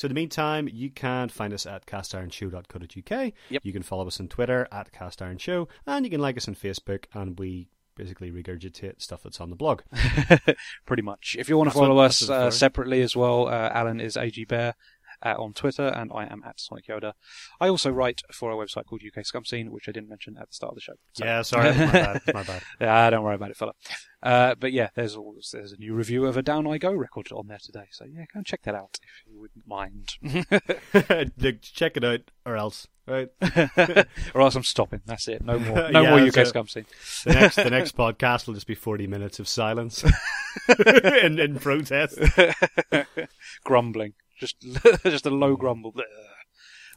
So 0.00 0.06
in 0.06 0.12
the 0.12 0.14
meantime, 0.14 0.66
you 0.66 0.88
can 0.90 1.28
find 1.28 1.52
us 1.52 1.66
at 1.66 1.84
castironshow.co.uk. 1.84 3.32
Yep. 3.50 3.62
You 3.62 3.70
can 3.70 3.82
follow 3.82 4.06
us 4.06 4.18
on 4.18 4.28
Twitter 4.28 4.66
at 4.72 4.90
castironshow, 4.94 5.68
and 5.86 6.06
you 6.06 6.10
can 6.10 6.22
like 6.22 6.38
us 6.38 6.48
on 6.48 6.54
Facebook, 6.54 7.04
and 7.12 7.38
we 7.38 7.68
basically 7.96 8.30
regurgitate 8.32 9.02
stuff 9.02 9.22
that's 9.22 9.42
on 9.42 9.50
the 9.50 9.56
blog. 9.56 9.82
pretty 10.86 11.02
much. 11.02 11.36
If 11.38 11.50
you 11.50 11.58
want 11.58 11.66
to 11.66 11.72
That's 11.72 11.80
what- 11.80 11.86
follow 11.88 11.98
us 12.00 12.30
uh, 12.30 12.50
separately 12.50 13.02
as 13.02 13.14
well, 13.14 13.48
uh, 13.48 13.68
Alan 13.74 14.00
is 14.00 14.16
AG 14.16 14.42
Bear, 14.46 14.74
uh, 15.24 15.34
on 15.38 15.52
Twitter, 15.52 15.86
and 15.88 16.10
I 16.14 16.24
am 16.24 16.42
at 16.46 16.60
Sonic 16.60 16.86
Yoda. 16.88 17.12
I 17.60 17.68
also 17.68 17.90
write 17.90 18.22
for 18.32 18.50
a 18.50 18.54
website 18.54 18.86
called 18.86 19.02
UK 19.04 19.24
Scum 19.24 19.44
Scene, 19.44 19.70
which 19.70 19.88
I 19.88 19.92
didn't 19.92 20.08
mention 20.08 20.36
at 20.40 20.48
the 20.48 20.54
start 20.54 20.72
of 20.72 20.76
the 20.76 20.80
show. 20.80 20.94
So- 21.12 21.24
Yeah, 21.24 21.42
sorry, 21.42 21.70
my 21.74 21.92
bad. 21.92 22.20
My 22.34 22.42
bad. 22.44 22.62
yeah, 22.80 23.10
don't 23.10 23.22
worry 23.24 23.34
about 23.34 23.50
it, 23.50 23.56
fella. 23.56 23.72
Uh, 24.22 24.54
but 24.58 24.72
yeah, 24.72 24.88
there's 24.94 25.16
always, 25.16 25.50
there's 25.52 25.72
a 25.72 25.76
new 25.78 25.94
review 25.94 26.26
of 26.26 26.36
a 26.36 26.42
Down 26.42 26.66
I 26.66 26.76
Go 26.78 26.92
record 26.92 27.28
on 27.32 27.46
there 27.46 27.58
today, 27.62 27.86
so 27.90 28.04
yeah, 28.04 28.24
go 28.32 28.38
and 28.38 28.46
check 28.46 28.62
that 28.64 28.74
out 28.74 28.98
if 29.02 29.32
you 29.32 29.40
wouldn't 29.40 29.66
mind. 29.66 30.16
Check 31.62 31.96
it 31.96 32.04
out, 32.04 32.20
or 32.44 32.56
else. 32.56 32.86
Right. 33.06 33.28
or 34.34 34.40
else 34.42 34.54
I'm 34.54 34.62
stopping. 34.62 35.00
That's 35.06 35.26
it. 35.26 35.42
No 35.42 35.58
more. 35.58 35.90
No 35.90 36.02
Yeah, 36.02 36.10
more 36.10 36.20
UK. 36.28 36.46
Scum 36.46 36.68
Scene. 36.68 36.84
The 37.24 37.32
next, 37.32 37.56
the 37.56 37.70
next 37.70 37.96
podcast 37.96 38.46
will 38.46 38.54
just 38.54 38.66
be 38.68 38.74
forty 38.76 39.06
minutes 39.08 39.40
of 39.40 39.48
silence 39.48 40.04
in, 41.22 41.40
in 41.40 41.58
protest. 41.58 42.18
Grumbling. 43.64 44.12
Just 44.40 44.56
just 45.04 45.26
a 45.26 45.30
low 45.30 45.54
grumble. 45.56 45.94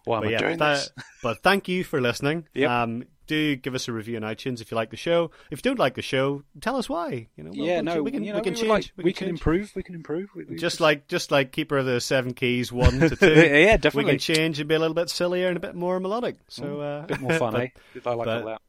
Why 0.05 0.17
am 0.17 0.23
But 0.23 0.27
I 0.27 0.31
yeah, 0.31 0.37
doing 0.39 0.57
tha- 0.57 0.65
this? 0.95 1.05
but 1.23 1.43
thank 1.43 1.67
you 1.67 1.83
for 1.83 2.01
listening. 2.01 2.47
Yep. 2.55 2.69
Um, 2.69 3.03
do 3.25 3.55
give 3.55 3.73
us 3.73 3.87
a 3.87 3.93
review 3.93 4.17
on 4.17 4.23
iTunes 4.23 4.59
if 4.59 4.69
you 4.69 4.75
like 4.75 4.89
the 4.89 4.97
show. 4.97 5.31
If 5.49 5.59
you 5.59 5.61
don't 5.63 5.79
like 5.79 5.95
the 5.95 6.01
show, 6.01 6.43
tell 6.59 6.75
us 6.75 6.89
why. 6.89 7.29
You 7.37 7.45
know, 7.45 7.51
we'll- 7.55 7.65
yeah, 7.65 7.79
no, 7.79 8.03
we 8.03 8.11
can, 8.11 8.21
you 8.23 8.33
know, 8.33 8.39
we 8.39 8.43
can 8.43 8.51
would 8.53 8.57
change. 8.59 8.69
like- 8.69 8.91
we, 8.97 9.13
can, 9.13 9.27
change. 9.27 9.39
improve. 9.39 9.71
We 9.75 9.83
can 9.83 9.95
improve. 9.95 10.29
We, 10.35 10.43
we 10.43 10.55
Just 10.57 10.81
like, 10.81 11.07
just 11.07 11.31
like 11.31 11.53
Keeper 11.53 11.77
of 11.77 11.85
the 11.85 12.01
Seven 12.01 12.33
Keys 12.33 12.69
one 12.73 12.99
to 12.99 13.15
two. 13.15 13.33
yeah, 13.33 13.77
definitely. 13.77 14.03
we 14.05 14.09
can 14.11 14.19
change 14.19 14.59
and 14.59 14.67
be 14.67 14.75
a 14.75 14.79
little 14.79 14.93
bit 14.93 15.09
sillier 15.09 15.47
and 15.47 15.55
a 15.55 15.61
bit 15.61 15.73
more 15.73 16.01
melodic. 16.01 16.35
So 16.49 16.81
uh, 16.81 17.03
a 17.03 17.07
bit 17.07 17.21
more 17.21 17.33
fun, 17.39 17.53
but, 17.53 17.61
eh? 17.61 17.67
I 18.05 18.13
like 18.13 18.25
but- 18.25 18.39
all 18.41 18.45
that. 18.47 18.61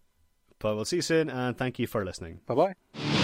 But 0.61 0.77
we'll 0.77 0.85
see 0.85 0.97
you 0.97 1.03
soon, 1.03 1.29
and 1.31 1.59
thank 1.59 1.79
you 1.81 1.87
for 1.89 2.05
listening. 2.05 2.41
Bye 2.47 2.55
bye. 2.55 3.24